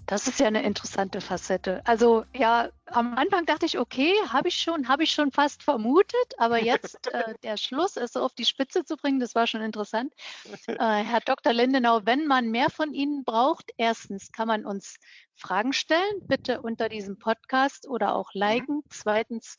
Das 0.06 0.28
ist 0.28 0.38
ja 0.38 0.46
eine 0.46 0.62
interessante 0.62 1.20
Facette. 1.20 1.80
Also 1.86 2.24
ja, 2.34 2.68
am 2.86 3.16
Anfang 3.16 3.46
dachte 3.46 3.64
ich, 3.64 3.78
okay, 3.78 4.12
habe 4.28 4.48
ich 4.48 4.56
schon, 4.56 4.88
habe 4.88 5.04
ich 5.04 5.12
schon 5.12 5.32
fast 5.32 5.62
vermutet, 5.62 6.34
aber 6.38 6.62
jetzt 6.62 7.06
äh, 7.14 7.34
der 7.42 7.56
Schluss, 7.56 7.96
es 7.96 8.12
so 8.12 8.20
auf 8.20 8.34
die 8.34 8.44
Spitze 8.44 8.84
zu 8.84 8.96
bringen, 8.96 9.20
das 9.20 9.34
war 9.34 9.46
schon 9.46 9.62
interessant. 9.62 10.12
Äh, 10.66 11.04
Herr 11.04 11.20
Dr. 11.20 11.52
Lindenau, 11.52 12.00
wenn 12.04 12.26
man 12.26 12.50
mehr 12.50 12.68
von 12.68 12.92
Ihnen 12.94 13.24
braucht, 13.24 13.70
erstens 13.76 14.32
kann 14.32 14.48
man 14.48 14.64
uns 14.64 14.96
Fragen 15.36 15.72
stellen, 15.72 16.20
bitte 16.22 16.62
unter 16.62 16.88
diesem 16.88 17.18
Podcast 17.18 17.88
oder 17.88 18.14
auch 18.14 18.34
mhm. 18.34 18.40
liken. 18.40 18.82
Zweitens, 18.88 19.56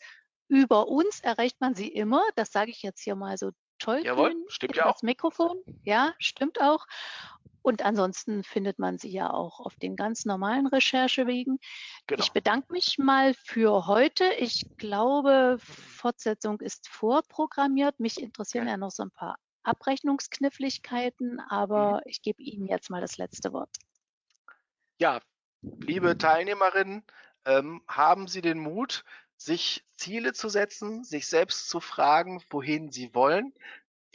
über 0.48 0.88
uns 0.88 1.22
erreicht 1.22 1.62
man 1.62 1.76
sie 1.76 1.88
immer. 1.88 2.22
Das 2.36 2.52
sage 2.52 2.72
ich 2.72 2.82
jetzt 2.82 3.02
hier 3.02 3.16
mal 3.16 3.38
so 3.38 3.52
toll. 3.80 4.02
Jawohl, 4.04 4.36
stimmt 4.48 4.76
ja 4.76 4.86
auch. 4.86 4.94
Das 4.94 5.04
Mikrofon, 5.04 5.58
ja, 5.84 6.14
stimmt 6.20 6.62
auch. 6.62 6.86
Und 7.66 7.82
ansonsten 7.84 8.44
findet 8.44 8.78
man 8.78 9.00
sie 9.00 9.10
ja 9.10 9.34
auch 9.34 9.60
auf 9.60 9.76
den 9.78 9.96
ganz 9.96 10.24
normalen 10.24 10.68
Recherchewegen. 10.68 11.58
Genau. 12.06 12.24
Ich 12.24 12.32
bedanke 12.32 12.72
mich 12.72 13.00
mal 13.00 13.34
für 13.34 13.88
heute. 13.88 14.24
Ich 14.38 14.68
glaube, 14.78 15.58
Fortsetzung 15.60 16.62
ist 16.62 16.88
vorprogrammiert. 16.88 18.00
Mich 18.00 18.22
interessieren 18.22 18.68
ja, 18.68 18.78
noch 18.78 18.92
so 18.92 19.02
ein 19.02 19.10
paar 19.10 19.40
Abrechnungskniffligkeiten, 19.64 21.40
aber 21.40 21.94
mhm. 21.96 22.02
ich 22.06 22.22
gebe 22.22 22.44
Ihnen 22.44 22.68
jetzt 22.68 22.92
mal 22.92 23.02
das 23.02 23.18
letzte 23.18 23.52
Wort. 23.52 23.76
Ja, 25.00 25.20
liebe 25.64 26.20
Teilnehmerinnen, 26.20 27.04
ähm, 27.46 27.82
haben 27.88 28.28
Sie 28.28 28.42
den 28.42 28.60
Mut, 28.60 29.04
sich 29.38 29.84
Ziele 29.98 30.34
zu 30.34 30.50
setzen, 30.50 31.04
sich 31.04 31.26
selbst 31.26 31.68
zu 31.68 31.80
fragen, 31.80 32.44
wohin 32.52 32.92
Sie 32.92 33.16
wollen, 33.16 33.56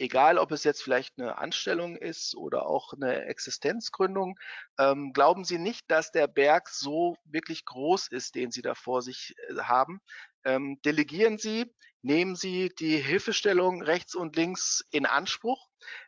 egal 0.01 0.39
ob 0.39 0.51
es 0.51 0.63
jetzt 0.63 0.81
vielleicht 0.81 1.19
eine 1.19 1.37
Anstellung 1.37 1.95
ist 1.95 2.35
oder 2.35 2.65
auch 2.65 2.93
eine 2.93 3.25
Existenzgründung, 3.25 4.37
ähm, 4.79 5.13
glauben 5.13 5.45
Sie 5.45 5.59
nicht, 5.59 5.89
dass 5.89 6.11
der 6.11 6.27
Berg 6.27 6.69
so 6.69 7.15
wirklich 7.23 7.65
groß 7.65 8.07
ist, 8.07 8.35
den 8.35 8.51
Sie 8.51 8.63
da 8.63 8.73
vor 8.73 9.03
sich 9.03 9.35
äh, 9.49 9.61
haben. 9.61 10.01
Ähm, 10.43 10.79
delegieren 10.83 11.37
Sie, 11.37 11.71
nehmen 12.01 12.35
Sie 12.35 12.71
die 12.79 12.97
Hilfestellung 12.97 13.83
rechts 13.83 14.15
und 14.15 14.35
links 14.35 14.83
in 14.89 15.05
Anspruch. 15.05 15.67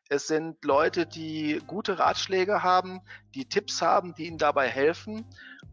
Es 0.09 0.25
sind 0.25 0.65
Leute, 0.65 1.05
die 1.05 1.61
gute 1.67 1.99
Ratschläge 1.99 2.63
haben, 2.63 3.01
die 3.35 3.47
Tipps 3.47 3.81
haben, 3.83 4.15
die 4.15 4.25
Ihnen 4.25 4.39
dabei 4.39 4.69
helfen. 4.69 5.25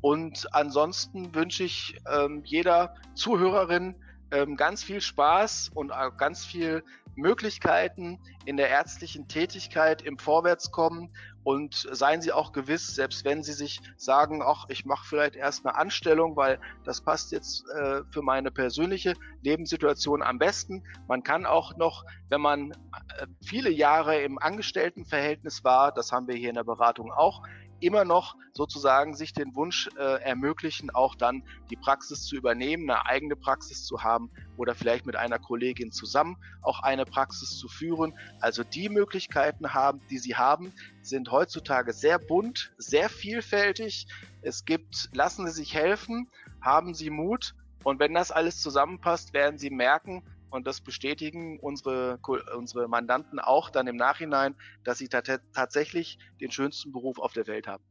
Und 0.03 0.47
ansonsten 0.55 1.35
wünsche 1.35 1.65
ich 1.65 1.97
ähm, 2.07 2.43
jeder 2.45 2.95
Zuhörerin 3.15 3.95
ähm, 4.33 4.57
ganz 4.57 4.83
viel 4.83 5.01
Spaß 5.01 5.71
und 5.75 5.93
ganz 6.17 6.45
viel 6.45 6.85
Möglichkeiten 7.17 8.19
in 8.45 8.57
der 8.57 8.69
ärztlichen 8.69 9.29
Tätigkeit 9.29 10.03
im 10.03 10.19
Vorwärtskommen 10.19 11.11
und 11.45 11.75
seien 11.91 12.21
Sie 12.21 12.33
auch 12.33 12.53
gewiss, 12.53 12.95
selbst 12.95 13.25
wenn 13.25 13.43
Sie 13.43 13.53
sich 13.53 13.81
sagen, 13.97 14.43
ach, 14.45 14.67
ich 14.69 14.85
mache 14.85 15.07
vielleicht 15.07 15.37
erst 15.37 15.67
eine 15.67 15.75
Anstellung, 15.75 16.37
weil 16.37 16.61
das 16.85 17.01
passt 17.01 17.33
jetzt 17.33 17.65
äh, 17.71 18.03
für 18.11 18.23
meine 18.23 18.51
persönliche 18.51 19.15
Lebenssituation 19.43 20.23
am 20.23 20.39
besten. 20.39 20.85
Man 21.09 21.23
kann 21.23 21.47
auch 21.47 21.77
noch, 21.77 22.05
wenn 22.29 22.41
man 22.41 22.73
äh, 22.73 23.27
viele 23.43 23.71
Jahre 23.71 24.21
im 24.21 24.39
Angestelltenverhältnis 24.39 25.65
war, 25.65 25.93
das 25.93 26.13
haben 26.13 26.29
wir 26.29 26.35
hier 26.35 26.51
in 26.51 26.57
der 26.57 26.65
Beratung 26.65 27.11
auch, 27.13 27.43
immer 27.81 28.05
noch 28.05 28.37
sozusagen 28.53 29.15
sich 29.15 29.33
den 29.33 29.55
Wunsch 29.55 29.89
äh, 29.99 30.23
ermöglichen, 30.23 30.91
auch 30.91 31.15
dann 31.15 31.43
die 31.71 31.77
Praxis 31.77 32.25
zu 32.25 32.37
übernehmen, 32.37 32.91
eine 32.91 33.07
eigene 33.07 33.37
Praxis 33.37 33.85
zu 33.85 34.03
haben 34.03 34.31
oder 34.61 34.75
vielleicht 34.75 35.07
mit 35.07 35.17
einer 35.17 35.39
Kollegin 35.39 35.91
zusammen 35.91 36.37
auch 36.61 36.83
eine 36.83 37.07
Praxis 37.07 37.59
zu 37.59 37.67
führen. 37.67 38.13
Also 38.41 38.63
die 38.63 38.91
Möglichkeiten 38.91 39.73
haben, 39.73 40.01
die 40.11 40.19
sie 40.19 40.37
haben, 40.37 40.73
sind 41.01 41.31
heutzutage 41.31 41.95
sehr 41.95 42.19
bunt, 42.19 42.73
sehr 42.77 43.09
vielfältig. 43.09 44.07
Es 44.43 44.67
gibt, 44.67 45.09
lassen 45.15 45.47
Sie 45.47 45.53
sich 45.53 45.75
helfen, 45.75 46.29
haben 46.61 46.93
Sie 46.93 47.09
Mut 47.09 47.55
und 47.85 47.99
wenn 48.01 48.13
das 48.13 48.31
alles 48.31 48.61
zusammenpasst, 48.61 49.33
werden 49.33 49.59
Sie 49.59 49.71
merken, 49.71 50.23
und 50.51 50.67
das 50.67 50.81
bestätigen 50.81 51.61
unsere, 51.61 52.19
unsere 52.57 52.89
Mandanten 52.89 53.39
auch 53.39 53.71
dann 53.71 53.87
im 53.87 53.95
Nachhinein, 53.95 54.57
dass 54.83 54.99
sie 54.99 55.09
tatsächlich 55.09 56.19
den 56.41 56.51
schönsten 56.51 56.91
Beruf 56.91 57.21
auf 57.21 57.33
der 57.33 57.47
Welt 57.47 57.69
haben. 57.69 57.85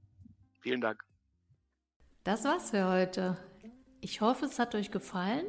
Vielen 0.59 0.81
Dank. 0.81 1.01
Das 2.25 2.43
war's 2.43 2.71
für 2.71 2.89
heute. 2.89 3.37
Ich 4.01 4.19
hoffe, 4.19 4.45
es 4.45 4.59
hat 4.59 4.75
euch 4.75 4.91
gefallen 4.91 5.45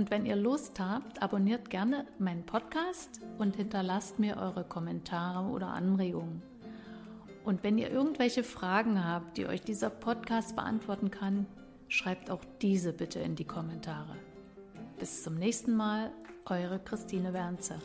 und 0.00 0.10
wenn 0.10 0.24
ihr 0.24 0.34
Lust 0.34 0.80
habt, 0.80 1.20
abonniert 1.20 1.68
gerne 1.68 2.06
meinen 2.18 2.46
Podcast 2.46 3.20
und 3.36 3.56
hinterlasst 3.56 4.18
mir 4.18 4.38
eure 4.38 4.64
Kommentare 4.64 5.46
oder 5.50 5.66
Anregungen. 5.66 6.40
Und 7.44 7.62
wenn 7.62 7.76
ihr 7.76 7.90
irgendwelche 7.90 8.42
Fragen 8.42 9.04
habt, 9.04 9.36
die 9.36 9.44
euch 9.44 9.60
dieser 9.60 9.90
Podcast 9.90 10.56
beantworten 10.56 11.10
kann, 11.10 11.44
schreibt 11.88 12.30
auch 12.30 12.40
diese 12.62 12.94
bitte 12.94 13.18
in 13.18 13.36
die 13.36 13.44
Kommentare. 13.44 14.16
Bis 14.98 15.22
zum 15.22 15.34
nächsten 15.34 15.76
Mal 15.76 16.10
eure 16.46 16.78
Christine 16.78 17.34
Wernzer. 17.34 17.76